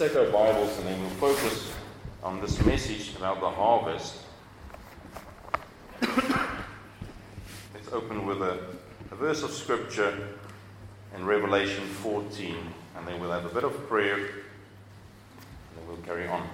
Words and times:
take 0.00 0.16
our 0.16 0.30
Bibles 0.30 0.78
and 0.78 0.86
then 0.86 0.98
we'll 0.98 1.10
focus 1.10 1.70
on 2.22 2.40
this 2.40 2.64
message 2.64 3.14
about 3.16 3.38
the 3.38 3.50
harvest. 3.50 4.14
Let's 7.74 7.92
open 7.92 8.24
with 8.24 8.40
a, 8.40 8.60
a 9.10 9.14
verse 9.14 9.42
of 9.42 9.50
Scripture 9.50 10.28
in 11.14 11.26
Revelation 11.26 11.84
14, 11.84 12.56
and 12.96 13.06
then 13.06 13.20
we'll 13.20 13.30
have 13.30 13.44
a 13.44 13.50
bit 13.50 13.62
of 13.62 13.74
prayer, 13.88 14.16
and 14.16 14.24
then 15.76 15.86
we'll 15.86 15.98
carry 15.98 16.26
on. 16.26 16.48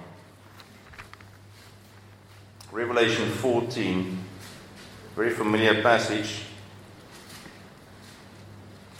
Revelation 2.73 3.29
14, 3.29 4.25
very 5.15 5.29
familiar 5.29 5.81
passage, 5.81 6.41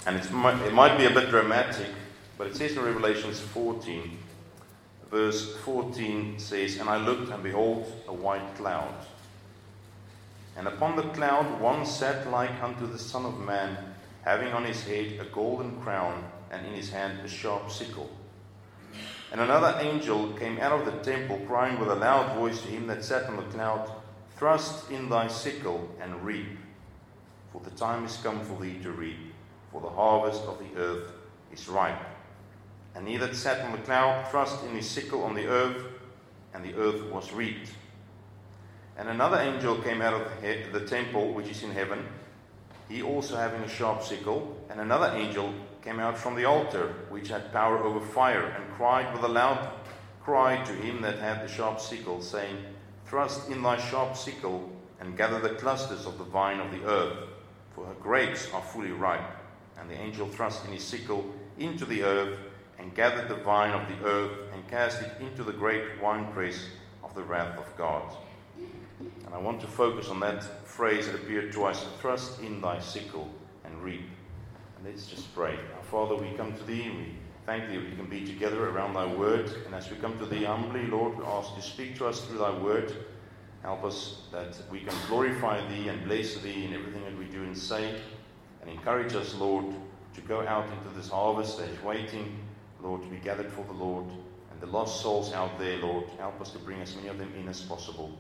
and 0.05 0.15
it 0.15 0.31
might 0.31 0.97
be 0.97 1.03
a 1.03 1.11
bit 1.11 1.31
dramatic, 1.31 1.89
but 2.37 2.47
it 2.47 2.55
says 2.55 2.77
in 2.77 2.81
Revelations 2.81 3.41
14, 3.41 4.19
verse 5.09 5.55
14 5.57 6.39
says, 6.39 6.77
And 6.77 6.89
I 6.89 6.97
looked, 6.97 7.31
and 7.31 7.43
behold, 7.43 7.91
a 8.07 8.13
white 8.13 8.55
cloud. 8.55 8.93
And 10.55 10.67
upon 10.67 10.95
the 10.95 11.03
cloud 11.03 11.61
one 11.61 11.85
sat 11.85 12.29
like 12.31 12.63
unto 12.63 12.87
the 12.87 12.97
Son 12.97 13.25
of 13.25 13.39
Man, 13.39 13.77
having 14.23 14.53
on 14.53 14.65
his 14.65 14.83
head 14.83 15.19
a 15.19 15.25
golden 15.25 15.79
crown, 15.81 16.23
and 16.51 16.65
in 16.65 16.73
his 16.73 16.89
hand 16.89 17.19
a 17.23 17.27
sharp 17.27 17.71
sickle. 17.71 18.09
And 19.31 19.41
another 19.41 19.77
angel 19.79 20.33
came 20.33 20.59
out 20.59 20.79
of 20.79 20.85
the 20.85 21.11
temple, 21.11 21.39
crying 21.47 21.79
with 21.79 21.89
a 21.89 21.95
loud 21.95 22.35
voice 22.37 22.61
to 22.61 22.67
him 22.67 22.87
that 22.87 23.03
sat 23.03 23.25
on 23.25 23.37
the 23.37 23.43
cloud, 23.43 23.91
Thrust 24.37 24.91
in 24.91 25.09
thy 25.09 25.27
sickle 25.27 25.89
and 25.99 26.23
reap, 26.23 26.57
for 27.51 27.61
the 27.61 27.71
time 27.71 28.05
is 28.05 28.17
come 28.17 28.43
for 28.43 28.61
thee 28.61 28.79
to 28.83 28.91
reap, 28.91 29.33
for 29.71 29.81
the 29.81 29.89
harvest 29.89 30.43
of 30.43 30.59
the 30.59 30.79
earth 30.79 31.11
is 31.51 31.67
ripe. 31.67 32.16
And 32.97 33.07
he 33.07 33.17
that 33.17 33.35
sat 33.35 33.63
on 33.63 33.73
the 33.73 33.77
cloud 33.77 34.27
thrust 34.31 34.63
in 34.63 34.75
his 34.75 34.89
sickle 34.89 35.23
on 35.23 35.35
the 35.35 35.45
earth, 35.45 35.85
and 36.51 36.65
the 36.65 36.73
earth 36.73 37.03
was 37.11 37.31
reaped. 37.31 37.69
And 38.97 39.07
another 39.07 39.37
angel 39.37 39.77
came 39.77 40.01
out 40.01 40.15
of 40.15 40.41
the 40.73 40.83
temple 40.87 41.31
which 41.35 41.47
is 41.47 41.61
in 41.61 41.69
heaven, 41.69 42.03
he 42.89 43.03
also 43.03 43.35
having 43.35 43.61
a 43.61 43.69
sharp 43.69 44.01
sickle. 44.01 44.57
And 44.71 44.79
another 44.79 45.15
angel 45.15 45.53
came 45.83 45.99
out 45.99 46.17
from 46.17 46.35
the 46.35 46.45
altar, 46.45 46.93
which 47.09 47.27
had 47.27 47.53
power 47.53 47.77
over 47.77 48.03
fire, 48.03 48.47
and 48.47 48.73
cried 48.73 49.13
with 49.13 49.23
a 49.23 49.27
loud 49.27 49.69
cry 50.23 50.63
to 50.63 50.73
him 50.73 51.03
that 51.03 51.19
had 51.19 51.43
the 51.43 51.53
sharp 51.53 51.79
sickle, 51.79 52.21
saying, 52.21 52.57
Thrust 53.05 53.49
in 53.49 53.61
thy 53.61 53.77
sharp 53.77 54.17
sickle, 54.17 54.71
and 54.99 55.15
gather 55.15 55.39
the 55.39 55.55
clusters 55.55 56.07
of 56.07 56.17
the 56.17 56.23
vine 56.23 56.59
of 56.59 56.71
the 56.71 56.83
earth, 56.85 57.17
for 57.75 57.85
her 57.85 57.93
grapes 57.93 58.51
are 58.53 58.61
fully 58.61 58.91
ripe. 58.91 59.29
And 59.79 59.87
the 59.87 60.01
angel 60.01 60.27
thrust 60.27 60.65
in 60.65 60.71
his 60.71 60.83
sickle 60.83 61.31
into 61.59 61.85
the 61.85 62.01
earth 62.01 62.39
and 62.87 62.95
gathered 62.95 63.27
the 63.27 63.35
vine 63.35 63.71
of 63.71 63.85
the 63.89 64.07
earth 64.07 64.31
and 64.53 64.65
cast 64.69 65.01
it 65.01 65.11
into 65.19 65.43
the 65.43 65.51
great 65.51 65.83
winepress 66.01 66.69
of 67.03 67.13
the 67.15 67.21
wrath 67.21 67.57
of 67.57 67.65
God. 67.75 68.15
And 69.25 69.35
I 69.35 69.37
want 69.37 69.59
to 69.59 69.67
focus 69.67 70.07
on 70.07 70.21
that 70.21 70.41
phrase 70.65 71.05
that 71.07 71.15
appeared 71.15 71.51
twice 71.51 71.83
thrust 71.99 72.39
in 72.39 72.61
thy 72.61 72.79
sickle 72.79 73.29
and 73.65 73.83
reap. 73.83 74.05
And 74.77 74.85
let's 74.85 75.05
just 75.05 75.35
pray. 75.35 75.59
Our 75.75 75.83
Father, 75.83 76.15
we 76.15 76.29
come 76.37 76.53
to 76.53 76.63
thee 76.63 76.89
we 76.89 77.13
thank 77.45 77.67
thee 77.67 77.77
we 77.77 77.93
can 77.97 78.05
be 78.05 78.25
together 78.25 78.69
around 78.69 78.93
thy 78.93 79.05
word. 79.05 79.51
And 79.65 79.75
as 79.75 79.91
we 79.91 79.97
come 79.97 80.17
to 80.19 80.25
thee 80.25 80.45
humbly, 80.45 80.87
Lord, 80.87 81.17
we 81.17 81.25
ask 81.25 81.55
to 81.55 81.61
speak 81.61 81.97
to 81.97 82.07
us 82.07 82.21
through 82.21 82.37
thy 82.37 82.57
word. 82.57 82.95
Help 83.63 83.83
us 83.83 84.21
that 84.31 84.57
we 84.71 84.79
can 84.79 84.95
glorify 85.09 85.59
thee 85.67 85.89
and 85.89 86.05
bless 86.05 86.35
thee 86.35 86.63
in 86.63 86.73
everything 86.73 87.03
that 87.03 87.17
we 87.17 87.25
do 87.25 87.43
and 87.43 87.57
say. 87.57 87.99
And 88.61 88.69
encourage 88.69 89.13
us, 89.13 89.35
Lord, 89.35 89.65
to 90.13 90.21
go 90.21 90.47
out 90.47 90.67
into 90.71 90.95
this 90.95 91.09
harvest 91.09 91.57
that 91.57 91.67
is 91.67 91.83
waiting 91.83 92.46
Lord, 92.81 93.01
to 93.03 93.07
be 93.07 93.17
gathered 93.17 93.51
for 93.51 93.65
the 93.65 93.73
Lord 93.73 94.05
and 94.51 94.61
the 94.61 94.67
lost 94.67 95.01
souls 95.01 95.33
out 95.33 95.57
there, 95.59 95.77
Lord. 95.77 96.05
Help 96.17 96.39
us 96.41 96.51
to 96.51 96.59
bring 96.59 96.81
as 96.81 96.95
many 96.95 97.07
of 97.07 97.17
them 97.17 97.31
in 97.37 97.47
as 97.47 97.61
possible. 97.61 98.17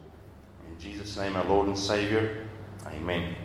In 0.69 0.79
Jesus' 0.79 1.17
name, 1.17 1.35
our 1.35 1.45
Lord 1.45 1.67
and 1.67 1.77
Savior. 1.77 2.47
Amen. 2.87 3.35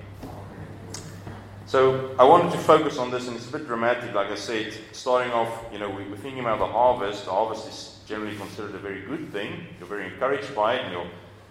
So 1.67 2.15
I 2.19 2.25
wanted 2.25 2.53
to 2.53 2.59
focus 2.59 2.99
on 2.99 3.11
this, 3.11 3.29
and 3.29 3.37
it's 3.37 3.49
a 3.49 3.53
bit 3.53 3.67
dramatic, 3.67 4.13
like 4.15 4.31
I 4.31 4.35
said. 4.35 4.75
Starting 4.93 5.33
off, 5.33 5.49
you 5.73 5.79
know, 5.79 5.89
we, 5.89 6.03
are 6.03 6.17
thinking 6.17 6.41
about 6.41 6.59
the 6.59 6.67
harvest. 6.67 7.25
The 7.25 7.31
harvest 7.31 7.69
is 7.69 8.01
generally 8.07 8.37
considered 8.37 8.75
a 8.75 8.79
very 8.79 9.03
good 9.03 9.33
thing. 9.33 9.67
You're 9.79 9.89
very 9.89 10.07
encouraged 10.07 10.55
by 10.55 10.75
it, 10.75 10.83
and 10.83 10.93
you're 10.93 11.11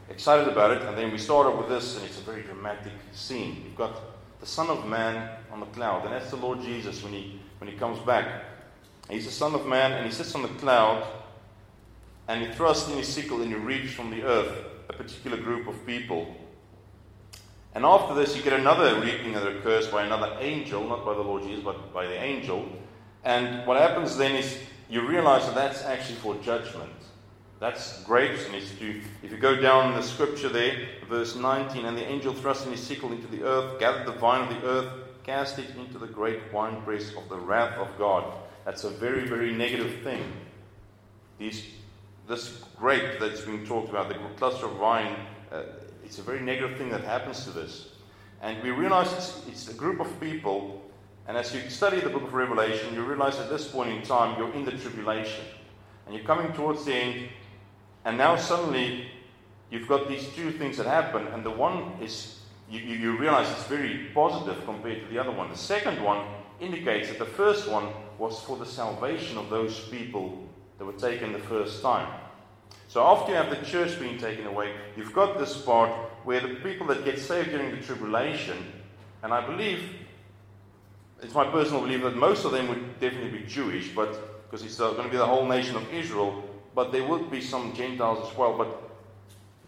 excited 0.10 0.48
about 0.48 0.72
it. 0.72 0.84
And 0.84 0.98
then 0.98 1.12
we 1.12 1.18
start 1.18 1.48
off 1.48 1.58
with 1.58 1.70
this, 1.70 1.96
and 1.96 2.06
it's 2.06 2.20
a 2.20 2.24
very 2.24 2.44
dramatic 2.44 2.94
scene. 3.14 3.64
You've 3.66 3.76
got 3.76 4.00
the 4.40 4.46
Son 4.46 4.70
of 4.70 4.86
Man 4.86 5.38
on 5.52 5.60
the 5.60 5.66
cloud, 5.68 6.04
and 6.04 6.14
that's 6.14 6.30
the 6.30 6.36
Lord 6.36 6.62
Jesus 6.62 7.02
when 7.04 7.14
he 7.14 7.40
when 7.60 7.70
he 7.70 7.78
comes 7.78 8.00
back. 8.00 8.44
He's 9.10 9.26
the 9.26 9.32
Son 9.32 9.54
of 9.56 9.66
Man, 9.66 9.92
and 9.92 10.06
he 10.06 10.12
sits 10.12 10.36
on 10.36 10.42
the 10.44 10.48
cloud, 10.48 11.06
and 12.28 12.46
he 12.46 12.54
thrusts 12.54 12.90
in 12.90 12.98
his 12.98 13.08
sickle 13.08 13.42
and 13.42 13.52
he 13.52 13.58
reaps 13.58 13.92
from 13.92 14.10
the 14.10 14.24
earth 14.24 14.66
a 14.88 14.94
particular 14.94 15.38
group 15.38 15.68
of 15.68 15.86
people. 15.86 16.34
And 17.74 17.86
after 17.86 18.14
this, 18.14 18.36
you 18.36 18.42
get 18.42 18.54
another 18.54 19.02
reaping 19.02 19.34
that 19.34 19.48
occurs 19.48 19.88
by 19.88 20.04
another 20.04 20.38
angel, 20.40 20.88
not 20.88 21.06
by 21.06 21.14
the 21.14 21.22
Lord 21.22 21.44
Jesus, 21.44 21.64
but 21.64 21.94
by 21.94 22.06
the 22.06 22.22
angel. 22.22 22.70
And 23.24 23.66
what 23.66 23.78
happens 23.78 24.18
then 24.18 24.36
is 24.36 24.58
you 24.90 25.08
realize 25.08 25.46
that 25.46 25.56
that's 25.56 25.84
actually 25.84 26.16
for 26.16 26.36
judgment. 26.36 26.92
That's 27.60 28.04
grapes, 28.04 28.46
and 28.46 28.56
it's 28.56 28.72
to, 28.80 29.02
if 29.24 29.32
you 29.32 29.38
go 29.38 29.56
down 29.56 29.92
in 29.92 29.96
the 29.96 30.04
scripture 30.04 30.50
there, 30.50 30.88
verse 31.08 31.36
19, 31.36 31.86
and 31.86 31.98
the 31.98 32.06
angel 32.06 32.34
thrust 32.34 32.66
in 32.66 32.72
his 32.72 32.82
sickle 32.82 33.12
into 33.12 33.28
the 33.28 33.44
earth, 33.44 33.80
gathered 33.80 34.08
the 34.08 34.14
vine 34.14 34.48
of 34.48 34.62
the 34.62 34.68
earth, 34.68 34.94
cast 35.24 35.60
it 35.60 35.68
into 35.78 35.98
the 35.98 36.08
great 36.08 36.40
winepress 36.52 37.14
of 37.16 37.30
the 37.30 37.38
wrath 37.38 37.78
of 37.78 37.88
God. 37.98 38.24
That's 38.72 38.86
a 38.86 38.90
very, 38.90 39.28
very 39.28 39.52
negative 39.52 40.00
thing. 40.02 40.24
These, 41.38 41.66
this 42.26 42.64
grape 42.78 43.20
that's 43.20 43.42
being 43.42 43.66
talked 43.66 43.90
about, 43.90 44.08
the 44.08 44.16
cluster 44.38 44.66
of 44.66 44.78
vine, 44.78 45.14
uh, 45.52 45.64
it's 46.06 46.20
a 46.20 46.22
very 46.22 46.40
negative 46.40 46.78
thing 46.78 46.90
that 46.92 47.02
happens 47.02 47.44
to 47.44 47.50
this. 47.50 47.90
And 48.42 48.64
we 48.64 48.70
realize 48.70 49.12
it's, 49.12 49.46
it's 49.50 49.68
a 49.68 49.74
group 49.74 50.00
of 50.00 50.18
people, 50.22 50.90
and 51.28 51.36
as 51.36 51.54
you 51.54 51.70
study 51.70 52.00
the 52.00 52.10
book 52.10 52.24
of 52.24 52.34
Revelation, 52.34 52.94
you 52.94 53.04
realize 53.04 53.36
at 53.40 53.50
this 53.50 53.68
point 53.68 53.90
in 53.90 54.04
time 54.04 54.40
you're 54.40 54.54
in 54.54 54.64
the 54.64 54.72
tribulation. 54.72 55.44
And 56.06 56.16
you're 56.16 56.24
coming 56.24 56.54
towards 56.54 56.86
the 56.86 56.94
end, 56.94 57.28
and 58.06 58.18
now 58.18 58.38
suddenly 58.38 59.08
you've 59.70 59.90
got 59.90 60.08
these 60.08 60.30
two 60.30 60.50
things 60.50 60.78
that 60.78 60.86
happen, 60.86 61.28
and 61.28 61.44
the 61.44 61.52
one 61.52 61.92
is 62.02 62.40
you, 62.70 62.80
you, 62.80 62.96
you 62.96 63.18
realize 63.18 63.52
it's 63.52 63.68
very 63.68 64.08
positive 64.14 64.64
compared 64.64 65.02
to 65.02 65.08
the 65.08 65.20
other 65.20 65.32
one. 65.32 65.50
The 65.50 65.58
second 65.58 66.02
one 66.02 66.26
indicates 66.62 67.10
that 67.10 67.20
the 67.20 67.26
first 67.26 67.70
one 67.70 67.90
was 68.22 68.40
for 68.40 68.56
the 68.56 68.66
salvation 68.68 69.36
of 69.36 69.50
those 69.50 69.80
people 69.90 70.48
that 70.78 70.86
were 70.86 70.94
taken 70.94 71.34
the 71.34 71.40
first 71.40 71.82
time. 71.82 72.08
So 72.88 73.04
after 73.04 73.32
you 73.32 73.38
have 73.38 73.50
the 73.50 73.66
church 73.66 74.00
being 74.00 74.20
taken 74.20 74.46
away, 74.46 74.76
you've 74.96 75.12
got 75.12 75.40
this 75.40 75.60
part 75.60 75.90
where 76.24 76.40
the 76.40 76.54
people 76.62 76.86
that 76.88 77.04
get 77.04 77.18
saved 77.18 77.50
during 77.50 77.72
the 77.72 77.82
tribulation, 77.82 78.58
and 79.24 79.34
I 79.34 79.44
believe, 79.44 79.96
it's 81.24 81.34
my 81.34 81.46
personal 81.46 81.82
belief 81.82 82.04
that 82.04 82.16
most 82.16 82.46
of 82.46 82.52
them 82.52 82.68
would 82.68 83.00
definitely 83.00 83.40
be 83.40 83.48
Jewish, 83.48 83.90
but 83.96 84.44
because 84.44 84.64
it's 84.64 84.80
uh, 84.80 84.92
going 84.92 85.06
to 85.06 85.10
be 85.10 85.18
the 85.18 85.26
whole 85.26 85.48
nation 85.48 85.76
of 85.76 85.92
Israel, 85.92 86.44
but 86.76 86.92
there 86.92 87.08
would 87.08 87.32
be 87.32 87.42
some 87.42 87.74
Gentiles 87.74 88.30
as 88.30 88.38
well. 88.38 88.56
But 88.56 88.92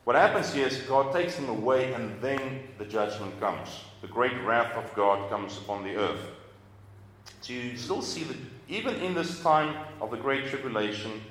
what 0.04 0.16
happens 0.16 0.54
here 0.54 0.68
is 0.68 0.78
God 0.82 1.12
takes 1.12 1.38
them 1.38 1.50
away, 1.50 1.92
and 1.94 2.22
then 2.22 2.68
the 2.78 2.86
judgment 2.86 3.40
comes. 3.40 3.70
The 4.02 4.08
great 4.08 4.40
wrath 4.44 4.74
of 4.76 4.94
God 4.94 5.28
comes 5.32 5.58
upon 5.58 5.84
the 5.84 5.96
earth 5.96 6.22
to 7.44 7.78
still 7.78 8.02
see 8.02 8.24
that 8.24 8.38
even 8.68 8.96
in 8.96 9.14
this 9.14 9.42
time 9.42 9.76
of 10.02 10.12
the 10.12 10.18
Great 10.18 10.48
Tribulation, 10.48 11.22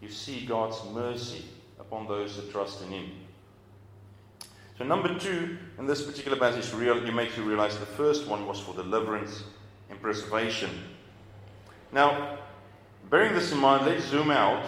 you 0.00 0.08
see 0.08 0.44
God's 0.46 0.78
mercy 0.92 1.44
upon 1.80 2.06
those 2.06 2.36
that 2.36 2.50
trust 2.50 2.82
in 2.82 2.88
Him. 2.88 3.10
So, 4.78 4.84
number 4.84 5.18
two, 5.18 5.58
in 5.78 5.86
this 5.86 6.02
particular 6.02 6.36
passage, 6.38 6.72
real, 6.72 7.04
you 7.04 7.12
makes 7.12 7.36
you 7.36 7.42
realize 7.42 7.78
the 7.78 7.86
first 7.86 8.26
one 8.26 8.46
was 8.46 8.60
for 8.60 8.74
deliverance 8.74 9.44
and 9.90 10.00
preservation. 10.00 10.70
Now, 11.92 12.38
bearing 13.10 13.34
this 13.34 13.52
in 13.52 13.58
mind, 13.58 13.86
let's 13.86 14.04
zoom 14.04 14.30
out 14.30 14.64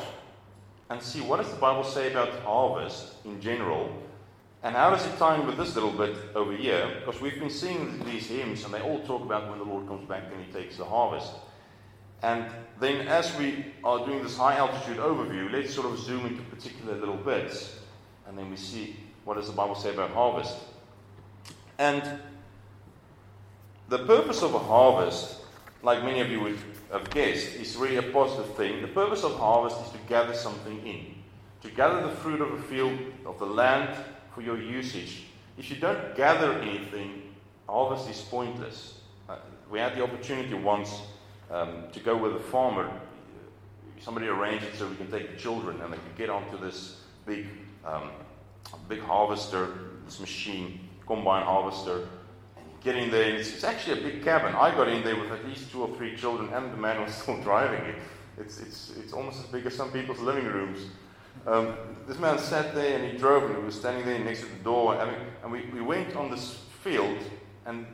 and 0.90 1.02
see 1.02 1.20
what 1.20 1.38
does 1.38 1.50
the 1.50 1.56
Bible 1.56 1.84
say 1.84 2.10
about 2.10 2.30
harvest 2.40 3.14
in 3.24 3.40
general 3.40 3.90
and 4.64 4.74
how 4.74 4.88
does 4.88 5.04
it 5.04 5.18
tie 5.18 5.38
in 5.38 5.46
with 5.46 5.58
this 5.58 5.74
little 5.74 5.92
bit 5.92 6.16
over 6.34 6.56
here? 6.56 6.90
Because 6.98 7.20
we've 7.20 7.38
been 7.38 7.50
seeing 7.50 8.02
these 8.06 8.28
hymns, 8.28 8.64
and 8.64 8.72
they 8.72 8.80
all 8.80 9.00
talk 9.00 9.22
about 9.22 9.50
when 9.50 9.58
the 9.58 9.64
Lord 9.64 9.86
comes 9.86 10.08
back 10.08 10.22
and 10.32 10.42
He 10.42 10.50
takes 10.50 10.78
the 10.78 10.86
harvest. 10.86 11.32
And 12.22 12.46
then, 12.80 13.06
as 13.06 13.36
we 13.36 13.66
are 13.84 14.06
doing 14.06 14.22
this 14.22 14.38
high 14.38 14.56
altitude 14.56 14.96
overview, 14.96 15.52
let's 15.52 15.74
sort 15.74 15.92
of 15.92 15.98
zoom 15.98 16.24
into 16.24 16.42
particular 16.44 16.96
little 16.96 17.18
bits, 17.18 17.78
and 18.26 18.38
then 18.38 18.48
we 18.48 18.56
see 18.56 18.96
what 19.26 19.34
does 19.34 19.48
the 19.48 19.52
Bible 19.52 19.74
say 19.74 19.92
about 19.92 20.12
harvest. 20.12 20.56
And 21.78 22.02
the 23.90 23.98
purpose 23.98 24.40
of 24.40 24.54
a 24.54 24.58
harvest, 24.58 25.40
like 25.82 26.02
many 26.02 26.20
of 26.20 26.30
you 26.30 26.40
would 26.40 26.58
have 26.90 27.10
guessed, 27.10 27.54
is 27.56 27.76
really 27.76 27.96
a 27.96 28.02
positive 28.02 28.54
thing. 28.54 28.80
The 28.80 28.88
purpose 28.88 29.24
of 29.24 29.36
harvest 29.36 29.76
is 29.84 29.90
to 29.90 29.98
gather 30.08 30.32
something 30.32 30.86
in, 30.86 31.16
to 31.60 31.68
gather 31.70 32.00
the 32.00 32.14
fruit 32.16 32.40
of 32.40 32.50
a 32.52 32.62
field, 32.62 32.98
of 33.26 33.38
the 33.38 33.44
land, 33.44 33.94
for 34.34 34.42
your 34.42 34.60
usage. 34.60 35.24
If 35.56 35.70
you 35.70 35.76
don't 35.76 36.16
gather 36.16 36.52
anything, 36.60 37.22
harvest 37.68 38.10
is 38.10 38.20
pointless. 38.20 39.00
Uh, 39.28 39.36
we 39.70 39.78
had 39.78 39.94
the 39.96 40.02
opportunity 40.02 40.54
once 40.54 41.00
um, 41.50 41.84
to 41.92 42.00
go 42.00 42.16
with 42.16 42.34
a 42.34 42.40
farmer. 42.40 42.90
somebody 44.00 44.26
arranged 44.26 44.64
it 44.64 44.74
so 44.74 44.88
we 44.88 44.96
can 44.96 45.10
take 45.10 45.30
the 45.30 45.36
children 45.36 45.80
and 45.80 45.92
they 45.92 45.96
can 45.96 46.14
get 46.16 46.28
onto 46.28 46.58
this 46.58 47.00
big, 47.24 47.46
um, 47.84 48.10
big 48.88 49.00
harvester, 49.00 49.78
this 50.04 50.20
machine, 50.20 50.80
combine 51.06 51.44
harvester, 51.44 52.08
and 52.56 52.66
get 52.82 52.96
in 52.96 53.10
there. 53.10 53.34
It's, 53.36 53.54
it's 53.54 53.64
actually 53.64 54.00
a 54.00 54.02
big 54.02 54.24
cabin. 54.24 54.54
I 54.54 54.74
got 54.74 54.88
in 54.88 55.04
there 55.04 55.18
with 55.18 55.30
at 55.30 55.46
least 55.46 55.70
two 55.70 55.82
or 55.82 55.96
three 55.96 56.16
children, 56.16 56.52
and 56.52 56.72
the 56.72 56.76
man 56.76 57.00
was 57.00 57.14
still 57.14 57.40
driving 57.42 57.84
it. 57.84 57.96
It's, 58.36 58.58
it's, 58.58 58.92
it's 58.98 59.12
almost 59.12 59.38
as 59.38 59.46
big 59.46 59.64
as 59.64 59.76
some 59.76 59.92
people's 59.92 60.18
living 60.18 60.46
rooms. 60.46 60.88
Um, 61.46 61.76
this 62.06 62.18
man 62.18 62.38
sat 62.38 62.74
there 62.74 62.98
and 62.98 63.12
he 63.12 63.18
drove, 63.18 63.44
and 63.44 63.56
he 63.56 63.62
was 63.62 63.74
standing 63.74 64.04
there 64.06 64.18
next 64.18 64.40
to 64.40 64.46
the 64.46 64.64
door, 64.64 64.94
and, 64.96 65.10
and 65.42 65.52
we, 65.52 65.62
we 65.72 65.80
went 65.80 66.16
on 66.16 66.30
this 66.30 66.60
field, 66.82 67.18
and 67.66 67.86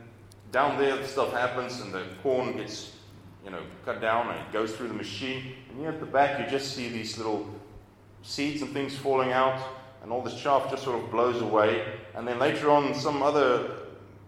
down 0.51 0.77
there 0.77 0.97
the 0.97 1.07
stuff 1.07 1.31
happens, 1.31 1.81
and 1.81 1.93
the 1.93 2.03
corn 2.21 2.55
gets 2.57 2.91
you 3.43 3.49
know, 3.49 3.61
cut 3.85 4.01
down 4.01 4.29
and 4.29 4.39
it 4.39 4.51
goes 4.51 4.75
through 4.75 4.87
the 4.87 4.93
machine. 4.93 5.53
And 5.69 5.79
here 5.79 5.89
at 5.89 5.99
the 5.99 6.05
back, 6.05 6.39
you 6.39 6.49
just 6.49 6.75
see 6.75 6.89
these 6.89 7.17
little 7.17 7.47
seeds 8.21 8.61
and 8.61 8.71
things 8.71 8.95
falling 8.95 9.31
out, 9.31 9.59
and 10.03 10.11
all 10.11 10.21
the 10.21 10.31
chaff 10.31 10.69
just 10.69 10.83
sort 10.83 11.01
of 11.01 11.11
blows 11.11 11.41
away. 11.41 11.85
And 12.15 12.27
then 12.27 12.39
later 12.39 12.69
on, 12.69 12.93
some 12.93 13.23
other 13.23 13.77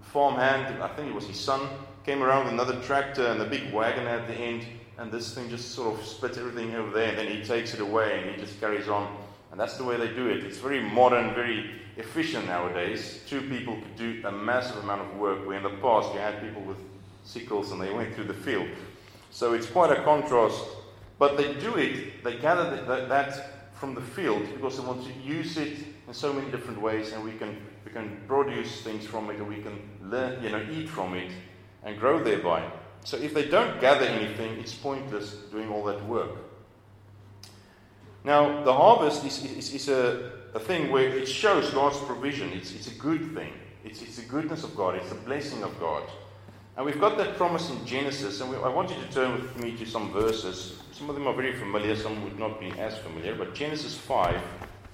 farm 0.01 0.35
hand, 0.35 0.81
I 0.81 0.87
think 0.89 1.09
it 1.09 1.15
was 1.15 1.27
his 1.27 1.39
son, 1.39 1.67
came 2.05 2.21
around 2.23 2.45
with 2.45 2.53
another 2.53 2.81
tractor 2.81 3.27
and 3.27 3.41
a 3.41 3.45
big 3.45 3.71
wagon 3.73 4.07
at 4.07 4.27
the 4.27 4.33
end, 4.33 4.65
and 4.98 5.12
this 5.12 5.34
thing 5.34 5.50
just 5.50 5.72
sort 5.72 5.98
of 5.98 6.06
splits 6.06 6.38
everything 6.38 6.75
over 6.75 6.92
there, 6.92 7.10
and 7.10 7.18
then 7.18 7.28
he 7.28 7.44
takes 7.44 7.74
it 7.74 7.80
away 7.80 8.19
and 8.19 8.31
he 8.31 8.42
just 8.42 8.60
carries 8.60 8.88
on. 8.88 9.16
And 9.51 9.60
that's 9.60 9.78
the 9.78 9.84
way 9.84 9.98
they 9.98 10.07
do 10.07 10.28
it. 10.28 10.44
It's 10.44 10.57
very 10.57 10.81
modern, 10.81 11.34
very 11.34 11.69
efficient 11.98 12.48
nowadays. 12.48 13.22
Two 13.28 13.42
people 13.42 13.75
could 13.75 13.95
do 13.95 14.22
a 14.25 14.31
massive 14.31 14.78
amount 14.78 15.01
of 15.01 15.16
work, 15.18 15.45
where 15.45 15.57
in 15.57 15.63
the 15.63 15.69
past 15.81 16.13
you 16.13 16.19
had 16.19 16.42
people 16.42 16.62
with 16.63 16.78
sickles 17.24 17.72
and 17.72 17.81
they 17.81 17.92
went 17.92 18.13
through 18.16 18.25
the 18.25 18.34
field. 18.34 18.68
So 19.31 19.54
it's 19.54 19.68
quite 19.68 19.92
a 19.92 20.04
contrast. 20.04 20.63
But 21.19 21.38
they 21.38 21.54
do 21.54 21.75
it, 21.75 22.24
they 22.24 22.38
gather 22.38 22.84
that, 22.86 23.10
that 23.10 23.75
from 23.75 23.94
the 23.94 24.01
field 24.01 24.44
because 24.54 24.78
they 24.78 24.86
want 24.86 25.06
to 25.06 25.13
use 25.22 25.57
it 25.57 25.78
in 26.07 26.13
so 26.13 26.34
many 26.34 26.50
different 26.51 26.81
ways, 26.81 27.13
and 27.13 27.24
we 27.24 27.34
can, 27.34 27.56
we 27.86 27.92
can 27.92 28.22
produce 28.28 28.81
things 28.81 29.06
from 29.06 29.30
it, 29.30 29.38
and 29.38 29.48
we 29.48 29.62
can 29.62 29.80
learn, 30.01 30.44
you 30.44 30.50
know, 30.50 30.66
eat 30.72 30.90
from 30.90 31.13
it 31.13 31.31
and 31.84 32.00
grow 32.00 32.24
thereby. 32.24 32.63
So 33.03 33.17
if 33.17 33.33
they 33.33 33.47
don't 33.47 33.79
gather 33.81 34.05
anything, 34.05 34.59
it's 34.59 34.73
pointless 34.73 35.33
doing 35.51 35.69
all 35.69 35.83
that 35.85 36.05
work. 36.05 36.31
Now, 38.23 38.63
the 38.63 38.73
harvest 38.73 39.25
is, 39.25 39.44
is, 39.44 39.73
is 39.73 39.89
a, 39.89 40.31
a 40.53 40.59
thing 40.59 40.91
where 40.91 41.09
it 41.09 41.27
shows 41.27 41.69
God's 41.71 41.97
provision. 42.00 42.53
It's, 42.53 42.73
it's 42.73 42.88
a 42.88 42.95
good 42.95 43.33
thing. 43.33 43.51
It's, 43.83 44.01
it's 44.01 44.15
the 44.15 44.29
goodness 44.29 44.63
of 44.63 44.75
God. 44.77 44.95
It's 44.95 45.09
the 45.09 45.15
blessing 45.15 45.63
of 45.63 45.77
God. 45.79 46.03
And 46.77 46.85
we've 46.85 47.00
got 47.00 47.17
that 47.17 47.35
promise 47.35 47.69
in 47.69 47.85
Genesis, 47.85 48.41
and 48.41 48.50
we, 48.50 48.55
I 48.57 48.69
want 48.69 48.89
you 48.89 48.95
to 48.95 49.11
turn 49.13 49.33
with 49.33 49.61
me 49.61 49.75
to 49.77 49.85
some 49.85 50.11
verses. 50.11 50.79
Some 50.91 51.09
of 51.09 51.15
them 51.15 51.27
are 51.27 51.33
very 51.33 51.53
familiar, 51.53 51.95
some 51.95 52.23
would 52.23 52.39
not 52.39 52.59
be 52.59 52.71
as 52.79 52.97
familiar. 52.97 53.35
But 53.35 53.53
Genesis 53.53 53.95
5, 53.95 54.41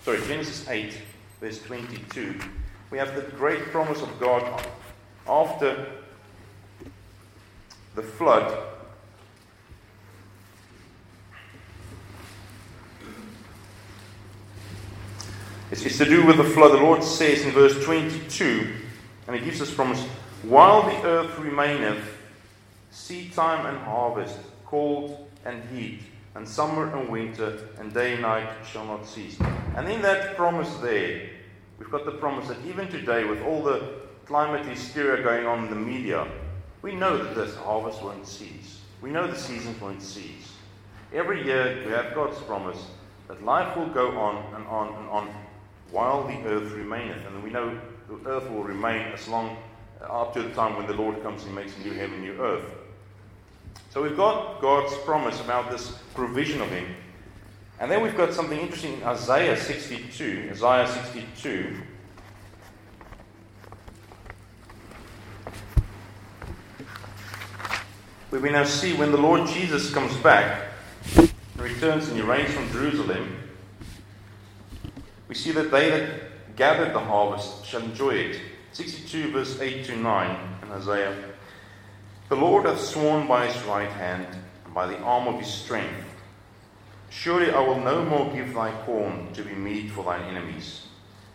sorry, 0.03 0.19
Genesis 0.27 0.67
8, 0.67 0.97
verse 1.39 1.61
22, 1.61 2.37
we 2.91 2.97
have 2.97 3.15
the 3.15 3.21
great 3.37 3.61
promise 3.67 4.01
of 4.01 4.19
God 4.19 4.65
after 5.27 5.85
the 7.95 8.03
flood. 8.03 8.57
It's, 15.71 15.85
it's 15.85 15.97
to 15.99 16.05
do 16.05 16.25
with 16.25 16.37
the 16.37 16.43
flood. 16.43 16.71
The 16.71 16.77
Lord 16.77 17.03
says 17.03 17.43
in 17.43 17.51
verse 17.51 17.83
22, 17.83 18.73
and 19.27 19.35
He 19.35 19.43
gives 19.43 19.61
us 19.61 19.73
promise 19.73 20.01
while 20.43 20.83
the 20.83 21.05
earth 21.05 21.37
remaineth, 21.37 22.03
seed 22.91 23.33
time 23.33 23.65
and 23.65 23.77
harvest, 23.79 24.37
cold 24.65 25.27
and 25.45 25.63
heat, 25.75 26.01
and 26.35 26.47
summer 26.47 26.95
and 26.95 27.09
winter, 27.09 27.67
and 27.79 27.93
day 27.93 28.13
and 28.13 28.21
night 28.21 28.49
shall 28.71 28.85
not 28.85 29.05
cease. 29.05 29.37
And 29.75 29.89
in 29.89 30.01
that 30.01 30.35
promise 30.35 30.73
there, 30.77 31.29
we've 31.77 31.91
got 31.91 32.05
the 32.05 32.11
promise 32.11 32.47
that 32.47 32.57
even 32.65 32.87
today, 32.87 33.25
with 33.25 33.41
all 33.43 33.61
the 33.61 33.95
climate 34.25 34.65
hysteria 34.65 35.21
going 35.21 35.45
on 35.45 35.65
in 35.65 35.69
the 35.69 35.75
media, 35.75 36.27
we 36.81 36.95
know 36.95 37.17
that 37.17 37.35
this 37.35 37.55
harvest 37.55 38.01
won't 38.01 38.25
cease. 38.25 38.81
We 39.01 39.11
know 39.11 39.27
the 39.27 39.37
seasons 39.37 39.79
won't 39.81 40.01
cease. 40.01 40.53
Every 41.13 41.43
year 41.43 41.83
we 41.85 41.91
have 41.91 42.13
God's 42.13 42.39
promise 42.41 42.77
that 43.27 43.43
life 43.43 43.75
will 43.75 43.87
go 43.87 44.17
on 44.17 44.53
and 44.55 44.67
on 44.67 44.87
and 44.95 45.09
on 45.09 45.29
while 45.91 46.27
the 46.27 46.37
earth 46.47 46.71
remaineth. 46.71 47.25
And 47.25 47.43
we 47.43 47.49
know 47.49 47.79
the 48.07 48.29
earth 48.29 48.49
will 48.49 48.63
remain 48.63 49.11
as 49.13 49.27
long 49.27 49.57
uh, 50.01 50.05
up 50.05 50.33
to 50.33 50.41
the 50.41 50.49
time 50.51 50.77
when 50.77 50.87
the 50.87 50.93
Lord 50.93 51.21
comes 51.23 51.43
and 51.43 51.53
makes 51.53 51.75
a 51.77 51.79
new 51.81 51.93
heaven, 51.93 52.21
new 52.21 52.39
earth. 52.41 52.65
So 53.91 54.03
we've 54.03 54.17
got 54.17 54.61
God's 54.61 54.95
promise 54.99 55.39
about 55.41 55.71
this 55.71 55.91
provision 56.13 56.61
of 56.61 56.69
Him. 56.69 56.85
And 57.79 57.89
then 57.89 58.03
we've 58.03 58.17
got 58.17 58.33
something 58.33 58.59
interesting 58.59 58.93
in 58.93 59.03
Isaiah 59.03 59.57
62. 59.57 60.49
Isaiah 60.51 60.87
62. 60.87 61.75
We 68.31 68.51
now 68.51 68.63
see 68.63 68.93
when 68.93 69.11
the 69.11 69.17
Lord 69.17 69.47
Jesus 69.49 69.91
comes 69.91 70.15
back 70.17 70.67
and 71.17 71.33
returns 71.57 72.07
and 72.09 72.15
he 72.15 72.21
reigns 72.21 72.53
from 72.53 72.71
Jerusalem, 72.71 73.35
we 75.27 75.33
see 75.33 75.51
that 75.51 75.71
they 75.71 75.89
that 75.89 76.55
gathered 76.55 76.93
the 76.93 76.99
harvest 76.99 77.65
shall 77.65 77.81
enjoy 77.81 78.11
it. 78.11 78.39
62, 78.73 79.31
verse 79.31 79.59
8 79.59 79.83
to 79.85 79.95
9 79.95 80.37
in 80.61 80.71
Isaiah. 80.71 81.15
The 82.29 82.35
Lord 82.35 82.65
hath 82.65 82.79
sworn 82.79 83.27
by 83.27 83.47
his 83.47 83.63
right 83.63 83.89
hand, 83.89 84.27
and 84.63 84.73
by 84.75 84.85
the 84.85 84.99
arm 84.99 85.27
of 85.27 85.39
his 85.39 85.51
strength. 85.51 86.05
Surely 87.09 87.49
I 87.51 87.59
will 87.59 87.79
no 87.79 88.05
more 88.05 88.31
give 88.31 88.53
thy 88.53 88.71
corn 88.83 89.33
to 89.33 89.41
be 89.41 89.53
meat 89.53 89.89
for 89.89 90.03
thine 90.03 90.21
enemies, 90.29 90.85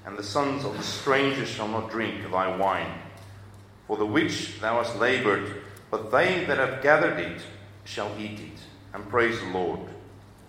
and 0.06 0.16
the 0.16 0.22
sons 0.22 0.64
of 0.64 0.76
the 0.76 0.82
stranger 0.84 1.44
shall 1.44 1.66
not 1.66 1.90
drink 1.90 2.30
thy 2.30 2.56
wine. 2.56 2.92
For 3.88 3.96
the 3.96 4.06
which 4.06 4.60
thou 4.60 4.80
hast 4.80 4.96
laboured, 4.96 5.63
but 5.94 6.10
they 6.10 6.44
that 6.46 6.58
have 6.58 6.82
gathered 6.82 7.20
it 7.20 7.40
shall 7.84 8.10
eat 8.18 8.40
it, 8.40 8.58
and 8.92 9.08
praise 9.08 9.38
the 9.38 9.46
Lord. 9.46 9.78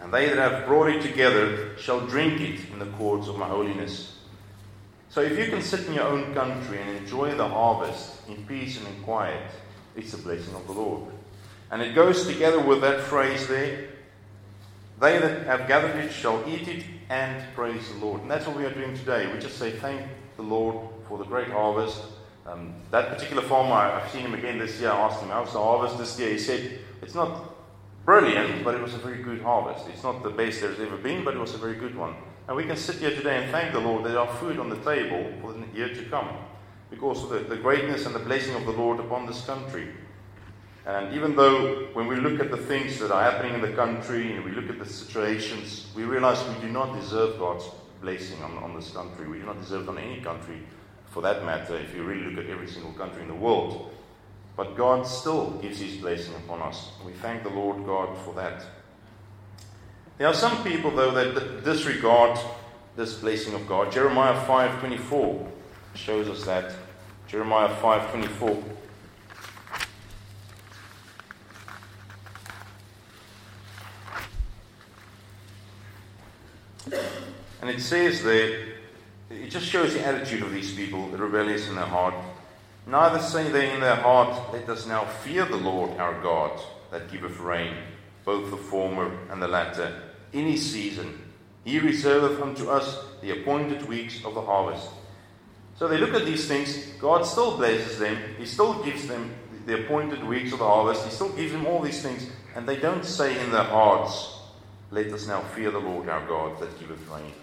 And 0.02 0.12
they 0.12 0.28
that 0.28 0.40
have 0.40 0.66
brought 0.66 0.88
it 0.88 1.04
together 1.04 1.78
shall 1.78 2.02
drink 2.08 2.42
it 2.42 2.62
in 2.74 2.80
the 2.80 2.88
courts 2.98 3.28
of 3.28 3.38
my 3.38 3.48
holiness. 3.48 4.18
So 5.12 5.22
if 5.22 5.38
you 5.38 5.46
can 5.46 5.62
sit 5.62 5.86
in 5.86 5.94
your 5.94 6.06
own 6.06 6.34
country 6.34 6.82
and 6.82 6.98
enjoy 6.98 7.36
the 7.36 7.48
harvest 7.48 8.28
in 8.28 8.44
peace 8.48 8.80
and 8.80 8.88
in 8.88 9.04
quiet, 9.04 9.52
it's 9.96 10.16
a 10.16 10.18
blessing 10.18 10.56
of 10.56 10.66
the 10.66 10.74
Lord. 10.74 11.04
And 11.70 11.80
it 11.80 11.94
goes 11.94 12.26
together 12.26 12.60
with 12.60 12.82
that 12.82 13.02
phrase 13.02 13.48
there 13.48 13.90
they 15.00 15.20
that 15.20 15.46
have 15.46 15.68
gathered 15.68 15.96
it 15.98 16.12
shall 16.12 16.44
eat 16.48 16.68
it 16.68 16.86
and 17.12 17.44
praise 17.54 17.88
the 17.90 18.04
Lord. 18.04 18.22
And 18.22 18.32
that's 18.32 18.48
what 18.48 18.58
we 18.58 18.66
are 18.66 18.74
doing 18.74 18.98
today. 18.98 19.32
We 19.32 19.38
just 19.38 19.60
say 19.60 19.74
thank 19.74 20.10
the 20.38 20.42
Lord 20.42 20.88
for 21.08 21.20
the 21.20 21.26
great 21.26 21.50
harvest. 21.50 22.02
Um, 22.46 22.76
that 22.92 23.10
particular 23.10 23.42
farmer, 23.42 23.74
I've 23.74 24.12
seen 24.12 24.22
him 24.22 24.36
again 24.36 24.60
this 24.60 24.80
year. 24.80 24.92
I 24.92 25.00
asked 25.00 25.22
him, 25.22 25.30
How's 25.30 25.54
the 25.54 25.60
harvest 25.60 25.98
this 25.98 26.20
year? 26.20 26.30
He 26.30 26.38
said, 26.38 26.80
It's 27.02 27.16
not 27.16 27.56
brilliant, 28.06 28.64
but 28.64 28.76
it 28.76 28.82
was 28.82 28.94
a 28.94 29.00
very 29.00 29.24
good 29.24 29.42
harvest. 29.42 29.88
It's 29.90 30.04
not 30.04 30.22
the 30.22 30.30
best 30.30 30.62
there's 30.62 30.80
ever 30.80 30.98
been, 30.98 31.24
but 31.24 31.34
it 31.34 31.40
was 31.40 31.56
a 31.56 31.58
very 31.58 31.76
good 31.76 31.96
one. 31.96 32.14
And 32.48 32.56
we 32.56 32.66
can 32.66 32.78
sit 32.78 32.98
here 32.98 33.10
today 33.10 33.42
and 33.42 33.52
thank 33.52 33.74
the 33.74 33.80
Lord 33.80 34.04
that 34.06 34.10
there 34.10 34.20
are 34.20 34.36
food 34.36 34.60
on 34.60 34.70
the 34.70 34.78
table 34.78 35.34
for 35.42 35.54
the 35.54 35.66
year 35.76 35.90
to 35.90 36.04
come 36.04 36.30
because 36.92 37.24
of 37.24 37.30
the, 37.30 37.40
the 37.40 37.58
greatness 37.58 38.06
and 38.06 38.14
the 38.14 38.20
blessing 38.20 38.54
of 38.54 38.66
the 38.66 38.72
Lord 38.72 39.00
upon 39.00 39.26
this 39.26 39.44
country. 39.44 39.88
And 40.86 41.16
even 41.16 41.36
though 41.36 41.88
when 41.94 42.06
we 42.06 42.16
look 42.16 42.40
at 42.40 42.52
the 42.52 42.58
things 42.58 43.00
that 43.00 43.10
are 43.10 43.24
happening 43.24 43.56
in 43.56 43.62
the 43.62 43.74
country 43.74 44.36
and 44.36 44.46
we 44.46 44.52
look 44.52 44.70
at 44.70 44.78
the 44.78 44.86
situations, 44.86 45.88
we 45.96 46.04
realize 46.04 46.48
we 46.48 46.62
do 46.62 46.72
not 46.72 46.94
deserve 46.94 47.40
God's 47.40 47.66
blessing 48.02 48.40
on, 48.44 48.56
on 48.60 48.76
this 48.76 48.92
country. 48.92 49.28
We 49.28 49.40
do 49.40 49.46
not 49.46 49.60
deserve 49.60 49.88
it 49.88 49.90
on 49.90 49.98
any 49.98 50.22
country 50.22 50.62
for 51.16 51.22
that 51.22 51.46
matter, 51.46 51.78
if 51.78 51.96
you 51.96 52.04
really 52.04 52.30
look 52.30 52.44
at 52.44 52.52
every 52.52 52.68
single 52.68 52.92
country 52.92 53.22
in 53.22 53.30
the 53.30 53.34
world. 53.34 53.90
But 54.58 54.76
God 54.76 55.08
still 55.08 55.52
gives 55.62 55.80
His 55.80 55.96
blessing 55.96 56.36
upon 56.36 56.62
us. 56.62 56.92
We 57.06 57.14
thank 57.14 57.44
the 57.44 57.50
Lord 57.52 57.86
God 57.86 58.18
for 58.26 58.34
that. 58.34 58.66
There 60.18 60.28
are 60.28 60.34
some 60.34 60.62
people, 60.62 60.92
though, 60.92 61.12
that 61.12 61.64
disregard 61.64 62.38
this 62.98 63.14
blessing 63.14 63.54
of 63.54 63.66
God. 63.66 63.94
Jeremiah 63.94 64.46
5.24 64.46 65.50
shows 65.94 66.28
us 66.28 66.44
that. 66.44 66.76
Jeremiah 67.30 67.74
5.24. 67.78 68.62
And 77.62 77.70
it 77.70 77.80
says 77.80 78.22
there, 78.22 78.75
it 79.30 79.50
just 79.50 79.66
shows 79.66 79.94
the 79.94 80.06
attitude 80.06 80.44
of 80.44 80.52
these 80.52 80.74
people, 80.74 81.08
rebellious 81.08 81.68
in 81.68 81.76
their 81.76 81.86
heart. 81.86 82.16
Neither 82.88 83.20
say 83.20 83.50
they 83.50 83.74
in 83.74 83.82
their 83.82 83.96
heart, 83.96 84.54
Let 84.54 84.70
us 84.70 84.86
now 84.86 85.06
fear 85.06 85.46
the 85.46 85.56
Lord 85.56 85.98
our 85.98 86.22
God, 86.22 86.60
that 86.92 87.12
giveth 87.12 87.40
rain 87.40 87.76
both 88.26 88.50
the 88.50 88.58
former 88.58 89.12
and 89.30 89.42
the 89.42 89.48
latter, 89.48 90.02
in 90.34 90.48
his 90.48 90.72
season. 90.72 91.22
He 91.64 91.80
reserveth 91.80 92.42
unto 92.42 92.70
us 92.70 92.98
the 93.22 93.32
appointed 93.32 93.88
weeks 93.88 94.26
of 94.26 94.34
the 94.34 94.42
harvest. 94.42 94.88
So 95.78 95.88
they 95.88 95.98
look 95.98 96.14
at 96.14 96.26
these 96.26 96.48
things, 96.48 96.88
God 97.00 97.26
still 97.26 97.58
blesses 97.58 98.00
them, 98.00 98.18
He 98.38 98.46
still 98.46 98.84
gives 98.84 99.08
them 99.08 99.34
the 99.66 99.84
appointed 99.84 100.24
weeks 100.24 100.54
of 100.54 100.60
the 100.60 100.66
harvest, 100.66 101.06
He 101.06 101.12
still 101.12 101.30
gives 101.30 101.52
them 101.52 101.66
all 101.66 101.82
these 101.82 102.02
things, 102.02 102.28
and 102.56 102.68
they 102.68 102.78
don't 102.78 103.06
say 103.06 103.40
in 103.44 103.52
their 103.52 103.64
hearts, 103.64 104.40
let 104.92 105.12
us 105.12 105.28
now 105.28 105.42
fear 105.42 105.72
the 105.72 105.80
Lord 105.80 106.08
our 106.08 106.26
God 106.28 106.60
that 106.60 106.80
giveth 106.80 107.08
rain. 107.10 107.34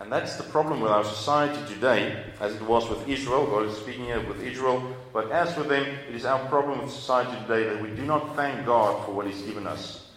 And 0.00 0.10
that's 0.10 0.36
the 0.36 0.44
problem 0.44 0.80
with 0.80 0.90
our 0.90 1.04
society 1.04 1.60
today, 1.72 2.24
as 2.40 2.54
it 2.54 2.62
was 2.62 2.88
with 2.88 3.06
Israel. 3.06 3.44
God 3.46 3.66
is 3.66 3.76
speaking 3.76 4.06
here 4.06 4.26
with 4.26 4.42
Israel. 4.42 4.96
But 5.12 5.30
as 5.30 5.54
with 5.58 5.68
them, 5.68 5.84
it 6.08 6.14
is 6.14 6.24
our 6.24 6.48
problem 6.48 6.80
with 6.80 6.90
society 6.90 7.38
today 7.42 7.68
that 7.68 7.82
we 7.82 7.90
do 7.90 8.06
not 8.06 8.34
thank 8.34 8.64
God 8.64 9.04
for 9.04 9.12
what 9.12 9.26
He's 9.26 9.42
given 9.42 9.66
us. 9.66 10.08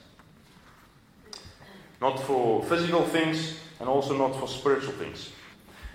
Not 2.00 2.18
for 2.22 2.64
physical 2.64 3.04
things, 3.04 3.60
and 3.82 3.90
also 3.90 4.18
not 4.18 4.40
for 4.40 4.48
spiritual 4.48 4.94
things. 4.94 5.32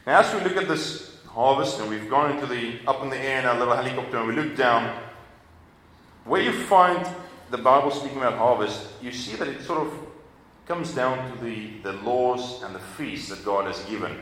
Now, 0.07 0.21
as 0.21 0.35
we 0.35 0.41
look 0.43 0.59
at 0.59 0.69
this 0.69 1.17
harvest, 1.27 1.81
and 1.81 1.89
we've 1.89 2.11
gone 2.11 2.33
into 2.33 2.47
the 2.47 2.81
up 2.87 3.03
in 3.03 3.09
the 3.09 3.19
air 3.19 3.41
in 3.41 3.47
our 3.47 3.59
little 3.59 3.75
helicopter, 3.75 4.19
and 4.19 4.29
we 4.29 4.35
look 4.35 4.55
down, 4.55 5.01
where 6.27 6.43
you 6.43 6.53
find 6.53 7.09
the 7.51 7.59
Bible 7.59 7.91
speaking 7.91 8.19
about 8.19 8.37
harvest, 8.37 8.87
you 9.01 9.13
see 9.13 9.35
that 9.37 9.49
it 9.49 9.63
sort 9.63 9.87
of 9.87 10.08
comes 10.69 10.93
down 10.93 11.33
to 11.33 11.43
the, 11.43 11.71
the 11.83 11.95
laws 11.95 12.63
and 12.63 12.75
the 12.75 12.79
feasts 12.79 13.31
that 13.31 13.43
God 13.43 13.65
has 13.65 13.83
given. 13.87 14.15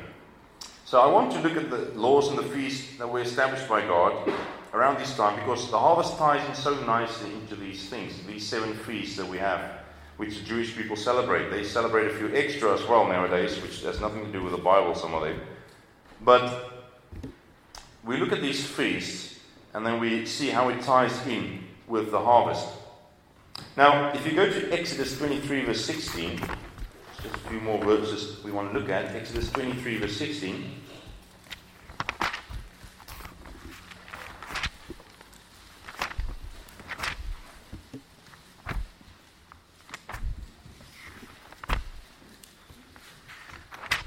So 0.85 1.01
I 1.01 1.07
want 1.09 1.33
to 1.33 1.41
look 1.41 1.57
at 1.57 1.71
the 1.71 1.91
laws 1.99 2.29
and 2.29 2.39
the 2.39 2.45
feasts 2.45 2.97
that 2.99 3.11
were 3.11 3.21
established 3.21 3.69
by 3.69 3.81
God 3.81 4.33
around 4.73 5.01
this 5.01 5.17
time 5.17 5.35
because 5.41 5.69
the 5.73 5.79
harvest 5.79 6.17
ties 6.17 6.49
in 6.49 6.55
so 6.55 6.79
nicely 6.85 7.33
into 7.33 7.57
these 7.57 7.89
things, 7.89 8.15
these 8.29 8.47
seven 8.47 8.75
feasts 8.75 9.17
that 9.17 9.27
we 9.27 9.39
have, 9.39 9.61
which 10.19 10.39
the 10.39 10.45
Jewish 10.45 10.77
people 10.77 10.95
celebrate. 10.95 11.51
They 11.51 11.65
celebrate 11.65 12.07
a 12.07 12.15
few 12.15 12.33
extra 12.33 12.73
as 12.75 12.87
well 12.87 13.09
nowadays, 13.09 13.61
which 13.61 13.83
has 13.83 14.01
nothing 14.01 14.25
to 14.25 14.31
do 14.31 14.41
with 14.41 14.53
the 14.53 14.63
Bible, 14.63 14.95
some 14.95 15.15
of 15.15 15.25
them. 15.25 15.41
But 16.21 16.71
we 18.05 18.19
look 18.19 18.31
at 18.31 18.41
these 18.41 18.65
feasts 18.65 19.41
and 19.75 19.85
then 19.85 19.99
we 19.99 20.25
see 20.27 20.51
how 20.51 20.69
it 20.69 20.81
ties 20.83 21.27
in 21.27 21.65
with 21.89 22.13
the 22.13 22.21
harvest. 22.21 22.69
Now, 23.77 24.11
if 24.15 24.27
you 24.27 24.33
go 24.33 24.49
to 24.49 24.73
Exodus 24.73 25.19
23, 25.19 25.67
verse 25.67 25.85
16, 25.85 26.39
just 26.39 27.35
a 27.35 27.39
few 27.51 27.61
more 27.61 27.79
verses 27.85 28.43
we 28.43 28.51
want 28.51 28.73
to 28.73 28.79
look 28.79 28.89
at. 28.89 29.15
Exodus 29.15 29.51
23, 29.51 29.99
verse 29.99 30.17
16. 30.17 30.65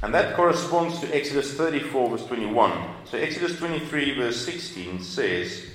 And 0.02 0.12
that 0.16 0.36
corresponds 0.36 1.00
to 1.02 1.16
Exodus 1.16 1.54
34, 1.54 2.10
verse 2.10 2.26
21. 2.26 2.90
So, 3.06 3.20
Exodus 3.20 3.56
23, 3.60 4.16
verse 4.16 4.44
16 4.44 5.04
says, 5.04 5.66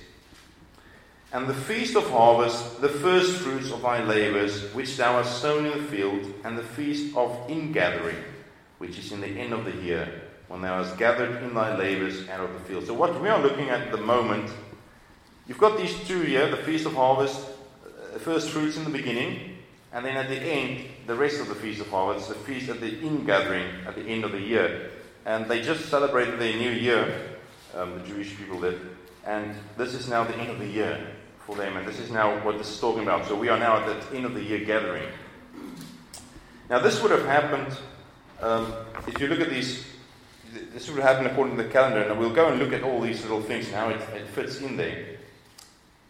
and 1.35 1.49
the 1.49 1.55
feast 1.55 1.97
of 1.97 2.09
harvest, 2.11 2.81
the 2.81 2.89
first 2.89 3.39
fruits 3.39 3.73
of 3.73 3.83
thy 3.83 4.05
labors, 4.05 4.73
which 4.73 4.97
thou 4.97 5.21
hast 5.21 5.43
sown 5.43 5.67
in 5.67 5.77
the 5.77 5.89
field, 5.89 6.33
and 6.45 6.57
the 6.57 6.63
feast 6.63 7.17
of 7.17 7.37
ingathering, 7.51 8.17
which 8.79 8.97
is 9.01 9.11
in 9.11 9.21
the 9.21 9.27
end 9.27 9.53
of 9.53 9.65
the 9.65 9.75
year, 9.83 10.23
when 10.47 10.63
thou 10.63 10.81
hast 10.81 10.97
gathered 10.97 11.43
in 11.43 11.53
thy 11.53 11.77
labors 11.77 12.29
out 12.29 12.39
of 12.39 12.53
the 12.53 12.61
field. 12.61 12.87
So, 12.87 12.95
what 12.95 13.21
we 13.21 13.29
are 13.29 13.43
looking 13.43 13.69
at 13.69 13.81
at 13.81 13.91
the 13.91 13.99
moment, 13.99 14.49
you've 15.49 15.59
got 15.59 15.77
these 15.77 15.99
two 16.07 16.21
here 16.21 16.49
the 16.49 16.57
feast 16.57 16.87
of 16.87 16.95
harvest, 16.95 17.45
the 17.83 18.15
uh, 18.15 18.19
first 18.21 18.51
fruits 18.51 18.77
in 18.77 18.85
the 18.85 18.91
beginning, 18.91 19.57
and 19.93 20.07
then 20.07 20.17
at 20.17 20.29
the 20.29 20.39
end, 20.39 20.87
the 21.09 21.17
rest 21.17 21.41
of 21.41 21.49
the 21.49 21.57
feast 21.57 21.81
of 21.81 21.89
harvest, 21.89 22.29
the 22.29 22.37
feast 22.37 22.69
of 22.69 22.81
the 22.81 23.01
ingathering 23.01 23.67
at 23.89 23.97
the 23.97 24.05
end 24.05 24.23
of 24.23 24.31
the 24.31 24.41
year. 24.41 24.91
And 25.27 25.51
they 25.51 25.63
just 25.63 25.87
celebrated 25.87 26.39
their 26.39 26.57
new 26.57 26.71
year, 26.71 27.13
um, 27.75 27.99
the 27.99 28.07
Jewish 28.07 28.37
people 28.37 28.61
did, 28.61 28.79
and 29.27 29.55
this 29.77 29.95
is 29.95 30.09
now 30.09 30.25
the 30.25 30.37
end 30.37 30.51
of 30.51 30.59
the 30.59 30.67
year 30.67 31.01
for 31.47 31.57
them. 31.57 31.77
And 31.77 31.87
this 31.87 31.99
is 31.99 32.11
now 32.11 32.43
what 32.45 32.59
this 32.59 32.71
is 32.71 32.81
talking 32.81 33.03
about. 33.03 33.27
So 33.27 33.35
we 33.35 33.49
are 33.49 33.59
now 33.59 33.79
at 33.79 34.11
the 34.11 34.17
end 34.17 34.27
of 34.27 34.35
the 34.35 34.43
year 34.43 34.65
gathering. 34.65 35.09
Now, 36.69 36.79
this 36.79 37.03
would 37.03 37.11
have 37.11 37.27
happened, 37.27 37.77
um, 38.41 38.73
if 39.07 39.21
you 39.21 39.29
look 39.29 39.41
at 39.41 39.51
these, 39.51 39.87
this 40.73 40.89
would 40.89 40.99
have 40.99 41.09
happened 41.09 41.27
according 41.29 41.57
to 41.57 41.63
the 41.63 41.69
calendar. 41.69 42.03
And 42.03 42.19
we'll 42.19 42.35
go 42.35 42.49
and 42.49 42.59
look 42.59 42.73
at 42.73 42.83
all 42.83 43.01
these 43.01 43.23
little 43.23 43.43
things 43.43 43.67
and 43.67 43.75
how 43.75 43.89
it, 43.91 44.01
it 44.15 44.27
fits 44.29 44.61
in 44.61 44.77
there. 44.77 45.17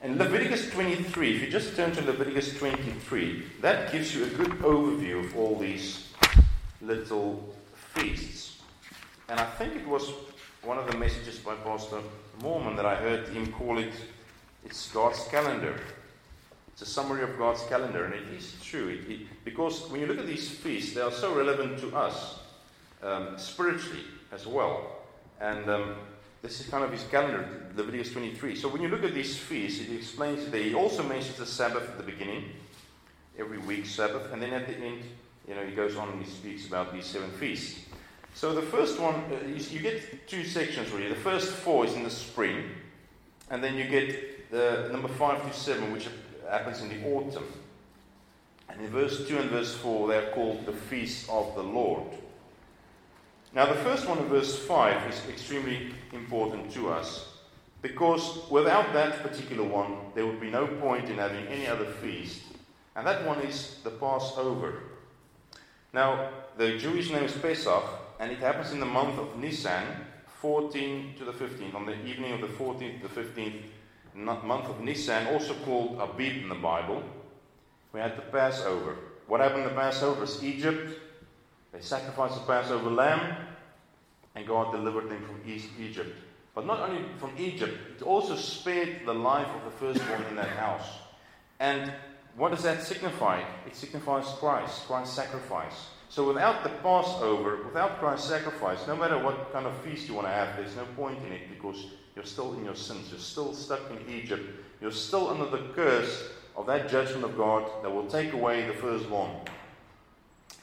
And 0.01 0.19
Leviticus 0.19 0.71
23, 0.71 1.37
if 1.37 1.43
you 1.43 1.51
just 1.51 1.75
turn 1.77 1.93
to 1.93 2.03
Leviticus 2.03 2.59
23, 2.59 3.45
that 3.63 3.91
gives 3.91 4.15
you 4.15 4.25
a 4.25 4.29
good 4.29 4.51
overview 4.59 5.25
of 5.25 5.37
all 5.37 5.59
these 5.59 6.13
little 6.83 7.55
feasts. 7.95 8.59
And 9.29 9.41
I 9.41 9.47
think 9.47 9.77
it 9.77 9.89
was 9.89 10.13
one 10.63 10.79
of 10.79 10.91
the 10.91 10.99
messages 10.99 11.39
by 11.39 11.55
Pastor 11.55 12.01
Mormon 12.43 12.77
that 12.77 12.87
I 12.87 12.97
heard 12.97 13.29
him 13.29 13.53
call 13.53 13.79
it 13.79 13.93
it's 14.65 14.91
God's 14.91 15.23
calendar. 15.29 15.79
It's 16.73 16.83
a 16.83 16.87
summary 16.87 17.23
of 17.23 17.39
God's 17.39 17.63
calendar, 17.65 18.05
and 18.05 18.15
it 18.15 18.25
is 18.37 18.57
true. 18.63 18.89
It, 18.89 19.11
it, 19.11 19.45
because 19.45 19.89
when 19.91 20.01
you 20.01 20.07
look 20.07 20.19
at 20.19 20.27
these 20.27 20.51
feasts, 20.51 20.95
they 20.95 21.03
are 21.03 21.13
so 21.13 21.35
relevant 21.35 21.79
to 21.81 21.95
us 21.95 22.41
um, 23.03 23.39
spiritually 23.39 24.05
as 24.33 24.47
well. 24.47 25.03
And 25.41 25.69
um, 25.69 25.95
this 26.43 26.61
is 26.61 26.69
kind 26.69 26.83
of 26.83 26.91
his 26.91 27.05
calendar, 27.05 27.47
Leviticus 27.77 28.13
23. 28.13 28.57
So 28.57 28.69
when 28.69 28.83
you 28.83 28.89
look 28.89 29.05
at 29.05 29.15
these 29.15 29.37
feasts, 29.37 29.81
it 29.81 29.95
explains 29.95 30.51
that 30.51 30.61
he 30.61 30.75
also 30.75 31.03
mentions 31.03 31.37
the 31.37 31.47
Sabbath 31.47 31.89
at 31.89 31.99
the 31.99 32.05
beginning, 32.05 32.45
every 33.39 33.59
week 33.59 33.87
Sabbath, 33.87 34.33
and 34.33 34.43
then 34.43 34.53
at 34.53 34.67
the 34.67 34.75
end, 34.75 35.03
you 35.47 35.55
know, 35.55 35.65
he 35.65 35.75
goes 35.75 35.97
on 35.97 36.09
and 36.09 36.25
he 36.25 36.31
speaks 36.31 36.67
about 36.67 36.93
these 36.93 37.05
seven 37.05 37.31
feasts. 37.33 37.81
So 38.35 38.53
the 38.53 38.63
first 38.63 38.99
one, 38.99 39.15
uh, 39.15 39.47
you, 39.47 39.55
you 39.71 39.79
get 39.81 40.27
two 40.27 40.45
sections 40.45 40.91
really. 40.91 41.09
The 41.09 41.15
first 41.15 41.53
four 41.53 41.87
is 41.87 41.95
in 41.95 42.03
the 42.03 42.11
spring, 42.11 42.65
and 43.49 43.63
then 43.63 43.77
you 43.77 43.85
get 43.85 44.51
the 44.51 44.89
number 44.91 45.09
5 45.09 45.51
to 45.51 45.59
7, 45.59 45.93
which 45.93 46.09
happens 46.49 46.83
in 46.83 46.89
the 46.89 47.09
autumn. 47.15 47.47
And 48.69 48.81
in 48.81 48.89
verse 48.89 49.27
2 49.29 49.39
and 49.39 49.51
verse 49.51 49.75
4, 49.77 50.09
they 50.09 50.17
are 50.17 50.31
called 50.33 50.67
the 50.67 50.73
feasts 50.73 51.29
of 51.29 51.55
the 51.55 51.63
Lord. 51.63 52.03
Now, 53.55 53.67
the 53.67 53.81
first 53.81 54.09
one 54.09 54.19
in 54.19 54.25
verse 54.25 54.59
5 54.59 55.13
is 55.13 55.23
extremely 55.29 55.93
important 56.13 56.73
to 56.73 56.91
us 56.91 57.29
because 57.83 58.51
without 58.51 58.93
that 58.95 59.23
particular 59.23 59.63
one, 59.63 59.97
there 60.15 60.27
would 60.27 60.41
be 60.41 60.51
no 60.51 60.67
point 60.67 61.09
in 61.09 61.19
having 61.19 61.47
any 61.47 61.67
other 61.67 61.85
feast. 61.85 62.43
And 62.97 63.07
that 63.07 63.25
one 63.25 63.41
is 63.43 63.79
the 63.85 63.91
Passover. 63.91 64.81
Now, 65.93 66.31
the 66.57 66.79
Jewish 66.79 67.11
name 67.11 67.25
is 67.25 67.33
Pesach, 67.33 67.85
and 68.21 68.31
it 68.31 68.39
happens 68.39 68.73
in 68.73 68.81
the 68.81 68.87
month 68.87 69.19
of 69.19 69.39
Nisan, 69.39 69.85
14 70.41 71.15
to 71.19 71.25
the 71.25 71.33
15th, 71.33 71.75
on 71.75 71.87
the 71.87 72.05
evening 72.05 72.33
of 72.33 72.41
the 72.41 72.47
14th 72.47 73.01
to 73.01 73.09
the 73.09 73.21
15th 73.21 73.63
month 74.15 74.67
of 74.67 74.81
Nisan, 74.81 75.27
also 75.29 75.55
called 75.65 75.99
Abib 76.01 76.43
in 76.43 76.49
the 76.49 76.55
Bible, 76.55 77.03
we 77.93 78.01
had 78.01 78.17
the 78.17 78.23
Passover. 78.23 78.97
What 79.27 79.41
happened 79.41 79.67
the 79.67 79.71
Passover 79.71 80.25
is 80.25 80.43
Egypt. 80.45 81.01
They 81.73 81.81
sacrificed 81.81 82.35
the 82.35 82.47
Passover 82.47 82.91
lamb, 82.91 83.37
and 84.35 84.47
God 84.47 84.73
delivered 84.73 85.09
them 85.09 85.25
from 85.25 85.41
East 85.47 85.69
Egypt. 85.81 86.15
But 86.55 86.67
not 86.67 86.81
only 86.81 87.05
from 87.19 87.33
Egypt, 87.37 87.77
it 87.97 88.03
also 88.03 88.37
spared 88.37 89.01
the 89.05 89.15
life 89.15 89.49
of 89.49 89.65
the 89.65 89.71
firstborn 89.71 90.23
in 90.31 90.37
that 90.37 90.51
house. 90.51 90.87
And 91.59 91.93
what 92.37 92.51
does 92.51 92.63
that 92.63 92.83
signify? 92.83 93.43
It 93.67 93.75
signifies 93.75 94.27
Christ, 94.39 94.87
Christ's 94.87 95.17
sacrifice. 95.17 95.89
So 96.15 96.29
without 96.29 96.63
the 96.63 96.69
Passover, 96.69 97.65
without 97.65 97.99
Christ's 97.99 98.29
sacrifice, 98.29 98.87
no 98.87 98.95
matter 98.95 99.19
what 99.19 99.53
kind 99.53 99.67
of 99.67 99.77
feast 99.79 100.07
you 100.07 100.15
want 100.15 100.29
to 100.29 100.33
have, 100.33 100.57
there's 100.57 100.77
no 100.77 100.85
point 100.95 101.19
in 101.27 101.33
it 101.33 101.49
because 101.51 101.87
you're 102.15 102.25
still 102.25 102.55
in 102.55 102.65
your 102.65 102.77
sins. 102.77 103.11
You're 103.11 103.19
still 103.19 103.53
stuck 103.53 103.81
in 103.91 104.15
Egypt. 104.15 104.49
You're 104.81 104.93
still 104.93 105.29
under 105.29 105.47
the 105.47 105.73
curse 105.75 106.29
of 106.55 106.67
that 106.67 106.89
judgment 106.89 107.25
of 107.25 107.37
God 107.37 107.69
that 107.83 107.91
will 107.91 108.07
take 108.07 108.33
away 108.33 108.65
the 108.65 108.75
firstborn. 108.75 109.33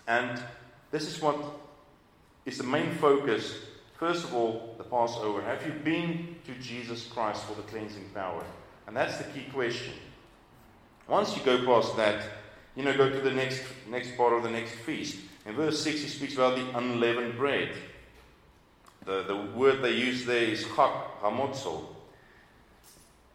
And 0.08 0.42
this 0.90 1.06
is 1.06 1.22
what 1.22 1.36
is 2.46 2.58
the 2.58 2.64
main 2.64 2.94
focus. 2.94 3.54
First 4.00 4.24
of 4.24 4.34
all, 4.34 4.76
the 4.78 4.86
Passover. 4.86 5.42
Have 5.42 5.66
you 5.66 5.74
been 5.74 6.38
to 6.46 6.54
Jesus 6.62 7.08
Christ 7.08 7.44
for 7.44 7.56
the 7.56 7.64
cleansing 7.64 8.10
power? 8.14 8.46
And 8.88 8.96
that's 8.96 9.18
the 9.18 9.26
key 9.26 9.48
question. 9.52 9.96
Once 11.10 11.36
you 11.36 11.44
go 11.44 11.66
past 11.66 11.98
that, 11.98 12.24
you 12.74 12.86
know, 12.86 12.96
go 12.96 13.10
to 13.10 13.20
the 13.20 13.32
next 13.32 13.64
next 13.90 14.16
part 14.16 14.32
of 14.32 14.44
the 14.44 14.50
next 14.50 14.72
feast. 14.72 15.18
In 15.46 15.56
verse 15.56 15.82
6, 15.84 16.02
he 16.02 16.08
speaks 16.08 16.36
about 16.36 16.56
the 16.56 16.78
unleavened 16.78 17.38
bread. 17.38 17.70
The, 19.06 19.24
the 19.24 19.36
word 19.36 19.82
they 19.82 19.94
use 19.94 20.26
there 20.26 20.44
is 20.44 20.64
chag, 20.64 20.94
hamotzo. 21.22 21.86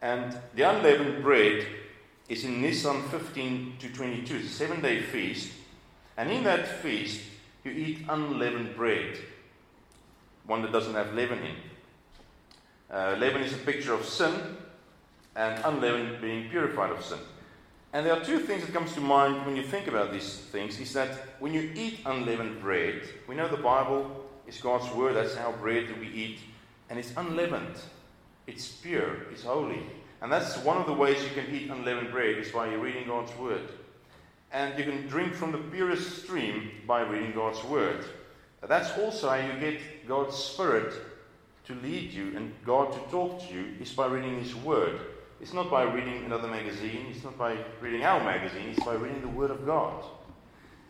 And 0.01 0.37
the 0.55 0.63
unleavened 0.63 1.23
bread 1.23 1.65
is 2.29 2.43
in 2.45 2.61
Nisan 2.61 3.03
15 3.09 3.77
to 3.79 3.89
22. 3.89 4.35
It's 4.35 4.45
a 4.45 4.49
seven 4.49 4.81
day 4.81 5.01
feast. 5.01 5.51
And 6.15 6.31
in 6.31 6.43
that 6.43 6.67
feast, 6.81 7.21
you 7.63 7.71
eat 7.71 7.99
unleavened 8.07 8.75
bread, 8.75 9.17
one 10.45 10.61
that 10.61 10.71
doesn't 10.71 10.93
have 10.93 11.13
leaven 11.13 11.39
in. 11.39 11.55
Uh, 12.89 13.15
leaven 13.19 13.41
is 13.41 13.53
a 13.53 13.57
picture 13.57 13.93
of 13.93 14.05
sin, 14.05 14.33
and 15.35 15.63
unleavened 15.65 16.21
being 16.21 16.49
purified 16.49 16.91
of 16.91 17.03
sin. 17.03 17.19
And 17.97 18.05
there 18.05 18.13
are 18.13 18.23
two 18.23 18.37
things 18.37 18.63
that 18.63 18.73
comes 18.73 18.93
to 18.93 19.01
mind 19.01 19.43
when 19.43 19.55
you 19.55 19.63
think 19.63 19.87
about 19.87 20.11
these 20.11 20.37
things 20.51 20.79
is 20.79 20.93
that 20.93 21.09
when 21.39 21.51
you 21.51 21.71
eat 21.73 22.01
unleavened 22.05 22.61
bread, 22.61 23.01
we 23.25 23.33
know 23.33 23.47
the 23.47 23.57
Bible 23.57 24.23
is 24.45 24.61
God's 24.61 24.87
word. 24.93 25.15
That's 25.15 25.33
how 25.33 25.53
bread 25.53 25.87
that 25.87 25.99
we 25.99 26.05
eat. 26.09 26.37
And 26.91 26.99
it's 26.99 27.11
unleavened. 27.17 27.75
It's 28.45 28.67
pure. 28.67 29.23
It's 29.31 29.45
holy. 29.45 29.81
And 30.21 30.31
that's 30.31 30.59
one 30.59 30.77
of 30.77 30.85
the 30.85 30.93
ways 30.93 31.23
you 31.23 31.31
can 31.31 31.51
eat 31.51 31.71
unleavened 31.71 32.11
bread 32.11 32.37
is 32.37 32.51
by 32.51 32.71
reading 32.71 33.07
God's 33.07 33.35
word. 33.35 33.67
And 34.51 34.77
you 34.77 34.85
can 34.85 35.07
drink 35.07 35.33
from 35.33 35.51
the 35.51 35.57
purest 35.57 36.21
stream 36.21 36.69
by 36.85 37.01
reading 37.01 37.31
God's 37.33 37.63
Word. 37.63 38.05
That's 38.61 38.95
also 38.99 39.27
how 39.29 39.37
you 39.37 39.59
get 39.59 40.07
God's 40.07 40.35
Spirit 40.35 40.93
to 41.65 41.73
lead 41.73 42.11
you 42.11 42.37
and 42.37 42.53
God 42.63 42.93
to 42.93 42.99
talk 43.09 43.41
to 43.47 43.55
you 43.55 43.73
is 43.81 43.91
by 43.91 44.05
reading 44.05 44.39
His 44.39 44.53
Word. 44.53 44.99
It's 45.39 45.53
not 45.53 45.69
by 45.69 45.83
reading 45.83 46.25
another 46.25 46.47
magazine, 46.47 47.07
it's 47.11 47.23
not 47.23 47.37
by 47.37 47.57
reading 47.79 48.03
our 48.03 48.23
magazine, 48.23 48.69
it's 48.69 48.83
by 48.83 48.95
reading 48.95 49.21
the 49.21 49.27
Word 49.27 49.51
of 49.51 49.65
God. 49.65 50.03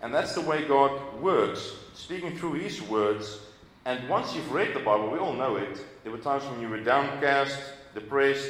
And 0.01 0.13
that's 0.13 0.33
the 0.35 0.41
way 0.41 0.65
God 0.65 1.21
works, 1.21 1.73
speaking 1.93 2.37
through 2.37 2.53
His 2.53 2.81
words. 2.81 3.39
And 3.83 4.07
once 4.07 4.35
you've 4.35 4.51
read 4.51 4.73
the 4.73 4.79
Bible, 4.79 5.09
we 5.09 5.19
all 5.19 5.33
know 5.33 5.57
it. 5.57 5.81
There 6.03 6.11
were 6.11 6.17
times 6.17 6.45
when 6.45 6.61
you 6.61 6.69
were 6.69 6.79
downcast, 6.79 7.59
depressed, 7.93 8.49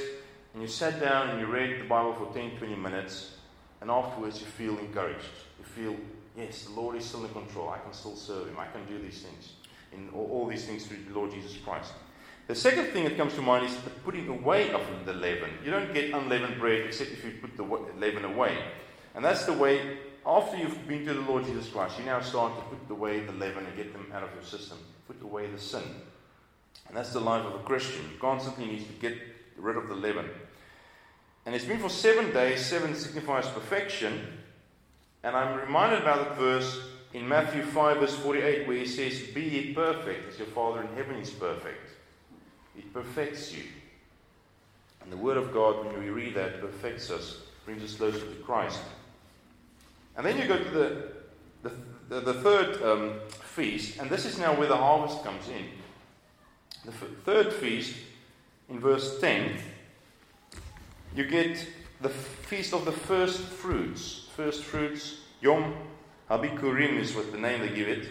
and 0.54 0.62
you 0.62 0.68
sat 0.68 1.00
down 1.00 1.30
and 1.30 1.40
you 1.40 1.48
read 1.48 1.82
the 1.82 1.88
Bible 1.88 2.14
for 2.14 2.32
10, 2.34 2.58
20 2.58 2.76
minutes, 2.76 3.36
and 3.82 3.90
afterwards 3.90 4.40
you 4.40 4.46
feel 4.46 4.78
encouraged. 4.78 5.26
You 5.58 5.66
feel, 5.66 5.96
yes, 6.36 6.66
the 6.66 6.80
Lord 6.80 6.96
is 6.96 7.06
still 7.06 7.26
in 7.26 7.32
control. 7.32 7.70
I 7.70 7.80
can 7.80 7.94
still 7.94 8.16
serve 8.16 8.48
Him. 8.48 8.58
I 8.60 8.68
can 8.68 8.86
do 8.86 9.00
these 9.00 9.24
things. 9.24 9.54
In 9.94 10.10
all, 10.14 10.30
all 10.32 10.48
these 10.48 10.66
things 10.66 10.86
through 10.86 10.98
the 11.08 11.18
Lord 11.18 11.32
Jesus 11.32 11.58
Christ. 11.58 11.94
The 12.48 12.56
second 12.56 12.86
thing 12.88 13.04
that 13.04 13.18
comes 13.18 13.34
to 13.36 13.42
mind 13.42 13.66
is 13.66 13.76
the 13.82 13.90
putting 13.90 14.30
away 14.30 14.72
of 14.72 14.82
the 15.06 15.14
leaven. 15.14 15.50
You 15.66 15.72
don't 15.72 15.94
get 15.94 16.14
unleavened 16.14 16.60
bread 16.60 16.86
except 16.86 17.12
if 17.12 17.24
you 17.26 17.34
put 17.42 17.58
the 17.58 17.64
leaven 17.64 18.24
away. 18.24 18.58
And 19.16 19.24
that's 19.24 19.46
the 19.46 19.54
way, 19.54 19.98
after 20.26 20.56
you've 20.56 20.88
been 20.88 21.06
to 21.06 21.14
the 21.14 21.22
Lord 21.22 21.46
Jesus 21.46 21.68
Christ, 21.68 22.00
you 22.00 22.06
now 22.06 22.22
start 22.22 22.56
to 22.56 22.76
put 22.76 22.90
away 22.90 23.20
the 23.20 23.34
leaven 23.34 23.66
and 23.66 23.76
get 23.76 23.92
them 23.92 24.10
out 24.14 24.24
of 24.24 24.34
your 24.34 24.44
system. 24.44 24.78
Put 25.08 25.22
away 25.22 25.48
the 25.48 25.60
sin. 25.60 25.84
And 26.88 26.96
that's 26.96 27.12
the 27.12 27.20
life 27.20 27.46
of 27.46 27.56
a 27.56 27.64
Christian. 27.64 28.04
You 28.14 28.20
constantly 28.20 28.66
needs 28.66 28.86
to 28.86 28.94
get 28.94 29.18
rid 29.58 29.76
of 29.76 29.90
the 29.90 29.96
leaven. 29.96 30.30
And 31.46 31.54
it's 31.54 31.66
been 31.66 31.80
for 31.80 31.90
seven 31.90 32.32
days. 32.32 32.66
Seven 32.66 32.96
signifies 32.96 33.48
perfection. 33.48 34.22
And 35.24 35.36
I'm 35.36 35.60
reminded 35.60 36.02
about 36.02 36.30
that 36.30 36.38
verse 36.38 36.80
in 37.14 37.28
Matthew 37.28 37.64
5, 37.64 37.98
verse 37.98 38.16
48, 38.16 38.68
where 38.68 38.78
he 38.78 38.86
says, 38.86 39.20
Be 39.34 39.42
ye 39.42 39.74
perfect 39.74 40.32
as 40.32 40.40
your 40.40 40.48
Father 40.48 40.82
in 40.82 40.96
heaven 40.96 41.16
is 41.16 41.30
perfect. 41.30 41.97
It 42.78 42.94
perfects 42.94 43.54
you. 43.54 43.64
And 45.02 45.12
the 45.12 45.18
Word 45.18 45.38
of 45.38 45.54
God, 45.54 45.86
when 45.86 46.00
we 46.00 46.10
read 46.10 46.36
that, 46.36 46.62
perfects 46.62 47.10
us, 47.10 47.38
brings 47.66 47.84
us 47.84 47.96
closer 47.96 48.20
to 48.20 48.36
Christ. 48.44 48.82
And 50.16 50.26
then 50.26 50.38
you 50.38 50.48
go 50.48 50.58
to 50.58 50.70
the, 50.70 51.12
the, 51.64 51.72
the, 52.10 52.20
the 52.22 52.34
third 52.34 52.82
um, 52.84 53.20
feast, 53.30 54.00
and 54.00 54.10
this 54.10 54.26
is 54.26 54.38
now 54.38 54.58
where 54.58 54.68
the 54.68 54.78
harvest 54.78 55.24
comes 55.24 55.48
in. 55.48 55.66
The 56.86 56.92
f- 56.92 57.10
third 57.24 57.54
feast, 57.54 57.96
in 58.70 58.80
verse 58.80 59.20
10, 59.20 59.58
you 61.16 61.26
get 61.26 61.66
the 62.02 62.10
feast 62.10 62.74
of 62.74 62.86
the 62.86 62.92
first 62.92 63.40
fruits. 63.40 64.28
First 64.36 64.64
fruits, 64.64 65.20
Yom 65.42 65.74
Habikurim 66.30 66.98
is 67.00 67.16
what 67.16 67.32
the 67.32 67.38
name 67.38 67.62
they 67.62 67.74
give 67.74 67.88
it. 67.88 68.08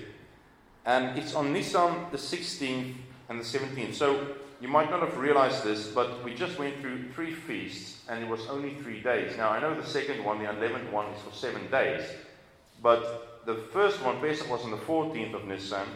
And 0.85 1.19
it's 1.19 1.35
on 1.35 1.53
Nisan 1.53 2.07
the 2.11 2.19
16th 2.19 2.95
and 3.29 3.41
the 3.41 3.45
17th. 3.45 3.95
So 3.95 4.37
you 4.61 4.69
might 4.69 4.91
not 4.91 5.01
have 5.01 5.19
realized 5.19 5.65
this, 5.65 5.89
but 5.89 6.25
we 6.25 6.35
just 6.35 6.59
went 6.59 6.81
through 6.81 7.11
three 7.11 7.33
feasts 7.33 8.03
and 8.09 8.23
it 8.23 8.29
was 8.29 8.47
only 8.49 8.75
three 8.75 9.03
days. 9.03 9.37
Now, 9.37 9.51
I 9.51 9.61
know 9.61 9.79
the 9.79 9.87
second 9.87 10.25
one, 10.25 10.39
the 10.39 10.49
unleavened 10.49 10.91
one, 10.93 11.07
is 11.09 11.21
for 11.23 11.33
seven 11.33 11.71
days. 11.71 12.03
But 12.83 13.43
the 13.45 13.55
first 13.73 14.03
one, 14.03 14.21
Pesach, 14.21 14.51
was 14.51 14.63
on 14.63 14.71
the 14.71 14.77
14th 14.79 15.35
of 15.35 15.45
Nisan. 15.47 15.87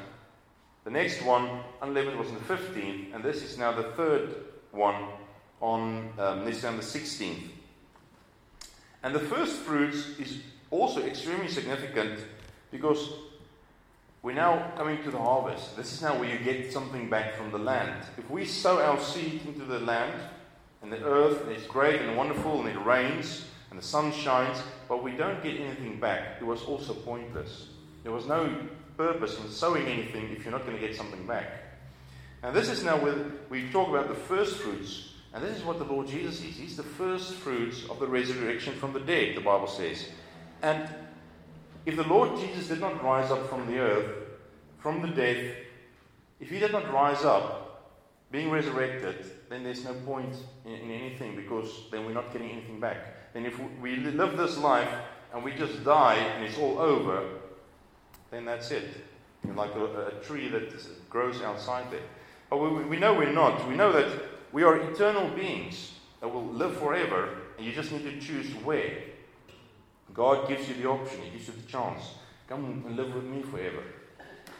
The 0.85 0.91
next 0.91 1.23
one, 1.23 1.61
unleavened, 1.83 2.19
was 2.19 2.29
on 2.29 2.35
the 2.35 2.55
15th. 2.55 3.15
And 3.15 3.25
this 3.25 3.43
is 3.43 3.57
now 3.57 3.73
the 3.73 3.85
third 3.93 4.35
one 4.73 5.05
on 5.61 6.11
um, 6.19 6.45
Nisan 6.45 6.77
the 6.77 6.83
16th. 6.83 7.49
And 9.03 9.15
the 9.15 9.21
first 9.21 9.57
fruits 9.61 10.19
is 10.19 10.39
also 10.71 11.03
extremely 11.03 11.49
significant 11.49 12.21
because 12.71 13.09
we're 14.23 14.35
now 14.35 14.73
coming 14.77 15.03
to 15.03 15.11
the 15.11 15.19
harvest. 15.19 15.77
This 15.77 15.93
is 15.93 16.03
now 16.03 16.19
where 16.19 16.29
you 16.29 16.39
get 16.39 16.73
something 16.73 17.09
back 17.09 17.37
from 17.37 17.51
the 17.51 17.59
land. 17.59 18.05
If 18.19 18.29
we 18.31 18.45
sow 18.45 18.81
our 18.81 19.01
seed 19.01 19.41
into 19.47 19.65
the 19.65 19.81
land 19.81 20.21
and 20.83 20.93
the 20.93 21.03
earth, 21.03 21.49
is 21.49 21.63
great 21.65 22.03
and 22.03 22.17
wonderful, 22.17 22.61
and 22.61 22.69
it 22.69 22.79
rains 22.85 23.47
and 23.71 23.79
the 23.79 23.85
sun 23.85 24.13
shines, 24.13 24.59
but 24.89 25.03
we 25.03 25.13
don't 25.13 25.43
get 25.43 25.59
anything 25.59 25.99
back, 25.99 26.37
it 26.41 26.45
was 26.45 26.63
also 26.65 26.93
pointless. 26.93 27.69
There 28.03 28.13
was 28.13 28.27
no 28.27 28.55
purpose 28.97 29.39
in 29.39 29.49
sowing 29.49 29.87
anything 29.87 30.31
if 30.31 30.45
you're 30.45 30.53
not 30.53 30.67
going 30.67 30.79
to 30.79 30.87
get 30.87 30.97
something 30.97 31.27
back. 31.27 31.47
Now, 32.43 32.51
this 32.51 32.69
is 32.69 32.83
now 32.83 32.97
where 32.99 33.15
we 33.49 33.71
talk 33.71 33.89
about 33.89 34.09
the 34.09 34.15
first 34.15 34.57
fruits, 34.57 35.13
and 35.33 35.43
this 35.43 35.57
is 35.57 35.65
what 35.65 35.79
the 35.79 35.85
Lord 35.85 36.09
Jesus 36.09 36.43
is. 36.43 36.57
He's 36.57 36.77
the 36.77 36.83
first 36.83 37.35
fruits 37.35 37.85
of 37.89 38.01
the 38.01 38.07
resurrection 38.07 38.75
from 38.75 38.93
the 38.93 39.01
dead, 39.01 39.37
the 39.37 39.41
Bible 39.41 39.69
says. 39.69 40.09
And 40.63 40.89
if 41.91 41.97
the 41.97 42.05
Lord 42.05 42.39
Jesus 42.39 42.69
did 42.69 42.79
not 42.79 43.03
rise 43.03 43.33
up 43.33 43.51
from 43.51 43.67
the 43.67 43.79
earth, 43.79 44.15
from 44.79 45.03
the 45.03 45.09
death, 45.09 45.57
if 46.39 46.49
he 46.49 46.61
did 46.61 46.71
not 46.71 46.93
rise 46.93 47.25
up, 47.25 47.67
being 48.31 48.49
resurrected, 48.49 49.25
then 49.49 49.65
there's 49.65 49.85
no 49.85 49.93
point 49.93 50.37
in, 50.65 50.73
in, 50.73 50.91
anything 50.93 51.35
because 51.35 51.69
then 51.91 52.07
we're 52.07 52.13
not 52.13 52.33
getting 52.33 52.49
anything 52.49 52.79
back. 52.79 53.33
Then 53.35 53.45
if 53.45 53.59
we 53.81 53.97
live 53.97 54.37
this 54.37 54.57
life 54.57 54.89
and 55.35 55.43
we 55.43 55.53
just 55.53 55.83
die 55.85 56.15
and 56.15 56.45
it's 56.45 56.57
all 56.59 56.79
over, 56.79 57.25
then 58.31 58.45
that's 58.45 58.71
it. 58.71 58.89
Like 59.57 59.75
a, 59.75 60.07
a 60.07 60.11
tree 60.23 60.47
that 60.47 60.73
grows 61.11 61.43
outside 61.43 61.91
there. 61.91 62.07
But 62.51 62.59
we, 62.59 62.85
we 62.85 62.99
know 62.99 63.15
we're 63.15 63.33
not. 63.33 63.69
We 63.69 63.75
know 63.75 63.91
that 63.91 64.07
we 64.53 64.63
are 64.63 64.77
eternal 64.77 65.29
beings 65.31 65.95
that 66.21 66.29
will 66.29 66.47
live 66.47 66.77
forever, 66.77 67.31
and 67.59 67.67
you 67.67 67.73
just 67.73 67.91
need 67.91 68.05
to 68.05 68.21
choose 68.21 68.53
where. 68.65 68.93
God 70.15 70.49
gives 70.49 70.69
you 70.69 70.75
the 70.75 70.89
option, 70.89 71.21
He 71.23 71.31
gives 71.31 71.49
you 71.49 71.55
the 71.55 71.71
chance. 71.71 72.03
Come 72.49 72.83
and 72.87 72.97
live 72.97 73.15
with 73.15 73.25
me 73.25 73.43
forever 73.43 73.83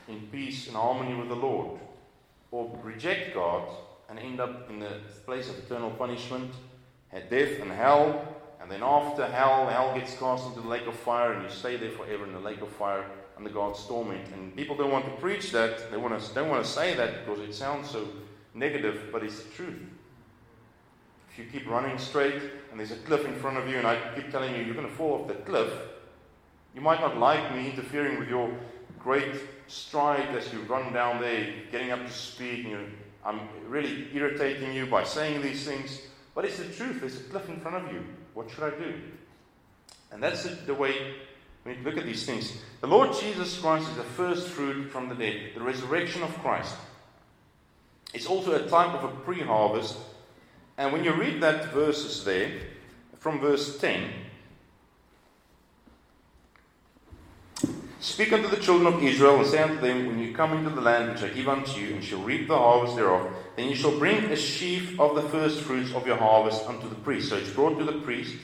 in 0.09 0.29
peace 0.33 0.67
and 0.67 0.77
harmony 0.77 1.15
with 1.15 1.29
the 1.29 1.37
Lord. 1.37 1.79
Or 2.51 2.79
reject 2.83 3.35
God 3.35 3.69
and 4.09 4.19
end 4.19 4.41
up 4.41 4.69
in 4.69 4.81
the 4.81 5.01
place 5.25 5.49
of 5.49 5.59
eternal 5.59 5.91
punishment, 5.91 6.53
death 7.13 7.61
and 7.61 7.71
hell. 7.71 8.37
And 8.61 8.71
then 8.71 8.83
after 8.83 9.27
hell, 9.27 9.69
hell 9.69 9.95
gets 9.95 10.17
cast 10.19 10.47
into 10.47 10.61
the 10.61 10.69
lake 10.69 10.87
of 10.87 10.95
fire, 10.95 11.33
and 11.33 11.45
you 11.45 11.51
stay 11.51 11.77
there 11.77 11.91
forever 11.93 12.27
in 12.27 12.33
the 12.33 12.41
lake 12.41 12.61
of 12.61 12.69
fire 12.69 13.07
under 13.37 13.51
God's 13.51 13.85
torment. 13.87 14.29
And 14.35 14.55
people 14.55 14.77
don't 14.77 14.91
want 14.91 15.07
to 15.07 15.13
preach 15.13 15.51
that. 15.53 15.91
They 15.91 15.97
want 15.97 16.21
to, 16.21 16.35
don't 16.35 16.49
want 16.49 16.65
to 16.65 16.71
say 16.71 16.95
that 16.95 17.25
because 17.25 17.41
it 17.41 17.55
sounds 17.55 17.89
so 17.89 18.07
negative, 18.53 19.09
but 19.13 19.23
it's 19.23 19.43
the 19.43 19.51
truth. 19.51 19.81
If 21.33 21.39
you 21.39 21.45
keep 21.45 21.69
running 21.69 21.97
straight 21.99 22.43
and 22.71 22.79
there's 22.79 22.91
a 22.91 22.97
cliff 22.97 23.25
in 23.25 23.35
front 23.37 23.57
of 23.57 23.69
you, 23.69 23.77
and 23.77 23.87
I 23.87 23.99
keep 24.15 24.31
telling 24.31 24.55
you 24.55 24.63
you're 24.63 24.75
going 24.75 24.89
to 24.89 24.95
fall 24.95 25.23
off 25.23 25.29
the 25.29 25.35
cliff, 25.35 25.73
you 26.75 26.81
might 26.81 27.01
not 27.01 27.19
like 27.19 27.55
me 27.55 27.71
interfering 27.71 28.19
with 28.19 28.29
your 28.29 28.53
great 28.99 29.35
stride 29.67 30.29
as 30.37 30.53
you 30.53 30.61
run 30.63 30.93
down 30.93 31.21
there, 31.21 31.53
getting 31.71 31.91
up 31.91 32.05
to 32.05 32.13
speed, 32.13 32.65
and 32.67 32.71
you 32.71 32.87
I'm 33.25 33.41
really 33.69 34.09
irritating 34.15 34.73
you 34.73 34.87
by 34.87 35.05
saying 35.05 35.43
these 35.43 35.65
things. 35.65 36.01
But 36.35 36.45
it's 36.45 36.59
the 36.59 36.65
truth. 36.65 37.01
There's 37.01 37.21
a 37.21 37.25
cliff 37.25 37.49
in 37.49 37.61
front 37.61 37.85
of 37.85 37.93
you. 37.93 38.05
What 38.35 38.51
should 38.51 38.65
I 38.65 38.71
do? 38.71 38.95
And 40.13 40.23
that's 40.23 40.45
the 40.45 40.75
way 40.75 41.15
we 41.65 41.77
look 41.85 41.99
at 41.99 42.07
these 42.07 42.25
things. 42.25 42.57
The 42.81 42.87
Lord 42.87 43.11
Jesus 43.21 43.59
Christ 43.59 43.89
is 43.91 43.97
the 43.97 44.03
first 44.03 44.49
fruit 44.49 44.91
from 44.91 45.09
the 45.09 45.15
dead, 45.15 45.51
the 45.55 45.61
resurrection 45.61 46.23
of 46.23 46.31
Christ. 46.39 46.75
It's 48.15 48.27
also 48.27 48.53
a 48.53 48.69
type 48.69 48.95
of 48.95 49.05
a 49.05 49.15
pre 49.17 49.41
harvest 49.41 49.97
and 50.81 50.95
when 50.95 51.05
you 51.05 51.13
read 51.13 51.43
that 51.43 51.75
verses 51.75 52.25
there, 52.25 52.53
from 53.19 53.39
verse 53.39 53.79
10, 53.79 54.11
Speak 58.01 58.33
unto 58.33 58.49
the 58.49 58.57
children 58.57 58.95
of 58.95 59.03
Israel, 59.03 59.41
and 59.41 59.47
say 59.47 59.63
unto 59.63 59.79
them, 59.79 60.07
When 60.07 60.19
you 60.19 60.33
come 60.33 60.57
into 60.57 60.71
the 60.71 60.81
land 60.81 61.13
which 61.13 61.23
I 61.23 61.35
give 61.35 61.51
unto 61.51 61.79
you, 61.79 61.97
and 61.97 62.03
shall 62.03 62.23
reap 62.23 62.49
the 62.49 62.57
harvest 62.57 62.97
thereof, 62.97 63.31
then 63.57 63.69
you 63.69 63.75
shall 63.75 63.99
bring 63.99 64.25
a 64.25 64.37
sheaf 64.37 64.99
of 64.99 65.15
the 65.17 65.29
first 65.29 65.61
fruits 65.61 65.93
of 65.93 66.07
your 66.07 66.17
harvest 66.17 66.67
unto 66.67 66.89
the 66.89 66.95
priest. 66.95 67.29
So 67.29 67.37
it's 67.37 67.51
brought 67.51 67.77
to 67.77 67.85
the 67.85 68.01
priest, 68.01 68.37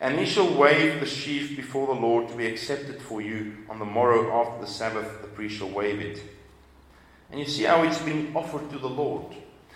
and 0.00 0.20
he 0.20 0.24
shall 0.24 0.54
wave 0.54 1.00
the 1.00 1.06
sheaf 1.06 1.56
before 1.56 1.88
the 1.88 2.00
Lord 2.00 2.28
to 2.28 2.36
be 2.36 2.46
accepted 2.46 3.02
for 3.02 3.20
you 3.20 3.56
on 3.68 3.80
the 3.80 3.84
morrow 3.84 4.40
after 4.40 4.60
the 4.60 4.70
Sabbath, 4.70 5.20
the 5.20 5.26
priest 5.26 5.56
shall 5.56 5.70
wave 5.70 5.98
it. 5.98 6.22
And 7.32 7.40
you 7.40 7.46
see 7.46 7.64
how 7.64 7.82
it's 7.82 8.00
been 8.00 8.30
offered 8.36 8.70
to 8.70 8.78
the 8.78 8.88
Lord. 8.88 9.34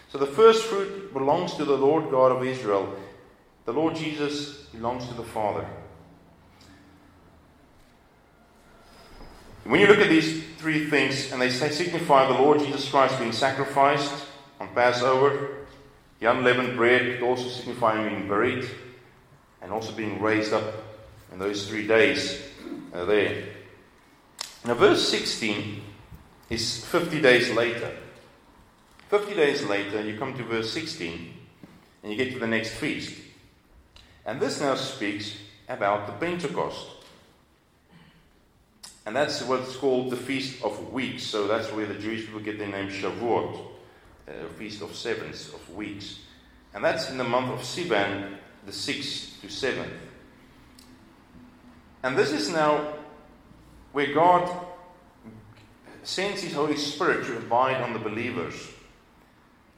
So 0.08 0.18
the 0.18 0.26
first 0.26 0.64
fruit 0.64 1.12
belongs 1.12 1.54
to 1.54 1.64
the 1.64 1.76
Lord 1.76 2.10
God 2.10 2.32
of 2.32 2.44
Israel. 2.44 2.94
The 3.64 3.72
Lord 3.72 3.96
Jesus 3.96 4.66
belongs 4.72 5.06
to 5.08 5.14
the 5.14 5.24
Father. 5.24 5.66
When 9.64 9.80
you 9.80 9.88
look 9.88 9.98
at 9.98 10.08
these 10.08 10.44
three 10.58 10.88
things, 10.88 11.32
and 11.32 11.42
they 11.42 11.50
signify 11.50 12.28
the 12.28 12.40
Lord 12.40 12.60
Jesus 12.60 12.88
Christ 12.88 13.18
being 13.18 13.32
sacrificed 13.32 14.26
on 14.60 14.68
Passover, 14.74 15.66
the 16.20 16.30
unleavened 16.30 16.76
bread 16.76 17.20
also 17.20 17.48
signifying 17.48 18.08
being 18.08 18.28
buried, 18.28 18.68
and 19.60 19.72
also 19.72 19.92
being 19.92 20.22
raised 20.22 20.52
up 20.52 20.72
in 21.32 21.40
those 21.40 21.68
three 21.68 21.86
days 21.86 22.40
uh, 22.94 23.04
there. 23.04 23.44
Now, 24.64 24.74
verse 24.74 25.08
16 25.08 25.82
is 26.48 26.84
50 26.84 27.20
days 27.20 27.50
later. 27.50 27.96
50 29.08 29.34
days 29.34 29.64
later, 29.64 30.02
you 30.02 30.18
come 30.18 30.36
to 30.36 30.42
verse 30.42 30.72
16 30.72 31.32
and 32.02 32.12
you 32.12 32.18
get 32.18 32.32
to 32.32 32.38
the 32.38 32.46
next 32.46 32.70
feast. 32.70 33.14
And 34.24 34.40
this 34.40 34.60
now 34.60 34.74
speaks 34.74 35.36
about 35.68 36.06
the 36.06 36.12
Pentecost. 36.14 36.86
And 39.06 39.14
that's 39.14 39.42
what's 39.42 39.76
called 39.76 40.10
the 40.10 40.16
Feast 40.16 40.62
of 40.64 40.92
Weeks. 40.92 41.22
So 41.22 41.46
that's 41.46 41.70
where 41.72 41.86
the 41.86 41.94
Jewish 41.94 42.26
people 42.26 42.40
get 42.40 42.58
their 42.58 42.68
name 42.68 42.88
Shavuot, 42.88 43.60
uh, 44.26 44.32
Feast 44.58 44.82
of 44.82 44.96
Sevens, 44.96 45.52
of 45.54 45.74
Weeks. 45.74 46.18
And 46.74 46.84
that's 46.84 47.08
in 47.08 47.16
the 47.16 47.24
month 47.24 47.52
of 47.52 47.60
Sivan, 47.60 48.36
the 48.66 48.72
6th 48.72 49.40
to 49.42 49.46
7th. 49.46 49.96
And 52.02 52.18
this 52.18 52.32
is 52.32 52.50
now 52.50 52.94
where 53.92 54.12
God 54.12 54.66
sends 56.02 56.42
His 56.42 56.52
Holy 56.52 56.76
Spirit 56.76 57.26
to 57.26 57.38
abide 57.38 57.80
on 57.82 57.92
the 57.92 57.98
believers. 58.00 58.54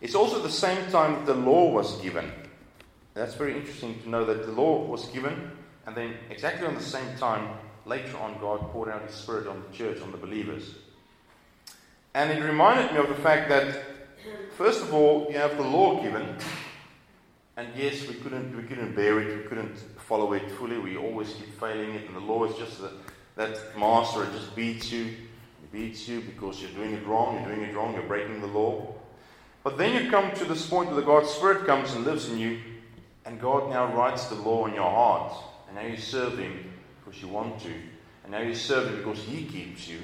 It's 0.00 0.14
also 0.14 0.40
the 0.40 0.50
same 0.50 0.90
time 0.90 1.14
that 1.14 1.26
the 1.26 1.34
law 1.34 1.70
was 1.70 2.00
given. 2.00 2.30
That's 3.14 3.34
very 3.34 3.56
interesting 3.56 4.00
to 4.02 4.08
know 4.08 4.24
that 4.24 4.46
the 4.46 4.52
law 4.52 4.84
was 4.84 5.06
given, 5.06 5.50
and 5.86 5.96
then 5.96 6.14
exactly 6.30 6.66
on 6.66 6.74
the 6.74 6.80
same 6.80 7.16
time, 7.16 7.48
later 7.84 8.16
on, 8.18 8.38
God 8.40 8.60
poured 8.70 8.90
out 8.90 9.02
His 9.02 9.14
Spirit 9.14 9.48
on 9.48 9.62
the 9.68 9.76
church, 9.76 10.00
on 10.00 10.12
the 10.12 10.18
believers. 10.18 10.74
And 12.14 12.30
it 12.30 12.42
reminded 12.42 12.92
me 12.92 12.98
of 12.98 13.08
the 13.08 13.22
fact 13.22 13.48
that, 13.48 13.82
first 14.56 14.82
of 14.82 14.94
all, 14.94 15.26
you 15.30 15.38
have 15.38 15.56
the 15.56 15.64
law 15.64 16.00
given, 16.00 16.36
and 17.56 17.66
yes, 17.76 18.06
we 18.06 18.14
couldn't, 18.14 18.56
we 18.56 18.62
couldn't 18.62 18.94
bear 18.94 19.20
it, 19.20 19.36
we 19.36 19.48
couldn't 19.48 19.76
follow 20.06 20.32
it 20.32 20.48
fully, 20.52 20.78
we 20.78 20.96
always 20.96 21.34
keep 21.34 21.58
failing 21.58 21.94
it, 21.96 22.06
and 22.06 22.14
the 22.14 22.20
law 22.20 22.44
is 22.44 22.56
just 22.56 22.80
the, 22.80 22.92
that 23.34 23.58
master, 23.76 24.22
it 24.22 24.32
just 24.32 24.54
beats 24.54 24.92
you, 24.92 25.06
it 25.06 25.72
beats 25.72 26.06
you 26.06 26.20
because 26.20 26.62
you're 26.62 26.70
doing 26.70 26.94
it 26.94 27.04
wrong, 27.04 27.34
you're 27.34 27.56
doing 27.56 27.68
it 27.68 27.74
wrong, 27.74 27.94
you're 27.94 28.04
breaking 28.04 28.40
the 28.40 28.46
law. 28.46 28.94
But 29.64 29.76
then 29.76 30.02
you 30.02 30.10
come 30.10 30.32
to 30.32 30.44
this 30.44 30.66
point 30.66 30.88
where 30.88 31.00
the 31.00 31.06
God's 31.06 31.30
Spirit 31.30 31.66
comes 31.66 31.92
and 31.92 32.04
lives 32.04 32.28
in 32.28 32.38
you, 32.38 32.58
and 33.24 33.40
God 33.40 33.70
now 33.70 33.94
writes 33.94 34.26
the 34.26 34.36
law 34.36 34.66
in 34.66 34.74
your 34.74 34.90
heart, 34.90 35.32
and 35.66 35.76
now 35.76 35.82
you 35.82 35.96
serve 35.96 36.38
Him 36.38 36.72
because 37.04 37.20
you 37.20 37.28
want 37.28 37.60
to. 37.60 37.72
And 38.22 38.32
now 38.32 38.40
you 38.40 38.54
serve 38.54 38.88
Him 38.88 38.96
because 38.98 39.20
He 39.20 39.44
keeps 39.44 39.88
you. 39.88 39.98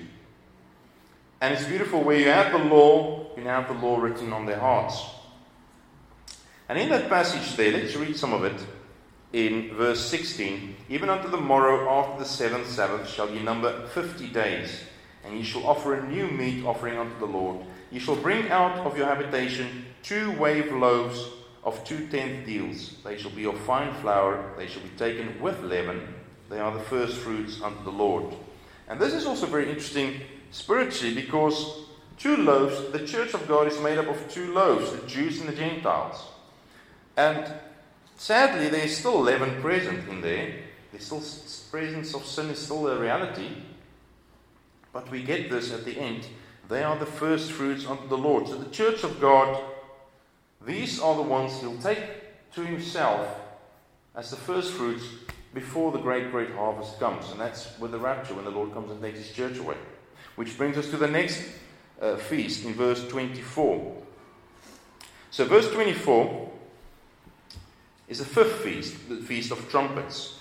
And 1.40 1.53
it's 1.53 1.67
beautiful 1.67 2.03
where 2.03 2.19
you 2.19 2.29
have 2.29 2.53
the 2.53 2.59
law, 2.59 3.27
you 3.37 3.45
now 3.45 3.62
have 3.62 3.69
the 3.69 3.87
law 3.87 3.99
written 3.99 4.33
on 4.33 4.47
their 4.47 4.59
hearts. 4.59 5.03
And 6.69 6.79
in 6.79 6.88
that 6.88 7.09
passage 7.09 7.57
there, 7.57 7.73
let's 7.73 7.97
read 7.97 8.17
some 8.17 8.33
of 8.33 8.45
it 8.45 8.59
in 9.35 9.75
verse 9.75 10.01
16. 10.09 10.77
Even 10.88 11.11
unto 11.11 11.29
the 11.29 11.37
morrow 11.37 11.90
after 11.90 12.23
the 12.23 12.29
seventh 12.29 12.69
Sabbath 12.69 13.09
shall 13.09 13.31
ye 13.31 13.43
number 13.43 13.87
fifty 13.88 14.29
days, 14.29 14.81
and 15.25 15.37
ye 15.37 15.43
shall 15.43 15.67
offer 15.67 15.95
a 15.95 16.09
new 16.09 16.29
meat 16.29 16.64
offering 16.64 16.99
unto 16.99 17.19
the 17.19 17.27
Lord. 17.27 17.67
Ye 17.94 18.00
shall 18.00 18.16
bring 18.16 18.50
out 18.50 18.85
of 18.85 18.98
your 18.98 19.07
habitation 19.07 19.87
two 20.02 20.33
wave 20.33 20.70
loaves 20.70 21.30
of 21.62 21.83
two 21.85 22.09
tenth 22.09 22.44
deals. 22.44 22.96
They 23.02 23.16
shall 23.16 23.30
be 23.30 23.46
of 23.46 23.59
fine 23.61 23.94
flour, 24.02 24.52
they 24.59 24.66
shall 24.66 24.83
be 24.83 24.90
taken 24.98 25.40
with 25.40 25.62
leaven 25.62 26.14
they 26.54 26.61
are 26.61 26.72
the 26.72 26.85
first 26.85 27.16
fruits 27.16 27.61
unto 27.62 27.83
the 27.85 27.90
Lord. 27.90 28.35
And 28.88 29.00
this 29.00 29.14
is 29.14 29.26
also 29.26 29.46
very 29.46 29.68
interesting 29.68 30.20
spiritually 30.50 31.14
because 31.14 31.87
two 32.18 32.37
loaves, 32.37 32.92
the 32.92 33.07
church 33.07 33.35
of 33.35 33.48
God 33.48 33.66
is 33.66 33.80
made 33.80 33.98
up 33.98 34.09
of 34.09 34.30
two 34.30 34.52
loaves, 34.52 34.92
the 34.92 35.07
Jews 35.07 35.40
and 35.40 35.48
the 35.48 35.57
Gentiles. 35.57 36.22
And 37.16 37.52
sadly, 38.16 38.68
there 38.68 38.85
is 38.85 38.96
still 38.96 39.20
leaven 39.20 39.61
present 39.62 40.09
in 40.09 40.20
there. 40.20 40.54
There's 40.92 41.07
still 41.07 41.22
presence 41.70 42.14
of 42.14 42.24
sin 42.24 42.50
is 42.50 42.59
still 42.59 42.87
a 42.87 43.00
reality. 43.00 43.48
But 44.92 45.11
we 45.11 45.22
get 45.22 45.50
this 45.50 45.72
at 45.72 45.85
the 45.85 45.98
end. 45.98 46.24
They 46.68 46.83
are 46.83 46.98
the 46.98 47.07
first 47.07 47.53
fruits 47.53 47.87
unto 47.87 48.09
the 48.09 48.16
Lord. 48.16 48.48
So 48.48 48.57
the 48.57 48.70
church 48.70 49.05
of 49.05 49.20
God, 49.20 49.62
these 50.64 51.00
are 51.00 51.14
the 51.14 51.22
ones 51.22 51.61
he'll 51.61 51.79
take 51.79 52.00
to 52.55 52.64
himself 52.64 53.29
as 54.14 54.31
the 54.31 54.37
first 54.37 54.72
fruits 54.72 55.05
before 55.53 55.92
the 55.92 55.98
great, 55.98 56.31
great 56.31 56.50
harvest 56.53 56.98
comes. 56.98 57.31
And 57.31 57.40
that's 57.40 57.79
with 57.79 57.92
the 57.92 57.98
rapture, 57.98 58.35
when 58.35 58.44
the 58.44 58.50
Lord 58.50 58.72
comes 58.72 58.90
and 58.90 59.00
takes 59.00 59.18
his 59.18 59.33
church 59.33 59.59
away. 59.59 59.77
Which 60.37 60.57
brings 60.57 60.77
us 60.77 60.90
to 60.90 60.96
the 60.96 61.09
next 61.09 61.44
uh, 62.00 62.16
feast 62.16 62.64
in 62.64 62.74
verse 62.74 63.07
24. 63.09 64.03
So, 65.31 65.44
verse 65.44 65.70
24 65.70 66.50
is 68.09 68.18
the 68.18 68.24
fifth 68.24 68.61
feast, 68.62 69.09
the 69.09 69.16
Feast 69.16 69.50
of 69.50 69.68
Trumpets. 69.68 70.38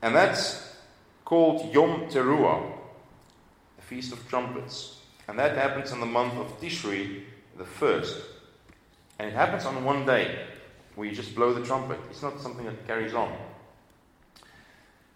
And 0.00 0.14
that's 0.14 0.76
called 1.24 1.72
Yom 1.74 2.06
Teruah, 2.08 2.72
the 3.76 3.82
Feast 3.82 4.12
of 4.12 4.28
Trumpets. 4.28 5.01
And 5.32 5.38
that 5.38 5.56
happens 5.56 5.92
in 5.92 6.00
the 6.00 6.04
month 6.04 6.34
of 6.34 6.60
Tishri, 6.60 7.22
the 7.56 7.64
first. 7.64 8.20
And 9.18 9.26
it 9.26 9.32
happens 9.32 9.64
on 9.64 9.82
one 9.82 10.04
day 10.04 10.44
where 10.94 11.08
you 11.08 11.14
just 11.14 11.34
blow 11.34 11.54
the 11.54 11.64
trumpet. 11.64 11.98
It's 12.10 12.20
not 12.20 12.38
something 12.38 12.66
that 12.66 12.86
carries 12.86 13.14
on. 13.14 13.32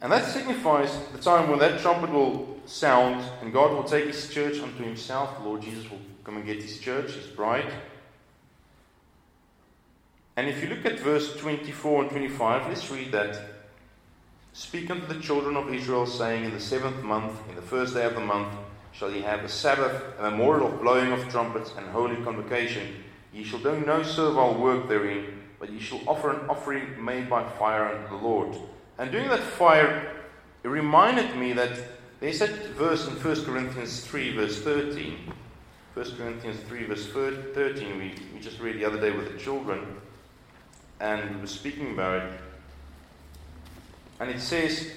And 0.00 0.10
that 0.10 0.24
signifies 0.24 0.98
the 1.12 1.18
time 1.18 1.50
when 1.50 1.58
that 1.58 1.82
trumpet 1.82 2.08
will 2.08 2.58
sound 2.64 3.22
and 3.42 3.52
God 3.52 3.72
will 3.72 3.84
take 3.84 4.06
his 4.06 4.30
church 4.30 4.58
unto 4.58 4.82
himself. 4.82 5.36
The 5.36 5.44
Lord 5.44 5.60
Jesus 5.60 5.90
will 5.90 6.00
come 6.24 6.38
and 6.38 6.46
get 6.46 6.62
his 6.62 6.78
church, 6.78 7.10
his 7.10 7.26
bride. 7.26 7.70
And 10.34 10.48
if 10.48 10.62
you 10.62 10.70
look 10.70 10.86
at 10.86 10.98
verse 10.98 11.36
24 11.36 12.04
and 12.04 12.10
25, 12.10 12.68
let's 12.68 12.90
read 12.90 13.12
that. 13.12 13.38
Speak 14.54 14.90
unto 14.90 15.06
the 15.06 15.20
children 15.20 15.58
of 15.58 15.74
Israel, 15.74 16.06
saying, 16.06 16.44
In 16.44 16.52
the 16.52 16.60
seventh 16.60 17.02
month, 17.02 17.38
in 17.50 17.54
the 17.54 17.60
first 17.60 17.92
day 17.92 18.06
of 18.06 18.14
the 18.14 18.20
month, 18.20 18.48
shall 18.98 19.10
ye 19.10 19.20
have 19.20 19.44
a 19.44 19.48
Sabbath, 19.48 20.02
a 20.18 20.30
memorial 20.30 20.72
of 20.72 20.80
blowing 20.80 21.12
of 21.12 21.28
trumpets, 21.28 21.72
and 21.76 21.86
holy 21.88 22.16
convocation. 22.24 23.04
Ye 23.32 23.44
shall 23.44 23.58
do 23.58 23.78
no 23.80 24.02
servile 24.02 24.54
work 24.54 24.88
therein, 24.88 25.42
but 25.58 25.70
ye 25.70 25.78
shall 25.78 26.00
offer 26.06 26.30
an 26.30 26.48
offering 26.48 27.04
made 27.04 27.28
by 27.28 27.46
fire 27.58 27.84
unto 27.84 28.08
the 28.08 28.22
Lord. 28.22 28.56
And 28.98 29.12
doing 29.12 29.28
that 29.28 29.40
fire, 29.42 30.12
it 30.64 30.68
reminded 30.68 31.36
me 31.36 31.52
that 31.52 31.78
there's 32.20 32.38
that 32.38 32.50
verse 32.68 33.06
in 33.06 33.14
1 33.14 33.44
Corinthians 33.44 34.00
3, 34.00 34.34
verse 34.34 34.62
13. 34.62 35.32
1 35.92 36.16
Corinthians 36.16 36.60
3, 36.60 36.84
verse 36.84 37.06
13, 37.06 37.98
we, 37.98 38.14
we 38.32 38.40
just 38.40 38.60
read 38.60 38.76
the 38.76 38.84
other 38.84 39.00
day 39.00 39.10
with 39.10 39.32
the 39.32 39.38
children, 39.38 39.80
and 41.00 41.34
we 41.34 41.40
were 41.42 41.46
speaking 41.46 41.92
about 41.92 42.22
it. 42.22 42.40
And 44.20 44.30
it 44.30 44.40
says, 44.40 44.90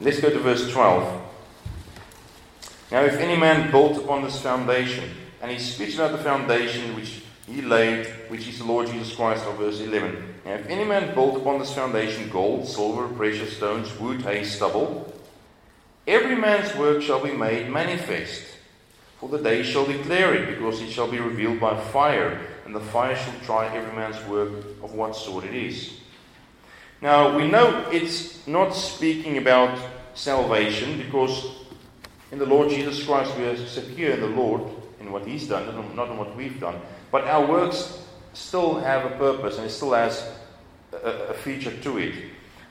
let's 0.00 0.20
go 0.20 0.30
to 0.30 0.38
verse 0.38 0.70
12. 0.70 1.22
Now, 2.90 3.02
if 3.02 3.14
any 3.14 3.36
man 3.36 3.70
built 3.70 3.98
upon 3.98 4.22
this 4.22 4.40
foundation, 4.40 5.10
and 5.42 5.50
he 5.50 5.58
speaks 5.58 5.94
about 5.94 6.12
the 6.12 6.18
foundation 6.18 6.94
which 6.96 7.22
he 7.46 7.62
laid, 7.62 8.06
which 8.28 8.46
is 8.48 8.58
the 8.58 8.64
Lord 8.64 8.88
Jesus 8.88 9.14
Christ, 9.14 9.44
of 9.46 9.56
verse 9.56 9.80
11. 9.80 10.34
Now, 10.44 10.54
if 10.54 10.66
any 10.66 10.84
man 10.84 11.14
built 11.14 11.36
upon 11.36 11.58
this 11.58 11.74
foundation 11.74 12.28
gold, 12.30 12.66
silver, 12.66 13.08
precious 13.08 13.56
stones, 13.56 13.96
wood, 13.98 14.22
hay, 14.22 14.44
stubble, 14.44 15.12
every 16.06 16.36
man's 16.36 16.74
work 16.76 17.02
shall 17.02 17.22
be 17.22 17.32
made 17.32 17.70
manifest. 17.70 18.44
For 19.18 19.28
the 19.28 19.38
day 19.38 19.62
shall 19.62 19.84
declare 19.84 20.34
it, 20.34 20.48
because 20.48 20.80
it 20.80 20.90
shall 20.90 21.10
be 21.10 21.18
revealed 21.18 21.60
by 21.60 21.78
fire, 21.78 22.40
and 22.64 22.74
the 22.74 22.80
fire 22.80 23.16
shall 23.16 23.34
try 23.44 23.74
every 23.74 23.94
man's 23.96 24.22
work 24.28 24.52
of 24.82 24.94
what 24.94 25.16
sort 25.16 25.44
it 25.44 25.54
is. 25.54 25.97
Now, 27.00 27.36
we 27.36 27.46
know 27.46 27.86
it's 27.92 28.46
not 28.48 28.70
speaking 28.70 29.38
about 29.38 29.78
salvation, 30.14 30.98
because 30.98 31.46
in 32.32 32.38
the 32.38 32.46
Lord 32.46 32.70
Jesus 32.70 33.04
Christ 33.04 33.36
we 33.38 33.44
are 33.44 33.56
secure 33.56 34.12
in 34.12 34.20
the 34.20 34.26
Lord, 34.26 34.62
in 35.00 35.12
what 35.12 35.26
He's 35.26 35.46
done, 35.46 35.66
not 35.94 36.10
in 36.10 36.18
what 36.18 36.34
we've 36.34 36.58
done. 36.58 36.80
But 37.12 37.24
our 37.24 37.46
works 37.46 38.02
still 38.32 38.80
have 38.80 39.04
a 39.04 39.16
purpose 39.16 39.58
and 39.58 39.66
it 39.66 39.70
still 39.70 39.92
has 39.92 40.28
a, 40.92 41.34
feature 41.34 41.70
to 41.70 41.98
it. 41.98 42.14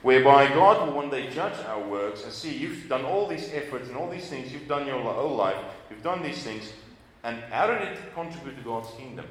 Whereby 0.02 0.48
God 0.48 0.86
will 0.86 0.94
one 0.94 1.10
day 1.10 1.30
judge 1.30 1.58
our 1.66 1.82
works 1.88 2.22
and 2.24 2.32
see 2.32 2.54
you've 2.54 2.88
done 2.88 3.04
all 3.04 3.26
these 3.26 3.50
efforts 3.52 3.88
and 3.88 3.96
all 3.96 4.08
these 4.10 4.28
things, 4.28 4.52
you've 4.52 4.68
done 4.68 4.86
your 4.86 5.00
whole 5.00 5.34
life, 5.34 5.56
you've 5.90 6.02
done 6.02 6.22
these 6.22 6.42
things, 6.42 6.72
and 7.24 7.40
how 7.50 7.66
did 7.66 7.80
it 7.82 7.98
contribute 8.14 8.56
to 8.56 8.62
God's 8.62 8.90
kingdom? 8.96 9.26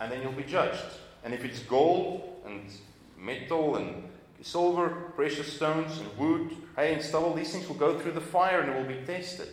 And 0.00 0.12
then 0.12 0.22
you'll 0.22 0.32
be 0.32 0.44
judged. 0.44 0.84
And 1.24 1.34
if 1.34 1.44
it's 1.44 1.60
gold 1.60 2.42
and 2.46 2.70
metal 3.18 3.76
and 3.76 4.04
silver, 4.42 4.88
precious 5.16 5.52
stones 5.52 5.98
and 5.98 6.18
wood, 6.18 6.56
hay 6.76 6.94
and 6.94 7.02
stubble, 7.02 7.34
these 7.34 7.52
things 7.52 7.68
will 7.68 7.76
go 7.76 7.98
through 7.98 8.12
the 8.12 8.20
fire 8.20 8.60
and 8.60 8.70
it 8.70 8.76
will 8.76 9.00
be 9.00 9.04
tested. 9.06 9.52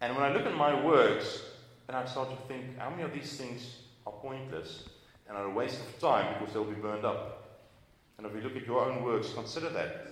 And 0.00 0.14
when 0.14 0.24
I 0.24 0.32
look 0.32 0.46
at 0.46 0.54
my 0.54 0.84
works, 0.84 1.42
and 1.88 1.96
I 1.96 2.04
start 2.04 2.30
to 2.30 2.36
think, 2.46 2.78
how 2.78 2.90
many 2.90 3.02
of 3.02 3.12
these 3.12 3.36
things 3.36 3.76
are 4.06 4.12
pointless 4.12 4.84
and 5.26 5.36
are 5.36 5.46
a 5.46 5.50
waste 5.50 5.80
of 5.80 5.98
time 5.98 6.34
because 6.38 6.52
they'll 6.52 6.64
be 6.64 6.74
burned 6.74 7.04
up? 7.04 7.62
And 8.18 8.26
if 8.26 8.34
you 8.34 8.40
look 8.42 8.56
at 8.56 8.66
your 8.66 8.84
own 8.84 9.02
works, 9.02 9.32
consider 9.32 9.70
that. 9.70 10.06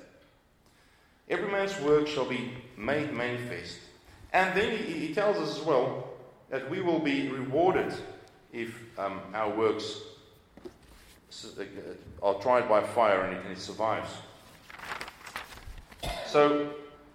Every 1.28 1.50
man's 1.50 1.78
work 1.80 2.06
shall 2.06 2.24
be 2.24 2.52
made 2.76 3.12
manifest. 3.12 3.78
And 4.32 4.56
then 4.56 4.76
he, 4.76 5.06
he 5.06 5.14
tells 5.14 5.36
us 5.36 5.58
as 5.58 5.64
well 5.64 6.08
that 6.50 6.70
we 6.70 6.80
will 6.80 7.00
be 7.00 7.28
rewarded 7.28 7.92
if 8.52 8.80
um, 8.98 9.20
our 9.34 9.54
works 9.54 10.00
are 12.22 12.34
tried 12.34 12.68
by 12.68 12.82
fire 12.82 13.22
and 13.22 13.36
it, 13.36 13.42
and 13.44 13.52
it 13.52 13.60
survives. 13.60 14.10
So, 16.26 16.70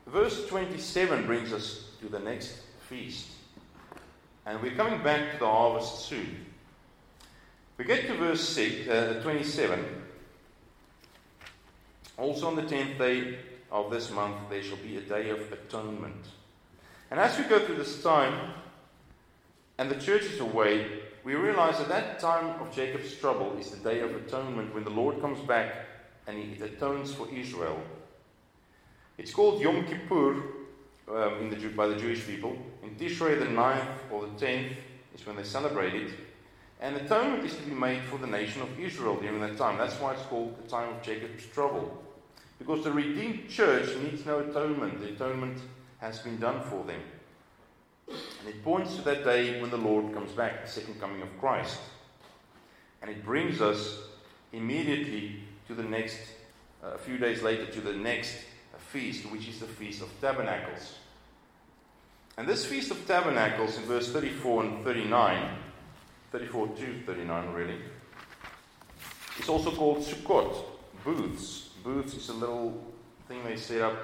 verse 0.07 0.47
27 0.47 1.25
brings 1.25 1.53
us 1.53 1.89
to 2.01 2.09
the 2.09 2.19
next 2.19 2.61
feast. 2.89 3.27
And 4.45 4.61
we're 4.61 4.75
coming 4.75 5.03
back 5.03 5.33
to 5.33 5.39
the 5.39 5.45
harvest 5.45 6.05
soon. 6.05 6.45
We 7.77 7.85
get 7.85 8.07
to 8.07 8.15
verse 8.15 8.47
six, 8.47 8.87
uh, 8.87 9.19
27. 9.23 9.83
Also 12.17 12.47
on 12.47 12.55
the 12.55 12.63
tenth 12.63 12.97
day 12.97 13.39
of 13.71 13.89
this 13.89 14.11
month, 14.11 14.35
there 14.49 14.61
shall 14.61 14.77
be 14.77 14.97
a 14.97 15.01
day 15.01 15.29
of 15.29 15.51
atonement. 15.51 16.25
And 17.09 17.19
as 17.19 17.37
we 17.37 17.43
go 17.45 17.59
through 17.59 17.77
this 17.77 18.01
time, 18.03 18.53
and 19.77 19.89
the 19.89 19.95
church 19.95 20.23
is 20.23 20.39
away, 20.39 21.01
we 21.23 21.35
realize 21.35 21.77
that 21.77 21.89
that 21.89 22.19
time 22.19 22.59
of 22.61 22.73
Jacob's 22.73 23.13
trouble 23.15 23.57
is 23.57 23.71
the 23.71 23.77
day 23.77 23.99
of 24.01 24.15
atonement 24.15 24.73
when 24.73 24.83
the 24.83 24.89
Lord 24.89 25.21
comes 25.21 25.39
back 25.47 25.85
and 26.27 26.37
he 26.37 26.61
atones 26.63 27.13
for 27.13 27.29
Israel. 27.29 27.79
It's 29.17 29.31
called 29.31 29.61
Yom 29.61 29.85
Kippur 29.85 30.43
um, 31.07 31.49
the, 31.49 31.69
by 31.75 31.87
the 31.87 31.95
Jewish 31.95 32.25
people. 32.25 32.57
In 32.83 32.95
Tishrei, 32.95 33.37
the 33.37 33.45
9th 33.45 34.11
or 34.11 34.27
the 34.27 34.45
10th 34.45 34.73
is 35.13 35.25
when 35.25 35.35
they 35.35 35.43
celebrate 35.43 35.93
it. 35.93 36.11
And 36.79 36.95
atonement 36.95 37.45
is 37.45 37.55
to 37.55 37.61
be 37.61 37.75
made 37.75 38.01
for 38.03 38.17
the 38.17 38.25
nation 38.25 38.61
of 38.63 38.79
Israel 38.79 39.17
during 39.17 39.41
that 39.41 39.57
time. 39.57 39.77
That's 39.77 39.99
why 39.99 40.13
it's 40.13 40.23
called 40.23 40.57
the 40.63 40.67
time 40.67 40.89
of 40.89 41.03
Jacob's 41.03 41.45
trouble. 41.45 42.03
Because 42.57 42.83
the 42.83 42.91
redeemed 42.91 43.49
church 43.49 43.95
needs 43.97 44.25
no 44.25 44.39
atonement. 44.39 44.99
The 44.99 45.09
atonement 45.09 45.59
has 45.99 46.19
been 46.19 46.39
done 46.39 46.61
for 46.63 46.83
them. 46.83 47.01
And 48.07 48.47
it 48.47 48.63
points 48.63 48.95
to 48.95 49.01
that 49.03 49.23
day 49.23 49.61
when 49.61 49.69
the 49.69 49.77
Lord 49.77 50.13
comes 50.13 50.31
back, 50.31 50.65
the 50.65 50.71
second 50.71 50.99
coming 50.99 51.21
of 51.21 51.39
Christ. 51.39 51.79
And 53.01 53.09
it 53.09 53.23
brings 53.23 53.61
us 53.61 53.97
immediately 54.53 55.41
to 55.67 55.73
the 55.73 55.83
next, 55.83 56.17
uh, 56.83 56.87
a 56.89 56.97
few 56.97 57.17
days 57.17 57.41
later, 57.41 57.65
to 57.65 57.81
the 57.81 57.93
next 57.93 58.35
feast, 58.91 59.31
which 59.31 59.47
is 59.47 59.59
the 59.59 59.65
Feast 59.65 60.01
of 60.01 60.09
Tabernacles. 60.19 60.95
And 62.37 62.47
this 62.47 62.65
Feast 62.65 62.91
of 62.91 63.05
Tabernacles 63.07 63.77
in 63.77 63.83
verse 63.83 64.11
34 64.11 64.63
and 64.63 64.83
39, 64.83 65.57
34 66.31 66.67
to 66.67 67.01
39 67.05 67.53
really, 67.53 67.77
is 69.39 69.49
also 69.49 69.71
called 69.71 69.99
Sukkot, 69.99 70.55
booths. 71.05 71.69
Booths 71.83 72.15
is 72.15 72.29
a 72.29 72.33
little 72.33 72.83
thing 73.27 73.43
they 73.43 73.55
set 73.55 73.81
up, 73.81 73.95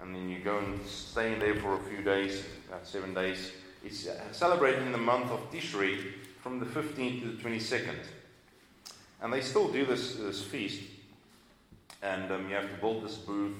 and 0.00 0.14
then 0.14 0.28
you 0.28 0.38
go 0.38 0.58
and 0.58 0.84
stay 0.86 1.32
in 1.32 1.38
there 1.38 1.54
for 1.56 1.74
a 1.74 1.80
few 1.84 2.02
days, 2.02 2.44
about 2.68 2.86
seven 2.86 3.14
days. 3.14 3.52
It's 3.84 4.06
uh, 4.06 4.20
celebrated 4.32 4.82
in 4.82 4.92
the 4.92 4.98
month 4.98 5.30
of 5.30 5.50
Tishri 5.50 6.12
from 6.42 6.58
the 6.58 6.66
15th 6.66 7.22
to 7.22 7.28
the 7.28 7.42
22nd. 7.42 7.96
And 9.22 9.32
they 9.32 9.40
still 9.40 9.68
do 9.68 9.86
this, 9.86 10.16
this 10.16 10.42
feast. 10.42 10.82
And 12.02 12.30
um, 12.30 12.48
you 12.48 12.54
have 12.54 12.70
to 12.70 12.76
build 12.76 13.04
this 13.04 13.16
booth 13.16 13.56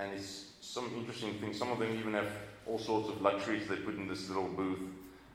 and 0.00 0.12
it's 0.14 0.46
some 0.60 0.90
interesting 0.96 1.34
things. 1.34 1.58
Some 1.58 1.70
of 1.70 1.78
them 1.78 1.94
even 1.98 2.14
have 2.14 2.30
all 2.66 2.78
sorts 2.78 3.08
of 3.08 3.20
luxuries 3.20 3.68
they 3.68 3.76
put 3.76 3.96
in 3.96 4.08
this 4.08 4.28
little 4.28 4.48
booth. 4.48 4.78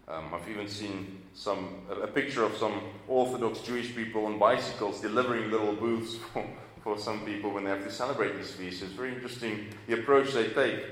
Um, 0.08 0.34
I've 0.34 0.48
even 0.50 0.68
seen 0.68 1.20
some 1.34 1.82
a, 1.90 2.02
a, 2.02 2.08
picture 2.08 2.44
of 2.44 2.56
some 2.58 2.80
Orthodox 3.08 3.60
Jewish 3.60 3.96
people 3.96 4.28
on 4.28 4.38
bicycles 4.38 5.02
delivering 5.02 5.50
little 5.50 5.74
booths 5.74 6.16
for, 6.34 6.46
for 6.86 7.00
some 7.00 7.26
people 7.26 7.50
when 7.50 7.64
they 7.64 7.72
have 7.72 7.84
to 7.84 7.92
celebrate 7.92 8.38
this 8.38 8.52
feast. 8.52 8.84
It's 8.84 8.92
very 8.92 9.12
interesting 9.12 9.70
the 9.88 9.96
approach 9.96 10.34
they 10.34 10.50
take. 10.50 10.86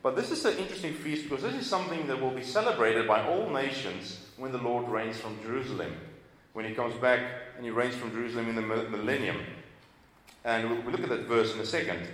But 0.00 0.14
this 0.14 0.30
is 0.30 0.44
an 0.44 0.56
interesting 0.56 0.94
feast 0.94 1.28
because 1.28 1.42
this 1.42 1.54
is 1.54 1.66
something 1.68 2.06
that 2.06 2.20
will 2.20 2.30
be 2.30 2.44
celebrated 2.44 3.08
by 3.08 3.26
all 3.26 3.50
nations 3.50 4.24
when 4.36 4.52
the 4.52 4.58
Lord 4.58 4.88
reigns 4.88 5.18
from 5.18 5.36
Jerusalem. 5.42 5.92
When 6.52 6.64
he 6.64 6.72
comes 6.72 6.94
back 6.94 7.20
and 7.56 7.64
he 7.64 7.72
reigns 7.72 7.96
from 7.96 8.12
Jerusalem 8.12 8.48
in 8.48 8.54
the 8.54 8.62
millennium. 8.62 9.38
And 10.44 10.70
we'll, 10.70 10.92
look 10.92 11.02
at 11.02 11.08
that 11.08 11.26
verse 11.26 11.52
in 11.52 11.58
a 11.58 11.66
second. 11.66 12.06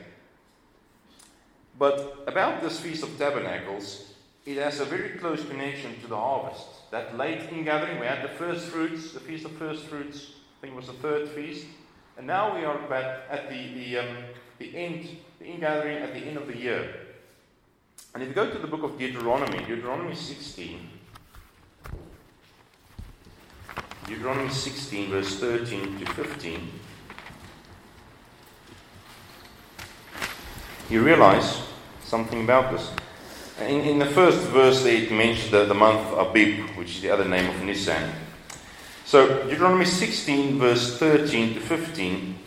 But 1.79 2.25
about 2.27 2.63
this 2.63 2.81
Feast 2.81 3.03
of 3.03 3.19
Tabernacles, 3.19 4.15
it 4.47 4.57
has 4.57 4.81
a 4.81 4.87
very 4.87 5.11
close 5.11 5.45
connection 5.45 6.01
to 6.01 6.07
the 6.07 6.17
harvest. 6.17 6.91
That 6.91 7.19
late 7.19 7.53
ingathering, 7.53 8.01
we 8.01 8.07
had 8.07 8.25
the 8.25 8.33
first 8.33 8.69
fruits, 8.69 9.13
the 9.13 9.21
Feast 9.21 9.45
of 9.45 9.53
First 9.53 9.85
Fruits, 9.85 10.31
I 10.59 10.61
think 10.63 10.73
it 10.73 10.77
was 10.77 10.87
the 10.87 10.95
third 10.95 11.29
feast. 11.29 11.67
And 12.17 12.27
now 12.27 12.57
we 12.57 12.65
are 12.65 12.79
back 12.89 13.23
at 13.29 13.51
the, 13.51 13.75
the, 13.75 13.99
um, 13.99 14.17
the 14.59 14.75
end, 14.75 15.07
the 15.39 15.45
ingathering 15.45 15.99
at 15.99 16.15
the 16.15 16.21
end 16.21 16.39
of 16.39 16.47
the 16.47 16.57
year. 16.57 16.95
And 18.15 18.23
if 18.23 18.31
you 18.31 18.35
go 18.35 18.51
to 18.51 18.59
the 18.59 18.67
book 18.67 18.83
of 18.83 18.99
Deuteronomy, 18.99 19.59
Deuteronomy 19.67 20.15
16, 20.15 20.89
Deuteronomy 24.07 24.49
16, 24.49 25.11
verse 25.11 25.39
13 25.39 25.99
to 25.99 26.13
15, 26.13 26.71
you 30.89 31.03
realize 31.03 31.61
something 32.03 32.43
about 32.45 32.73
this. 32.73 32.91
In, 33.61 33.81
in 33.83 33.99
the 33.99 34.07
first 34.07 34.39
verse, 34.49 34.85
it 34.87 35.11
mentions 35.13 35.51
the, 35.51 35.67
the 35.67 35.75
month 35.75 36.13
Abib, 36.17 36.77
which 36.77 36.97
is 36.97 37.03
the 37.03 37.11
other 37.11 37.27
name 37.27 37.51
of 37.51 37.63
Nisan. 37.63 38.11
So, 39.07 39.45
Deuteronomy 39.49 39.85
16, 39.85 40.59
verse 40.59 40.99
13 40.99 41.55
to 41.55 41.61
15 41.61 42.39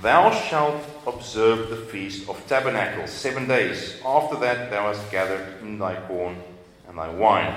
Thou 0.00 0.30
shalt 0.30 0.80
observe 1.08 1.70
the 1.70 1.76
feast 1.76 2.28
of 2.28 2.46
tabernacles 2.46 3.10
seven 3.10 3.48
days. 3.48 4.00
After 4.06 4.36
that, 4.36 4.70
thou 4.70 4.92
hast 4.92 5.10
gathered 5.10 5.60
in 5.60 5.80
thy 5.80 5.96
corn 6.06 6.40
and 6.86 6.96
thy 6.96 7.08
wine. 7.08 7.52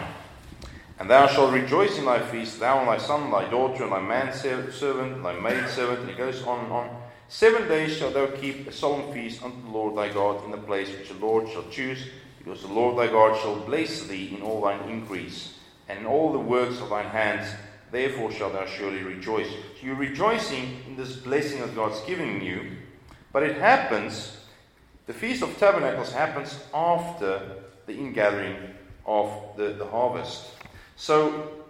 And 0.98 1.08
thou 1.08 1.28
shalt 1.28 1.54
rejoice 1.54 2.00
in 2.00 2.06
thy 2.06 2.20
feast, 2.20 2.60
thou 2.60 2.80
and 2.80 2.88
thy 2.88 2.98
son, 2.98 3.30
thy 3.30 3.48
daughter, 3.48 3.84
and 3.84 3.92
thy 3.92 4.02
manservant, 4.02 5.22
thy 5.22 5.40
maidservant. 5.40 6.00
And 6.00 6.10
it 6.10 6.18
goes 6.18 6.42
on 6.46 6.66
and 6.66 6.74
on. 6.74 7.02
Seven 7.28 7.68
days 7.68 7.96
shalt 7.96 8.16
thou 8.16 8.26
keep 8.26 8.68
a 8.68 8.72
solemn 8.72 9.14
feast 9.14 9.44
unto 9.44 9.62
the 9.62 9.70
Lord 9.70 9.96
thy 9.96 10.12
God 10.12 10.44
in 10.46 10.50
the 10.50 10.58
place 10.58 10.90
which 10.90 11.10
the 11.10 11.24
Lord 11.24 11.48
shall 11.50 11.70
choose, 11.70 12.00
because 12.40 12.64
the 12.64 12.74
Lord 12.74 12.98
thy 12.98 13.06
God 13.06 13.40
shall 13.40 13.60
bless 13.60 14.08
thee 14.08 14.36
in 14.36 14.42
all 14.42 14.62
thine 14.62 14.90
increase, 14.90 15.60
and 15.88 16.00
in 16.00 16.06
all 16.08 16.32
the 16.32 16.40
works 16.40 16.82
of 16.82 16.90
thine 16.90 17.10
hands. 17.10 17.48
Therefore 17.96 18.30
shalt 18.30 18.52
thou 18.52 18.66
surely 18.66 19.04
rejoice. 19.04 19.48
So 19.48 19.86
you're 19.86 19.96
rejoicing 19.96 20.82
in 20.86 20.98
this 20.98 21.16
blessing 21.16 21.62
that 21.62 21.74
God's 21.74 22.02
giving 22.02 22.42
you, 22.42 22.72
but 23.32 23.42
it 23.42 23.56
happens, 23.56 24.36
the 25.08 25.14
Feast 25.14 25.42
of 25.42 25.58
Tabernacles 25.58 26.12
happens 26.12 26.60
after 26.74 27.64
the 27.86 27.94
ingathering 27.94 28.58
of 29.06 29.32
the, 29.56 29.76
the 29.76 29.86
harvest. 29.86 30.56
So 30.98 31.64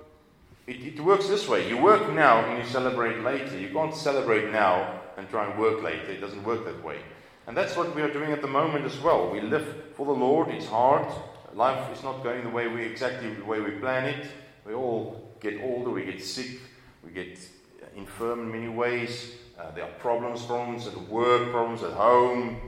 it, 0.65 0.95
it 0.95 0.99
works 0.99 1.27
this 1.27 1.47
way. 1.47 1.69
You 1.69 1.77
work 1.77 2.11
now 2.11 2.43
and 2.43 2.57
you 2.57 2.67
celebrate 2.71 3.19
later. 3.19 3.59
You 3.59 3.69
can't 3.69 3.93
celebrate 3.93 4.51
now 4.51 4.99
and 5.17 5.29
try 5.29 5.47
and 5.47 5.59
work 5.59 5.83
later. 5.83 6.09
It 6.09 6.21
doesn't 6.21 6.43
work 6.43 6.65
that 6.65 6.83
way. 6.83 6.97
And 7.45 7.55
that's 7.55 7.77
what 7.77 7.95
we 7.95 8.01
are 8.01 8.11
doing 8.11 8.31
at 8.31 8.41
the 8.41 8.47
moment 8.47 8.85
as 8.85 8.97
well. 8.97 9.29
We 9.29 9.41
live 9.41 9.93
for 9.95 10.07
the 10.07 10.11
Lord. 10.11 10.47
It's 10.47 10.65
hard. 10.65 11.05
Life 11.53 11.95
is 11.95 12.01
not 12.01 12.23
going 12.23 12.43
the 12.43 12.49
way 12.49 12.67
we 12.67 12.81
exactly 12.81 13.31
the 13.31 13.45
way 13.45 13.61
we 13.61 13.73
plan 13.73 14.05
it. 14.05 14.25
We 14.65 14.73
all 14.73 15.24
get 15.39 15.61
older. 15.61 15.89
We 15.89 16.05
get 16.05 16.23
sick. 16.23 16.59
We 17.03 17.11
get 17.11 17.37
infirm 17.95 18.41
in 18.41 18.51
many 18.51 18.67
ways. 18.67 19.35
Uh, 19.59 19.71
there 19.71 19.85
are 19.85 19.91
problems, 19.99 20.43
problems 20.43 20.87
at 20.87 20.97
work, 21.07 21.51
problems 21.51 21.81
at 21.81 21.93
home. 21.93 22.59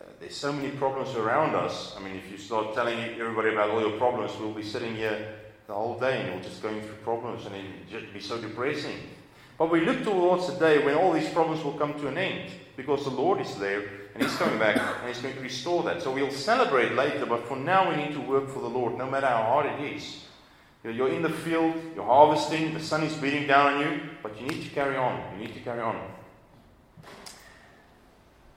Uh, 0.00 0.04
there's 0.18 0.34
so 0.34 0.52
many 0.52 0.70
problems 0.70 1.14
around 1.14 1.54
us. 1.54 1.94
I 1.96 2.00
mean, 2.00 2.16
if 2.16 2.30
you 2.30 2.38
start 2.38 2.74
telling 2.74 2.98
everybody 2.98 3.50
about 3.50 3.70
all 3.70 3.80
your 3.80 3.98
problems, 3.98 4.32
we'll 4.40 4.52
be 4.52 4.62
sitting 4.62 4.96
here 4.96 5.34
the 5.66 5.74
whole 5.74 5.98
day 5.98 6.22
and 6.22 6.34
we're 6.34 6.42
just 6.42 6.62
going 6.62 6.80
through 6.80 6.94
problems 6.96 7.44
and 7.44 7.54
it'll 7.54 8.00
just 8.00 8.12
be 8.14 8.20
so 8.20 8.40
depressing. 8.40 8.96
But 9.58 9.70
we 9.70 9.84
look 9.84 10.04
towards 10.04 10.46
the 10.46 10.58
day 10.58 10.84
when 10.84 10.94
all 10.94 11.12
these 11.12 11.28
problems 11.30 11.64
will 11.64 11.72
come 11.72 11.94
to 11.94 12.08
an 12.08 12.18
end 12.18 12.50
because 12.76 13.04
the 13.04 13.10
Lord 13.10 13.40
is 13.40 13.54
there 13.56 13.84
and 14.14 14.22
He's 14.22 14.36
coming 14.36 14.58
back 14.58 14.76
and 14.76 15.08
He's 15.08 15.20
going 15.20 15.34
to 15.34 15.40
restore 15.40 15.82
that. 15.84 16.02
So 16.02 16.12
we'll 16.12 16.30
celebrate 16.30 16.92
later, 16.92 17.26
but 17.26 17.46
for 17.46 17.56
now 17.56 17.90
we 17.90 17.96
need 17.96 18.12
to 18.14 18.20
work 18.20 18.48
for 18.48 18.60
the 18.60 18.68
Lord, 18.68 18.96
no 18.96 19.10
matter 19.10 19.26
how 19.26 19.42
hard 19.42 19.66
it 19.66 19.96
is. 19.96 20.25
You're 20.84 21.08
in 21.08 21.22
the 21.22 21.30
field, 21.30 21.74
you're 21.94 22.04
harvesting, 22.04 22.72
the 22.72 22.80
sun 22.80 23.02
is 23.02 23.14
beating 23.14 23.46
down 23.46 23.74
on 23.74 23.80
you, 23.80 24.00
but 24.22 24.40
you 24.40 24.46
need 24.46 24.62
to 24.62 24.68
carry 24.70 24.96
on. 24.96 25.20
You 25.32 25.46
need 25.46 25.54
to 25.54 25.60
carry 25.60 25.80
on. 25.80 26.00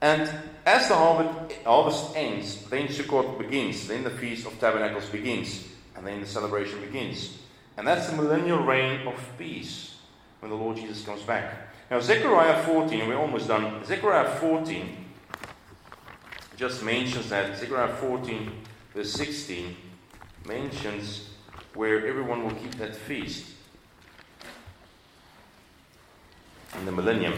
And 0.00 0.30
as 0.64 0.88
the 0.88 0.94
harvest 0.94 2.16
ends, 2.16 2.64
then 2.70 2.86
Sukkot 2.86 3.36
begins, 3.36 3.88
then 3.88 4.04
the 4.04 4.10
Feast 4.10 4.46
of 4.46 4.58
Tabernacles 4.60 5.08
begins, 5.10 5.66
and 5.96 6.06
then 6.06 6.20
the 6.20 6.26
celebration 6.26 6.80
begins. 6.80 7.38
And 7.76 7.86
that's 7.86 8.08
the 8.08 8.16
millennial 8.16 8.60
reign 8.60 9.06
of 9.08 9.14
peace 9.36 9.96
when 10.38 10.50
the 10.50 10.56
Lord 10.56 10.76
Jesus 10.76 11.02
comes 11.04 11.22
back. 11.22 11.68
Now, 11.90 11.98
Zechariah 11.98 12.62
14, 12.62 13.08
we're 13.08 13.18
almost 13.18 13.48
done. 13.48 13.84
Zechariah 13.84 14.30
14 14.36 15.06
just 16.56 16.82
mentions 16.84 17.28
that. 17.30 17.58
Zechariah 17.58 17.92
14, 17.96 18.52
verse 18.94 19.12
16, 19.14 19.76
mentions 20.46 21.29
where 21.74 22.06
everyone 22.06 22.44
will 22.44 22.54
keep 22.54 22.74
that 22.76 22.94
feast 22.94 23.46
in 26.78 26.84
the 26.86 26.92
millennium. 26.92 27.34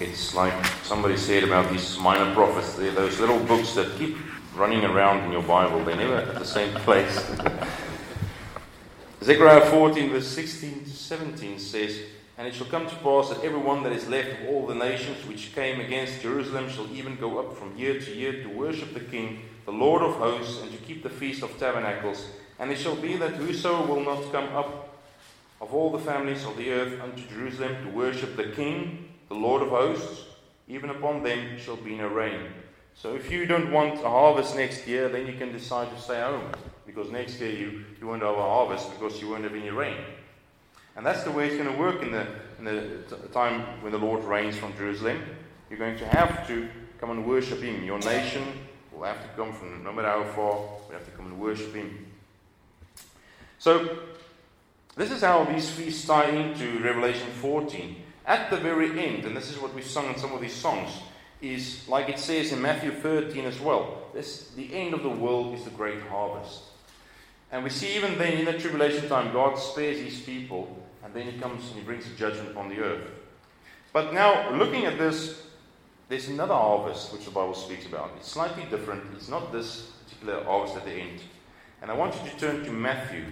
It's 0.00 0.34
like 0.34 0.54
somebody 0.82 1.16
said 1.16 1.44
about 1.44 1.70
these 1.70 1.98
minor 1.98 2.32
prophets, 2.34 2.74
they're 2.74 2.92
those 2.92 3.20
little 3.20 3.38
books 3.40 3.74
that 3.74 3.96
keep 3.98 4.16
running 4.56 4.84
around 4.84 5.24
in 5.24 5.32
your 5.32 5.42
Bible. 5.42 5.84
They're 5.84 5.96
never 5.96 6.16
at 6.16 6.38
the 6.38 6.44
same 6.44 6.72
place. 6.76 7.30
Zechariah 9.22 9.70
14, 9.70 10.10
verse 10.10 10.26
16 10.26 10.84
to 10.84 10.90
17 10.90 11.58
says, 11.58 12.00
And 12.40 12.48
it 12.48 12.54
shall 12.54 12.68
come 12.68 12.88
to 12.88 12.96
pass 12.96 13.28
that 13.28 13.44
everyone 13.44 13.82
that 13.82 13.92
is 13.92 14.08
left 14.08 14.40
of 14.40 14.48
all 14.48 14.66
the 14.66 14.74
nations 14.74 15.26
which 15.26 15.54
came 15.54 15.78
against 15.78 16.22
Jerusalem 16.22 16.70
shall 16.70 16.90
even 16.90 17.16
go 17.16 17.38
up 17.38 17.54
from 17.54 17.76
year 17.76 18.00
to 18.00 18.14
year 18.14 18.42
to 18.42 18.48
worship 18.48 18.94
the 18.94 19.00
King, 19.00 19.42
the 19.66 19.72
Lord 19.72 20.00
of 20.00 20.14
hosts, 20.14 20.62
and 20.62 20.72
to 20.72 20.78
keep 20.78 21.02
the 21.02 21.10
feast 21.10 21.42
of 21.42 21.58
tabernacles. 21.58 22.24
And 22.58 22.70
it 22.70 22.78
shall 22.78 22.96
be 22.96 23.18
that 23.18 23.32
whoso 23.34 23.84
will 23.84 24.02
not 24.02 24.32
come 24.32 24.56
up 24.56 24.98
of 25.60 25.74
all 25.74 25.90
the 25.90 25.98
families 25.98 26.46
of 26.46 26.56
the 26.56 26.70
earth 26.70 26.98
unto 27.02 27.28
Jerusalem 27.28 27.76
to 27.84 27.90
worship 27.90 28.34
the 28.38 28.44
King, 28.44 29.10
the 29.28 29.34
Lord 29.34 29.60
of 29.60 29.68
hosts. 29.68 30.24
Even 30.66 30.88
upon 30.88 31.22
them 31.22 31.58
shall 31.58 31.76
be 31.76 31.94
no 31.94 32.08
rain. 32.08 32.40
So 32.94 33.14
if 33.14 33.30
you 33.30 33.44
don't 33.44 33.70
want 33.70 34.00
a 34.00 34.08
harvest 34.08 34.56
next 34.56 34.88
year, 34.88 35.10
then 35.10 35.26
you 35.26 35.34
can 35.34 35.52
decide 35.52 35.94
to 35.94 36.00
stay 36.00 36.22
home. 36.22 36.52
Because 36.86 37.10
next 37.10 37.38
year 37.38 37.50
you, 37.50 37.84
you 38.00 38.06
won't 38.06 38.22
have 38.22 38.38
a 38.38 38.42
harvest 38.42 38.90
because 38.92 39.20
you 39.20 39.28
won't 39.28 39.44
have 39.44 39.54
any 39.54 39.68
rain. 39.68 39.98
And 40.96 41.06
that's 41.06 41.22
the 41.22 41.30
way 41.30 41.46
it's 41.46 41.56
going 41.56 41.72
to 41.72 41.78
work 41.78 42.02
in 42.02 42.10
the, 42.10 42.26
in 42.58 42.64
the 42.64 43.28
time 43.32 43.60
when 43.82 43.92
the 43.92 43.98
Lord 43.98 44.24
reigns 44.24 44.56
from 44.56 44.76
Jerusalem. 44.76 45.22
You're 45.68 45.78
going 45.78 45.98
to 45.98 46.06
have 46.08 46.46
to 46.48 46.68
come 47.00 47.10
and 47.10 47.26
worship 47.26 47.60
Him. 47.60 47.84
Your 47.84 47.98
nation 48.00 48.44
will 48.92 49.04
have 49.04 49.22
to 49.22 49.28
come 49.36 49.52
from 49.52 49.84
no 49.84 49.92
matter 49.92 50.08
how 50.08 50.24
far, 50.24 50.58
we 50.88 50.94
have 50.94 51.04
to 51.04 51.10
come 51.12 51.26
and 51.26 51.40
worship 51.40 51.74
Him. 51.74 52.06
So, 53.58 53.98
this 54.96 55.10
is 55.10 55.22
how 55.22 55.44
these 55.44 55.70
feasts 55.70 56.06
tie 56.06 56.30
into 56.30 56.78
Revelation 56.80 57.28
14. 57.40 57.96
At 58.26 58.50
the 58.50 58.56
very 58.56 58.90
end, 58.98 59.24
and 59.24 59.36
this 59.36 59.50
is 59.50 59.58
what 59.58 59.74
we've 59.74 59.84
sung 59.84 60.06
in 60.06 60.18
some 60.18 60.32
of 60.32 60.40
these 60.40 60.54
songs, 60.54 60.90
is 61.40 61.88
like 61.88 62.08
it 62.08 62.18
says 62.18 62.52
in 62.52 62.60
Matthew 62.60 62.90
13 62.90 63.44
as 63.44 63.60
well. 63.60 64.02
This, 64.12 64.50
the 64.50 64.74
end 64.74 64.92
of 64.92 65.02
the 65.02 65.08
world 65.08 65.54
is 65.54 65.64
the 65.64 65.70
great 65.70 66.00
harvest. 66.02 66.62
And 67.52 67.64
we 67.64 67.70
see 67.70 67.96
even 67.96 68.18
then 68.18 68.34
in 68.34 68.44
the 68.44 68.58
tribulation 68.58 69.08
time, 69.08 69.32
God 69.32 69.56
spares 69.58 69.98
his 69.98 70.20
people, 70.20 70.76
and 71.12 71.26
then 71.26 71.32
he 71.32 71.40
comes 71.40 71.66
and 71.68 71.76
he 71.76 71.82
brings 71.82 72.06
a 72.06 72.10
judgment 72.10 72.50
upon 72.50 72.68
the 72.68 72.78
earth. 72.78 73.10
But 73.92 74.14
now, 74.14 74.54
looking 74.54 74.84
at 74.84 74.96
this, 74.96 75.44
there's 76.08 76.28
another 76.28 76.54
harvest 76.54 77.12
which 77.12 77.24
the 77.24 77.32
Bible 77.32 77.54
speaks 77.54 77.84
about. 77.86 78.12
It's 78.16 78.30
slightly 78.30 78.64
different. 78.70 79.02
It's 79.16 79.28
not 79.28 79.50
this 79.50 79.90
particular 80.04 80.44
harvest 80.44 80.76
at 80.76 80.84
the 80.84 80.92
end. 80.92 81.20
And 81.82 81.90
I 81.90 81.94
want 81.94 82.14
you 82.14 82.30
to 82.30 82.36
turn 82.36 82.64
to 82.64 82.70
Matthew. 82.70 83.24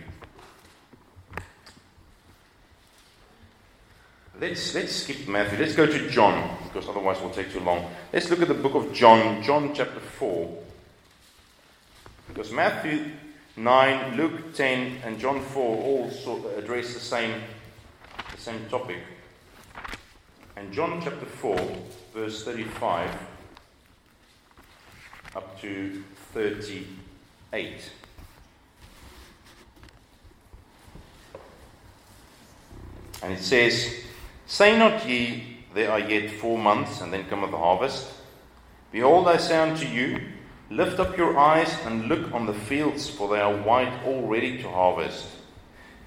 Let's, 4.40 4.74
let's 4.74 4.96
skip 4.96 5.28
Matthew. 5.28 5.60
Let's 5.60 5.76
go 5.76 5.86
to 5.86 6.10
John, 6.10 6.56
because 6.64 6.88
otherwise 6.88 7.20
we'll 7.20 7.30
take 7.30 7.52
too 7.52 7.60
long. 7.60 7.88
Let's 8.12 8.28
look 8.28 8.42
at 8.42 8.48
the 8.48 8.54
book 8.54 8.74
of 8.74 8.92
John, 8.92 9.40
John 9.44 9.72
chapter 9.72 10.00
4. 10.00 10.58
Because 12.26 12.50
Matthew 12.50 13.12
9, 13.56 14.16
Luke 14.16 14.54
10, 14.54 15.02
and 15.04 15.20
John 15.20 15.40
4 15.40 15.62
all 15.62 16.10
sort 16.10 16.44
of 16.44 16.58
address 16.58 16.94
the 16.94 17.00
same, 17.00 17.40
same 18.38 18.66
topic. 18.70 18.98
And 20.56 20.72
John 20.72 21.00
chapter 21.02 21.26
4, 21.26 21.56
verse 22.14 22.44
35 22.44 23.10
up 25.34 25.60
to 25.60 26.02
38. 26.32 27.90
And 33.22 33.32
it 33.32 33.40
says, 33.40 33.94
Say 34.46 34.78
not 34.78 35.08
ye, 35.08 35.58
There 35.74 35.90
are 35.90 36.00
yet 36.00 36.30
four 36.30 36.58
months, 36.58 37.00
and 37.00 37.12
then 37.12 37.28
cometh 37.28 37.50
the 37.50 37.58
harvest. 37.58 38.08
Behold, 38.90 39.28
I 39.28 39.36
say 39.36 39.58
unto 39.58 39.86
you, 39.86 40.20
Lift 40.70 40.98
up 41.00 41.16
your 41.16 41.38
eyes 41.38 41.74
and 41.86 42.08
look 42.08 42.32
on 42.32 42.46
the 42.46 42.54
fields, 42.54 43.08
for 43.08 43.28
they 43.28 43.40
are 43.40 43.56
white 43.56 44.02
already 44.04 44.60
to 44.62 44.68
harvest. 44.68 45.26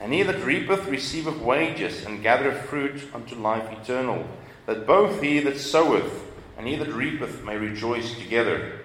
And 0.02 0.12
he 0.12 0.24
that 0.24 0.44
reapeth 0.44 0.88
receiveth 0.88 1.38
wages, 1.38 2.06
and 2.06 2.24
gathereth 2.24 2.66
fruit 2.66 3.08
unto 3.14 3.36
life 3.36 3.72
eternal, 3.72 4.28
that 4.66 4.88
both 4.88 5.22
he 5.22 5.40
that 5.42 5.60
soweth 5.60 6.26
and 6.58 6.68
he 6.68 6.76
that 6.76 6.94
reapeth 6.94 7.44
may 7.44 7.58
rejoice 7.58 8.14
together. 8.18 8.82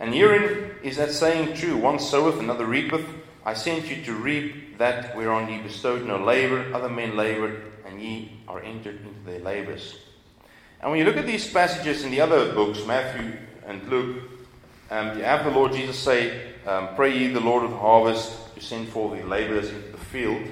And 0.00 0.14
herein 0.14 0.70
is 0.82 0.96
that 0.96 1.10
saying 1.10 1.54
true 1.54 1.76
one 1.76 1.98
soweth, 1.98 2.38
another 2.38 2.66
reapeth. 2.66 3.06
I 3.44 3.54
sent 3.54 3.90
you 3.90 4.02
to 4.04 4.14
reap 4.14 4.78
that 4.78 5.16
whereon 5.16 5.48
ye 5.48 5.58
bestowed 5.60 6.06
no 6.06 6.22
labour, 6.22 6.72
other 6.74 6.88
men 6.88 7.16
laboured, 7.16 7.72
and 7.86 8.00
ye 8.00 8.32
are 8.46 8.62
entered 8.62 9.00
into 9.00 9.20
their 9.24 9.40
labours. 9.40 9.98
And 10.80 10.90
when 10.90 11.00
you 11.00 11.04
look 11.04 11.16
at 11.16 11.26
these 11.26 11.50
passages 11.50 12.04
in 12.04 12.10
the 12.10 12.20
other 12.20 12.52
books, 12.52 12.84
Matthew 12.86 13.32
and 13.66 13.88
Luke, 13.88 14.22
um, 14.90 15.18
you 15.18 15.24
have 15.24 15.44
the 15.44 15.50
Lord 15.50 15.72
Jesus 15.72 15.98
say, 15.98 16.52
um, 16.66 16.94
Pray 16.94 17.16
ye 17.16 17.28
the 17.28 17.40
Lord 17.40 17.64
of 17.64 17.70
the 17.70 17.76
harvest 17.76 18.54
to 18.54 18.60
send 18.60 18.88
forth 18.88 19.20
the 19.20 19.26
labourers 19.26 19.70
into 19.70 19.88
the 19.88 19.97
field. 20.10 20.46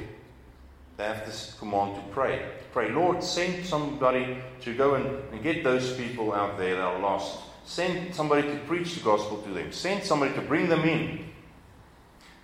They 0.96 1.04
have 1.04 1.26
this 1.26 1.56
command 1.58 1.96
to 1.96 2.02
pray. 2.12 2.46
Pray, 2.72 2.90
Lord, 2.90 3.22
send 3.22 3.64
somebody 3.66 4.38
to 4.62 4.74
go 4.74 4.94
and, 4.94 5.06
and 5.32 5.42
get 5.42 5.62
those 5.62 5.92
people 5.94 6.32
out 6.32 6.56
there 6.58 6.76
that 6.76 6.84
are 6.84 6.98
lost. 6.98 7.38
Send 7.64 8.14
somebody 8.14 8.42
to 8.42 8.56
preach 8.66 8.94
the 8.94 9.02
gospel 9.02 9.42
to 9.42 9.50
them. 9.50 9.72
Send 9.72 10.04
somebody 10.04 10.34
to 10.34 10.40
bring 10.40 10.68
them 10.68 10.84
in. 10.84 11.26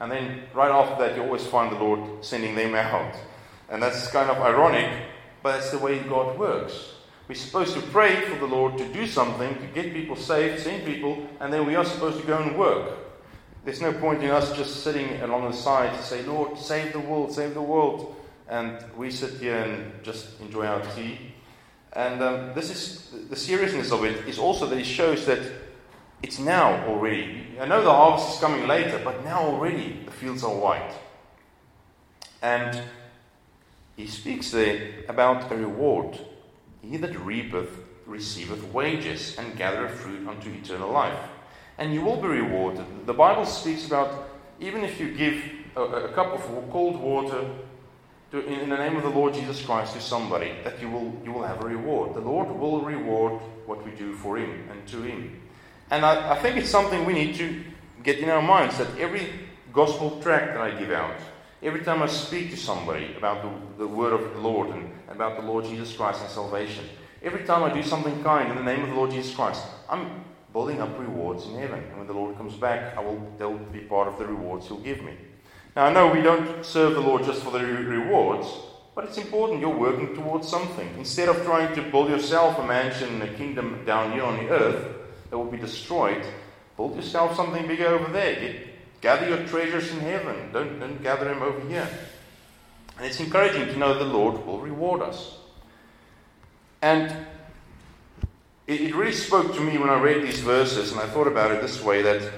And 0.01 0.11
then 0.11 0.42
right 0.53 0.70
after 0.70 1.03
that, 1.03 1.16
you 1.16 1.22
always 1.22 1.46
find 1.46 1.75
the 1.75 1.79
Lord 1.79 2.25
sending 2.25 2.55
them 2.55 2.75
out. 2.75 3.14
And 3.70 3.83
that's 3.83 4.11
kind 4.11 4.31
of 4.31 4.38
ironic, 4.38 4.90
but 5.42 5.53
that's 5.53 5.70
the 5.70 5.79
way 5.79 6.01
God 6.01 6.38
works. 6.38 6.92
We're 7.29 7.37
supposed 7.37 7.75
to 7.75 7.81
pray 7.81 8.20
for 8.22 8.38
the 8.38 8.46
Lord 8.46 8.77
to 8.79 8.92
do 8.92 9.07
something, 9.07 9.55
to 9.55 9.66
get 9.68 9.94
people 9.94 10.16
saved, 10.16 10.62
send 10.62 10.85
people, 10.85 11.27
and 11.40 11.53
then 11.53 11.66
we 11.66 11.77
are 11.77 11.85
supposed 11.85 12.20
to 12.20 12.27
go 12.27 12.37
and 12.37 12.59
work. 12.59 12.98
There's 13.64 13.81
no 13.81 13.92
point 13.92 14.22
in 14.22 14.31
us 14.31 14.57
just 14.57 14.83
sitting 14.83 15.20
along 15.20 15.51
the 15.51 15.57
side 15.57 15.94
to 15.96 16.03
say, 16.03 16.22
Lord, 16.25 16.59
save 16.59 16.92
the 16.92 17.01
world, 17.01 17.33
save 17.33 17.55
the 17.55 17.62
world. 17.62 18.16
And 18.48 18.85
we 18.96 19.11
sit 19.11 19.35
here 19.40 19.57
and 19.57 20.03
just 20.03 20.40
enjoy 20.40 20.66
our 20.66 20.83
tea. 20.94 21.18
And 21.92 22.22
um, 22.22 22.55
this 22.55 22.70
is 22.70 23.29
the 23.29 23.37
seriousness 23.37 23.92
of 23.92 24.05
it 24.05 24.27
is 24.27 24.38
also 24.38 24.66
that 24.66 24.79
it 24.79 24.85
shows 24.85 25.27
that 25.27 25.40
it's 26.22 26.38
now 26.38 26.87
already. 26.87 27.57
I 27.61 27.66
know 27.66 27.83
the 27.83 27.92
harvest 27.92 28.35
is 28.35 28.40
coming 28.40 28.66
later, 28.66 29.01
but 29.05 29.25
now 29.25 29.40
already 29.42 30.01
the 30.05 30.11
fields 30.11 30.42
are 30.42 30.55
white. 30.55 30.92
And 32.40 32.83
he 33.96 34.07
speaks 34.07 34.51
there 34.51 35.05
about 35.09 35.53
a 35.53 35.57
reward. 35.57 36.18
He 36.83 36.96
that 36.96 37.16
reapeth 37.18 37.70
receiveth 38.07 38.64
wages 38.72 39.37
and 39.38 39.57
gathereth 39.57 39.92
fruit 39.92 40.27
unto 40.27 40.51
eternal 40.51 40.90
life. 40.90 41.18
And 41.78 41.92
you 41.94 42.02
will 42.02 42.20
be 42.20 42.28
rewarded. 42.28 42.85
The 43.06 43.14
Bible 43.14 43.46
speaks 43.46 43.87
about 43.87 44.28
even 44.61 44.85
if 44.85 45.00
you 45.00 45.12
give 45.12 45.42
a, 45.76 45.82
a 45.82 46.08
cup 46.12 46.32
of 46.32 46.40
cold 46.70 47.00
water 47.00 47.44
to, 48.30 48.46
in, 48.46 48.70
the 48.70 48.76
name 48.76 48.96
of 48.96 49.02
the 49.02 49.11
Lord 49.11 49.35
Jesus 49.35 49.62
Christ 49.62 49.94
to 49.94 50.00
somebody, 50.00 50.52
that 50.64 50.80
you 50.80 50.88
will, 50.88 51.12
you 51.24 51.32
will 51.32 51.42
have 51.42 51.62
a 51.62 51.68
reward. 51.68 52.14
The 52.14 52.20
Lord 52.20 52.48
will 52.48 52.80
reward 52.80 53.40
what 53.66 53.85
we 53.85 53.90
do 53.92 54.14
for 54.14 54.38
Him 54.38 54.68
and 54.70 54.87
to 54.88 55.02
Him. 55.02 55.40
And 55.90 56.04
I, 56.04 56.32
I 56.32 56.38
think 56.38 56.56
it's 56.56 56.70
something 56.70 57.04
we 57.04 57.12
need 57.12 57.35
to 57.37 57.62
get 58.02 58.18
in 58.18 58.30
our 58.30 58.40
minds 58.40 58.78
that 58.78 58.98
every 58.98 59.28
gospel 59.72 60.20
tract 60.22 60.54
that 60.54 60.61
I 60.62 60.70
give 60.78 60.90
out, 60.90 61.14
every 61.62 61.82
time 61.82 62.02
I 62.02 62.06
speak 62.06 62.50
to 62.50 62.56
somebody 62.56 63.14
about 63.16 63.42
the, 63.42 63.85
the 63.85 63.87
word 63.87 64.12
of 64.12 64.32
the 64.32 64.40
Lord 64.40 64.70
and 64.70 64.90
about 65.08 65.37
the 65.38 65.46
Lord 65.46 65.66
Jesus 65.66 65.94
Christ 65.94 66.22
and 66.22 66.30
salvation, 66.30 66.85
every 67.22 67.44
time 67.44 67.62
I 67.62 67.72
do 67.72 67.82
something 67.82 68.22
kind 68.22 68.50
in 68.50 68.56
the 68.56 68.62
name 68.62 68.82
of 68.82 68.88
the 68.88 68.94
Lord 68.94 69.11
Jesus 69.11 69.35
Christ, 69.35 69.64
I'm 69.90 70.24
building 70.52 70.80
up 70.80 70.98
rewards 70.98 71.46
in 71.46 71.54
heaven. 71.54 71.80
And 71.80 71.98
when 71.98 72.06
the 72.06 72.12
Lord 72.12 72.36
comes 72.36 72.54
back, 72.54 72.96
I 72.96 73.00
will, 73.00 73.20
they'll 73.38 73.56
be 73.56 73.80
part 73.80 74.08
of 74.08 74.18
the 74.18 74.26
rewards 74.26 74.66
He'll 74.68 74.78
give 74.78 75.02
me. 75.02 75.16
Now, 75.74 75.86
I 75.86 75.92
know 75.92 76.12
we 76.12 76.20
don't 76.20 76.64
serve 76.64 76.94
the 76.94 77.00
Lord 77.00 77.24
just 77.24 77.42
for 77.42 77.50
the 77.50 77.64
re- 77.64 77.82
rewards, 77.82 78.46
but 78.94 79.04
it's 79.04 79.16
important 79.16 79.60
you're 79.60 79.70
working 79.76 80.14
towards 80.14 80.46
something. 80.46 80.88
Instead 80.98 81.28
of 81.30 81.42
trying 81.44 81.74
to 81.74 81.82
build 81.90 82.10
yourself 82.10 82.58
a 82.58 82.66
mansion, 82.66 83.08
and 83.08 83.22
a 83.22 83.34
kingdom 83.34 83.82
down 83.86 84.12
here 84.12 84.24
on 84.24 84.36
the 84.36 84.50
earth 84.50 84.96
that 85.30 85.38
will 85.38 85.50
be 85.50 85.56
destroyed, 85.56 86.22
build 86.76 86.94
yourself 86.94 87.34
something 87.34 87.66
bigger 87.66 87.86
over 87.86 88.12
there. 88.12 88.34
Get, 88.34 89.00
gather 89.00 89.28
your 89.28 89.46
treasures 89.46 89.90
in 89.92 90.00
heaven. 90.00 90.52
Don't, 90.52 90.78
don't 90.78 91.02
gather 91.02 91.24
them 91.24 91.42
over 91.42 91.66
here. 91.66 91.88
And 92.98 93.06
it's 93.06 93.20
encouraging 93.20 93.66
to 93.68 93.78
know 93.78 93.98
the 93.98 94.04
Lord 94.04 94.44
will 94.44 94.60
reward 94.60 95.00
us. 95.00 95.38
And 96.82 97.26
it, 98.66 98.81
it 98.81 98.94
really 98.94 99.12
spoke 99.12 99.55
to 99.55 99.61
me 99.61 99.79
when 99.79 99.90
I 99.90 100.01
read 100.01 100.22
these 100.22 100.40
verses, 100.40 100.92
and 100.92 101.01
I 101.01 101.07
thought 101.07 101.27
about 101.27 101.51
it 101.51 101.61
this 101.62 101.83
way 101.83 102.03
that 102.03 102.31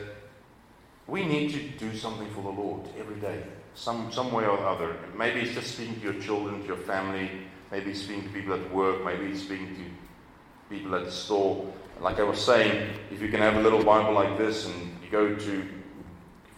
we 1.06 1.24
need 1.26 1.52
to 1.52 1.60
do 1.78 1.96
something 1.96 2.28
for 2.30 2.42
the 2.42 2.48
Lord 2.48 2.88
every 2.98 3.16
day, 3.16 3.42
some, 3.74 4.10
some 4.10 4.32
way 4.32 4.44
or 4.44 4.58
other. 4.66 4.96
Maybe 5.16 5.40
it's 5.40 5.54
just 5.54 5.74
speaking 5.74 5.96
to 5.96 6.12
your 6.12 6.22
children, 6.22 6.60
to 6.62 6.66
your 6.66 6.76
family, 6.76 7.30
maybe 7.70 7.90
it's 7.90 8.00
speaking 8.00 8.24
to 8.24 8.30
people 8.30 8.54
at 8.54 8.72
work, 8.72 9.04
maybe 9.04 9.26
it's 9.26 9.40
speaking 9.40 9.74
to 9.76 10.74
people 10.74 10.94
at 10.94 11.04
the 11.04 11.10
store. 11.10 11.70
Like 12.00 12.18
I 12.18 12.24
was 12.24 12.42
saying, 12.42 12.90
if 13.10 13.20
you 13.20 13.28
can 13.28 13.40
have 13.40 13.56
a 13.56 13.60
little 13.60 13.84
Bible 13.84 14.14
like 14.14 14.38
this 14.38 14.66
and 14.66 14.96
you 15.04 15.10
go 15.10 15.34
to 15.34 15.68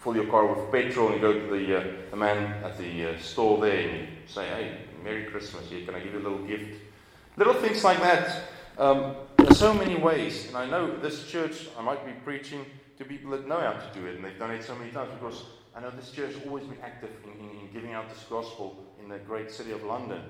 fill 0.01 0.14
your 0.14 0.27
car 0.27 0.47
with 0.47 0.71
petrol 0.71 1.09
and 1.09 1.17
you 1.17 1.21
go 1.21 1.33
to 1.33 1.47
the, 1.47 1.77
uh, 1.77 1.85
the 2.11 2.17
man 2.17 2.62
at 2.64 2.79
the 2.79 3.11
uh, 3.11 3.19
store 3.19 3.61
there 3.61 3.89
and 3.89 4.01
you 4.01 4.07
say, 4.27 4.47
hey, 4.47 4.79
Merry 5.03 5.25
Christmas, 5.25 5.69
here, 5.69 5.85
can 5.85 5.95
I 5.95 6.01
give 6.01 6.12
you 6.12 6.21
a 6.21 6.27
little 6.29 6.47
gift? 6.47 6.81
Little 7.37 7.55
things 7.55 7.83
like 7.83 8.01
that. 8.01 8.45
Um, 8.79 9.17
so 9.57 9.73
many 9.73 9.97
ways. 9.97 10.49
And 10.49 10.57
I 10.57 10.67
know 10.67 10.97
this 10.99 11.27
church, 11.27 11.69
I 11.79 11.83
might 11.83 12.05
be 12.05 12.13
preaching 12.25 12.65
to 12.99 13.05
people 13.05 13.31
that 13.33 13.49
know 13.49 13.61
how 13.61 13.73
to 13.73 13.87
do 13.95 14.07
it, 14.07 14.17
and 14.17 14.25
they've 14.25 14.39
done 14.39 14.51
it 14.51 14.63
so 14.63 14.75
many 14.75 14.91
times 14.91 15.11
because 15.19 15.45
I 15.75 15.81
know 15.81 15.91
this 15.91 16.11
church 16.11 16.35
has 16.35 16.47
always 16.47 16.65
been 16.65 16.79
active 16.83 17.11
in, 17.25 17.31
in, 17.41 17.51
in 17.61 17.73
giving 17.73 17.93
out 17.93 18.09
this 18.09 18.25
gospel 18.29 18.85
in 19.03 19.09
the 19.09 19.19
great 19.19 19.51
city 19.51 19.73
of 19.73 19.83
London. 19.85 20.21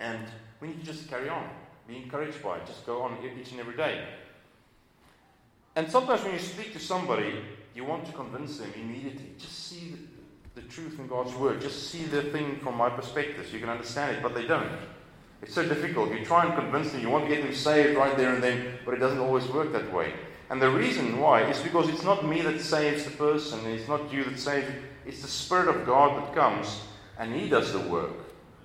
And 0.00 0.26
we 0.60 0.68
need 0.68 0.80
to 0.80 0.86
just 0.86 1.08
carry 1.08 1.28
on, 1.28 1.48
be 1.86 1.96
encouraged 1.96 2.42
by 2.42 2.58
it, 2.58 2.66
just 2.66 2.86
go 2.86 3.02
on 3.02 3.18
each 3.40 3.52
and 3.52 3.60
every 3.60 3.76
day. 3.76 4.04
And 5.76 5.90
sometimes 5.90 6.22
when 6.22 6.32
you 6.32 6.38
speak 6.40 6.72
to 6.72 6.80
somebody, 6.80 7.34
you 7.74 7.84
want 7.84 8.06
to 8.06 8.12
convince 8.12 8.58
them 8.58 8.72
immediately. 8.76 9.32
Just 9.38 9.68
see 9.68 9.90
the 9.90 10.18
the 10.60 10.68
truth 10.68 10.98
in 10.98 11.06
God's 11.06 11.34
Word. 11.34 11.60
Just 11.60 11.88
see 11.90 12.04
the 12.04 12.22
thing 12.22 12.58
from 12.60 12.76
my 12.76 12.90
perspective 12.90 13.46
so 13.46 13.52
you 13.52 13.60
can 13.60 13.68
understand 13.68 14.16
it, 14.16 14.22
but 14.22 14.34
they 14.34 14.46
don't. 14.46 14.70
It's 15.42 15.54
so 15.54 15.66
difficult. 15.66 16.12
You 16.12 16.24
try 16.24 16.44
and 16.44 16.54
convince 16.54 16.92
them, 16.92 17.00
you 17.00 17.10
want 17.10 17.28
to 17.28 17.34
get 17.34 17.44
them 17.44 17.54
saved 17.54 17.96
right 17.96 18.16
there 18.16 18.34
and 18.34 18.42
then, 18.42 18.78
but 18.84 18.94
it 18.94 18.98
doesn't 18.98 19.20
always 19.20 19.46
work 19.48 19.72
that 19.72 19.92
way. 19.92 20.12
And 20.50 20.60
the 20.60 20.70
reason 20.70 21.20
why 21.20 21.42
is 21.42 21.60
because 21.60 21.88
it's 21.88 22.02
not 22.02 22.26
me 22.26 22.40
that 22.42 22.60
saves 22.60 23.04
the 23.04 23.10
person, 23.10 23.64
it's 23.66 23.88
not 23.88 24.12
you 24.12 24.24
that 24.24 24.38
saves, 24.38 24.66
it's 25.06 25.22
the 25.22 25.28
Spirit 25.28 25.68
of 25.68 25.86
God 25.86 26.22
that 26.22 26.34
comes 26.34 26.80
and 27.18 27.34
He 27.34 27.48
does 27.48 27.72
the 27.72 27.80
work. 27.80 28.12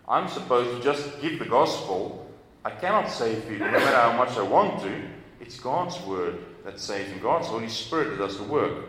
I'm 0.08 0.28
supposed 0.28 0.78
to 0.78 0.84
just 0.84 1.22
give 1.22 1.40
the 1.40 1.46
gospel. 1.46 2.32
I 2.66 2.72
cannot 2.72 3.10
save 3.10 3.48
people 3.48 3.68
no 3.68 3.74
matter 3.74 3.96
how 3.96 4.18
much 4.18 4.38
I 4.38 4.42
want 4.42 4.82
to. 4.82 5.02
It's 5.42 5.60
God's 5.60 6.00
word 6.02 6.40
that 6.64 6.80
saves, 6.80 7.12
and 7.12 7.22
God's 7.22 7.48
Holy 7.48 7.68
Spirit 7.68 8.12
that 8.12 8.20
does 8.20 8.38
the 8.38 8.44
work. 8.44 8.86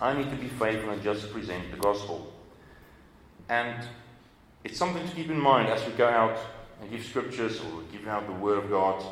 I 0.00 0.12
need 0.12 0.28
to 0.30 0.36
be 0.36 0.48
faithful 0.48 0.90
and 0.90 1.02
just 1.02 1.32
present 1.32 1.70
the 1.70 1.78
gospel. 1.78 2.32
And 3.48 3.86
it's 4.64 4.78
something 4.78 5.06
to 5.06 5.14
keep 5.14 5.30
in 5.30 5.40
mind 5.40 5.68
as 5.68 5.86
we 5.86 5.92
go 5.92 6.08
out 6.08 6.38
and 6.80 6.90
give 6.90 7.04
scriptures 7.04 7.60
or 7.60 7.82
give 7.92 8.06
out 8.06 8.26
the 8.26 8.32
word 8.32 8.58
of 8.58 8.70
God. 8.70 9.02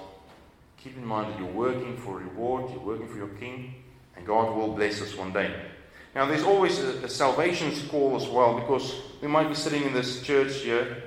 Keep 0.82 0.96
in 0.96 1.06
mind 1.06 1.32
that 1.32 1.38
you're 1.38 1.52
working 1.52 1.96
for 1.96 2.20
a 2.20 2.24
reward, 2.24 2.70
you're 2.70 2.80
working 2.80 3.08
for 3.08 3.16
your 3.16 3.28
King, 3.28 3.74
and 4.16 4.26
God 4.26 4.54
will 4.54 4.74
bless 4.74 5.00
us 5.00 5.16
one 5.16 5.32
day. 5.32 5.54
Now, 6.14 6.26
there's 6.26 6.44
always 6.44 6.78
a, 6.78 7.04
a 7.04 7.08
salvation 7.08 7.72
call 7.88 8.14
as 8.16 8.28
well 8.28 8.54
because 8.60 8.94
we 9.20 9.28
might 9.28 9.48
be 9.48 9.54
sitting 9.54 9.82
in 9.82 9.92
this 9.92 10.22
church 10.22 10.56
here 10.56 11.02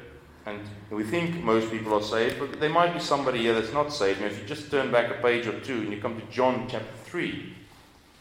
and 0.45 0.59
we 0.89 1.03
think 1.03 1.43
most 1.43 1.69
people 1.69 1.93
are 1.93 2.01
saved, 2.01 2.39
but 2.39 2.59
there 2.59 2.69
might 2.69 2.93
be 2.93 2.99
somebody 2.99 3.39
here 3.39 3.53
that's 3.53 3.73
not 3.73 3.91
saved. 3.91 4.21
Now, 4.21 4.27
if 4.27 4.39
you 4.39 4.45
just 4.45 4.71
turn 4.71 4.91
back 4.91 5.11
a 5.11 5.21
page 5.21 5.45
or 5.45 5.59
two 5.59 5.81
and 5.81 5.91
you 5.91 6.01
come 6.01 6.19
to 6.19 6.25
John 6.27 6.67
chapter 6.69 6.87
3, 7.05 7.53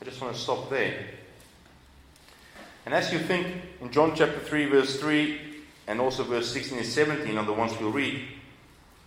I 0.01 0.05
just 0.05 0.21
want 0.21 0.35
to 0.35 0.41
stop 0.41 0.69
there. 0.69 1.07
And 2.85 2.95
as 2.95 3.13
you 3.13 3.19
think 3.21 3.47
in 3.81 3.91
John 3.93 4.15
chapter 4.15 4.41
3, 4.41 4.67
verse 4.67 4.99
3, 4.99 5.41
and 5.87 6.01
also 6.01 6.25
verse 6.25 6.53
16 6.53 6.79
and 6.79 6.87
17 6.87 7.39
are 7.39 7.45
the 7.45 7.53
ones 7.53 7.73
we'll 7.79 7.91
read, 7.91 8.23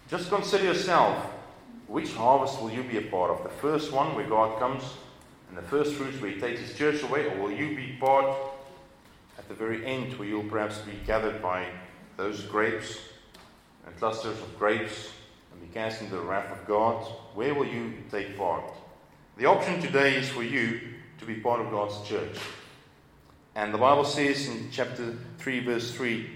just 0.09 0.29
consider 0.29 0.65
yourself 0.65 1.25
which 1.87 2.13
harvest 2.13 2.61
will 2.61 2.71
you 2.71 2.83
be 2.83 2.97
a 2.97 3.01
part 3.01 3.31
of? 3.31 3.43
The 3.43 3.49
first 3.49 3.91
one 3.91 4.15
where 4.15 4.27
God 4.27 4.59
comes 4.59 4.83
and 5.49 5.57
the 5.57 5.63
first 5.63 5.93
fruits 5.93 6.21
where 6.21 6.31
He 6.31 6.39
takes 6.39 6.61
His 6.61 6.77
church 6.77 7.01
away, 7.03 7.25
or 7.25 7.37
will 7.37 7.51
you 7.51 7.75
be 7.75 7.97
part 7.99 8.37
at 9.37 9.47
the 9.47 9.55
very 9.55 9.83
end 9.85 10.13
where 10.19 10.27
you'll 10.27 10.43
perhaps 10.43 10.77
be 10.79 10.93
gathered 11.07 11.41
by 11.41 11.67
those 12.17 12.43
grapes 12.43 12.99
and 13.85 13.97
clusters 13.97 14.37
of 14.37 14.59
grapes 14.59 15.09
and 15.51 15.61
be 15.61 15.67
cast 15.73 16.01
into 16.01 16.15
the 16.15 16.21
wrath 16.21 16.51
of 16.51 16.65
God? 16.67 17.03
Where 17.33 17.55
will 17.55 17.65
you 17.65 17.93
take 18.11 18.37
part? 18.37 18.71
The 19.37 19.45
option 19.45 19.81
today 19.81 20.15
is 20.15 20.29
for 20.29 20.43
you 20.43 20.79
to 21.17 21.25
be 21.25 21.35
part 21.35 21.59
of 21.59 21.71
God's 21.71 22.07
church. 22.07 22.37
And 23.55 23.73
the 23.73 23.79
Bible 23.79 24.05
says 24.05 24.47
in 24.47 24.69
chapter 24.71 25.17
3, 25.39 25.59
verse 25.61 25.91
3 25.91 26.29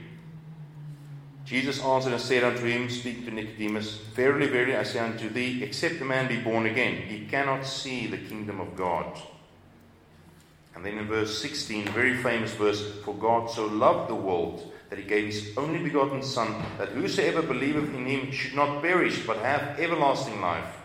Jesus 1.45 1.83
answered 1.83 2.13
and 2.13 2.21
said 2.21 2.43
unto 2.43 2.63
him, 2.63 2.89
speaking 2.89 3.25
to 3.25 3.31
Nicodemus, 3.31 3.97
Verily, 4.13 4.47
verily, 4.47 4.77
I 4.77 4.83
say 4.83 4.99
unto 4.99 5.29
thee, 5.29 5.61
except 5.61 5.99
a 6.01 6.05
man 6.05 6.29
be 6.29 6.39
born 6.39 6.65
again, 6.65 7.01
he 7.01 7.25
cannot 7.25 7.65
see 7.65 8.07
the 8.07 8.17
kingdom 8.17 8.61
of 8.61 8.77
God. 8.77 9.17
And 10.75 10.85
then 10.85 10.97
in 10.97 11.07
verse 11.07 11.37
16, 11.41 11.89
very 11.89 12.15
famous 12.15 12.53
verse, 12.53 12.93
For 13.03 13.13
God 13.13 13.49
so 13.49 13.65
loved 13.65 14.09
the 14.09 14.15
world 14.15 14.71
that 14.89 14.97
he 14.97 15.05
gave 15.05 15.25
his 15.25 15.51
only 15.57 15.79
begotten 15.79 16.23
Son, 16.23 16.55
that 16.77 16.89
whosoever 16.89 17.41
believeth 17.41 17.93
in 17.93 18.05
him 18.05 18.31
should 18.31 18.55
not 18.55 18.81
perish, 18.81 19.25
but 19.25 19.37
have 19.37 19.79
everlasting 19.79 20.39
life. 20.39 20.77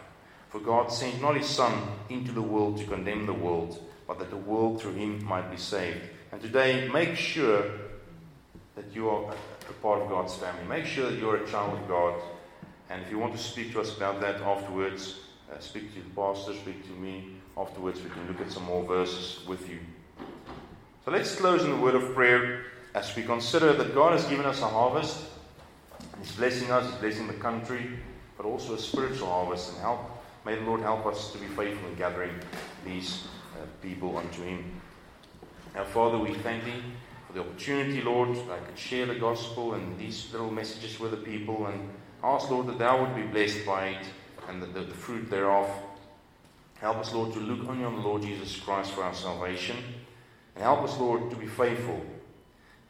For 0.50 0.60
God 0.60 0.90
sent 0.90 1.22
not 1.22 1.36
his 1.36 1.48
Son 1.48 1.72
into 2.08 2.32
the 2.32 2.42
world 2.42 2.78
to 2.78 2.84
condemn 2.84 3.26
the 3.26 3.32
world, 3.32 3.82
but 4.06 4.18
that 4.18 4.30
the 4.30 4.36
world 4.36 4.80
through 4.80 4.94
him 4.94 5.24
might 5.24 5.50
be 5.50 5.56
saved. 5.56 6.00
And 6.32 6.40
today, 6.40 6.88
make 6.88 7.16
sure 7.16 7.64
that 8.78 8.94
you 8.94 9.10
are 9.10 9.34
a 9.68 9.72
part 9.82 10.00
of 10.00 10.08
God's 10.08 10.36
family. 10.36 10.62
Make 10.68 10.86
sure 10.86 11.10
that 11.10 11.18
you're 11.18 11.42
a 11.42 11.48
child 11.48 11.76
of 11.76 11.88
God. 11.88 12.14
And 12.90 13.02
if 13.02 13.10
you 13.10 13.18
want 13.18 13.32
to 13.32 13.42
speak 13.42 13.72
to 13.72 13.80
us 13.80 13.96
about 13.96 14.20
that 14.20 14.36
afterwards, 14.40 15.16
uh, 15.52 15.58
speak 15.58 15.92
to 15.94 16.00
the 16.00 16.10
pastor, 16.10 16.54
speak 16.54 16.86
to 16.86 16.92
me. 16.92 17.34
Afterwards, 17.56 18.00
we 18.00 18.10
can 18.10 18.28
look 18.28 18.40
at 18.40 18.52
some 18.52 18.64
more 18.66 18.84
verses 18.84 19.44
with 19.48 19.68
you. 19.68 19.80
So 21.04 21.10
let's 21.10 21.34
close 21.34 21.64
in 21.64 21.70
the 21.70 21.76
word 21.76 21.96
of 21.96 22.14
prayer 22.14 22.66
as 22.94 23.14
we 23.16 23.24
consider 23.24 23.72
that 23.72 23.96
God 23.96 24.12
has 24.12 24.24
given 24.26 24.46
us 24.46 24.62
a 24.62 24.68
harvest. 24.68 25.24
He's 26.20 26.36
blessing 26.36 26.70
us, 26.70 26.88
He's 26.88 27.00
blessing 27.00 27.26
the 27.26 27.34
country, 27.34 27.90
but 28.36 28.46
also 28.46 28.74
a 28.74 28.78
spiritual 28.78 29.26
harvest. 29.26 29.72
And 29.72 29.80
help, 29.80 30.00
may 30.46 30.54
the 30.54 30.62
Lord 30.62 30.82
help 30.82 31.04
us 31.04 31.32
to 31.32 31.38
be 31.38 31.46
faithful 31.46 31.88
in 31.88 31.96
gathering 31.96 32.34
these 32.84 33.24
uh, 33.54 33.66
people 33.82 34.16
unto 34.16 34.44
Him. 34.44 34.80
Now, 35.74 35.82
Father, 35.82 36.16
we 36.16 36.34
thank 36.34 36.64
Thee 36.64 36.82
for 37.28 37.34
the 37.34 37.40
opportunity, 37.40 38.00
Lord, 38.00 38.34
that 38.34 38.50
I 38.50 38.58
could 38.60 38.78
share 38.78 39.04
the 39.04 39.14
gospel 39.14 39.74
and 39.74 39.98
these 39.98 40.32
little 40.32 40.50
messages 40.50 40.98
with 40.98 41.10
the 41.10 41.18
people 41.18 41.66
and 41.66 41.90
ask, 42.24 42.50
Lord, 42.50 42.68
that 42.68 42.78
Thou 42.78 43.04
would 43.04 43.14
be 43.14 43.30
blessed 43.30 43.66
by 43.66 43.88
it 43.88 44.06
and 44.48 44.62
the, 44.62 44.66
the, 44.66 44.80
the 44.80 44.94
fruit 44.94 45.28
thereof. 45.28 45.70
Help 46.80 46.96
us, 46.96 47.12
Lord, 47.12 47.34
to 47.34 47.40
look 47.40 47.68
only 47.68 47.84
on 47.84 47.96
the 47.96 48.00
Lord 48.00 48.22
Jesus 48.22 48.58
Christ 48.58 48.92
for 48.92 49.02
our 49.02 49.12
salvation. 49.12 49.76
And 50.54 50.64
help 50.64 50.80
us, 50.80 50.98
Lord, 50.98 51.28
to 51.28 51.36
be 51.36 51.46
faithful. 51.46 52.00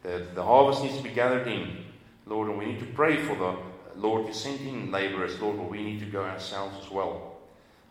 The, 0.03 0.27
the 0.33 0.43
harvest 0.43 0.83
needs 0.83 0.95
to 0.95 1.03
be 1.03 1.09
gathered 1.09 1.45
in, 1.45 1.83
Lord, 2.25 2.47
and 2.47 2.57
we 2.57 2.65
need 2.65 2.79
to 2.79 2.85
pray 2.85 3.17
for 3.17 3.35
the 3.35 3.57
Lord 3.99 4.25
to 4.27 4.33
send 4.33 4.61
in 4.61 4.89
laborers, 4.89 5.37
Lord, 5.41 5.57
but 5.57 5.69
we 5.69 5.83
need 5.83 5.99
to 5.99 6.05
go 6.05 6.23
ourselves 6.23 6.77
as 6.85 6.89
well. 6.89 7.35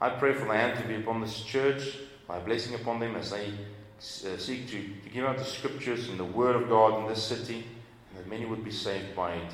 I 0.01 0.09
pray 0.09 0.32
for 0.32 0.46
the 0.46 0.55
hand 0.55 0.80
to 0.80 0.88
be 0.88 0.94
upon 0.94 1.20
this 1.20 1.42
church, 1.42 1.99
my 2.26 2.38
blessing 2.38 2.74
upon 2.74 3.01
them 3.01 3.16
as 3.16 3.32
they 3.32 3.53
Uh, 3.99 4.36
seek 4.36 4.68
to, 4.68 4.80
to 5.03 5.11
give 5.12 5.24
out 5.24 5.36
the 5.38 5.44
scriptures 5.44 6.09
and 6.09 6.20
the 6.20 6.24
word 6.24 6.55
of 6.55 6.68
God 6.68 7.03
in 7.03 7.09
this 7.09 7.22
city, 7.22 7.64
and 8.11 8.18
that 8.18 8.28
many 8.28 8.46
would 8.46 8.64
be 8.64 8.70
saved 8.70 9.16
by 9.16 9.34
it. 9.34 9.53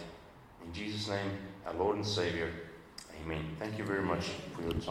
In 0.65 0.73
Jesus' 0.73 1.09
name, 1.09 1.31
our 1.67 1.73
Lord 1.75 1.97
and 1.97 2.07
Savior. 2.07 2.51
Amen. 3.23 3.57
Thank 3.59 3.79
you 3.79 3.85
very 3.85 4.03
much 4.03 4.27
for 4.55 4.63
your 4.63 4.73
time. 4.73 4.83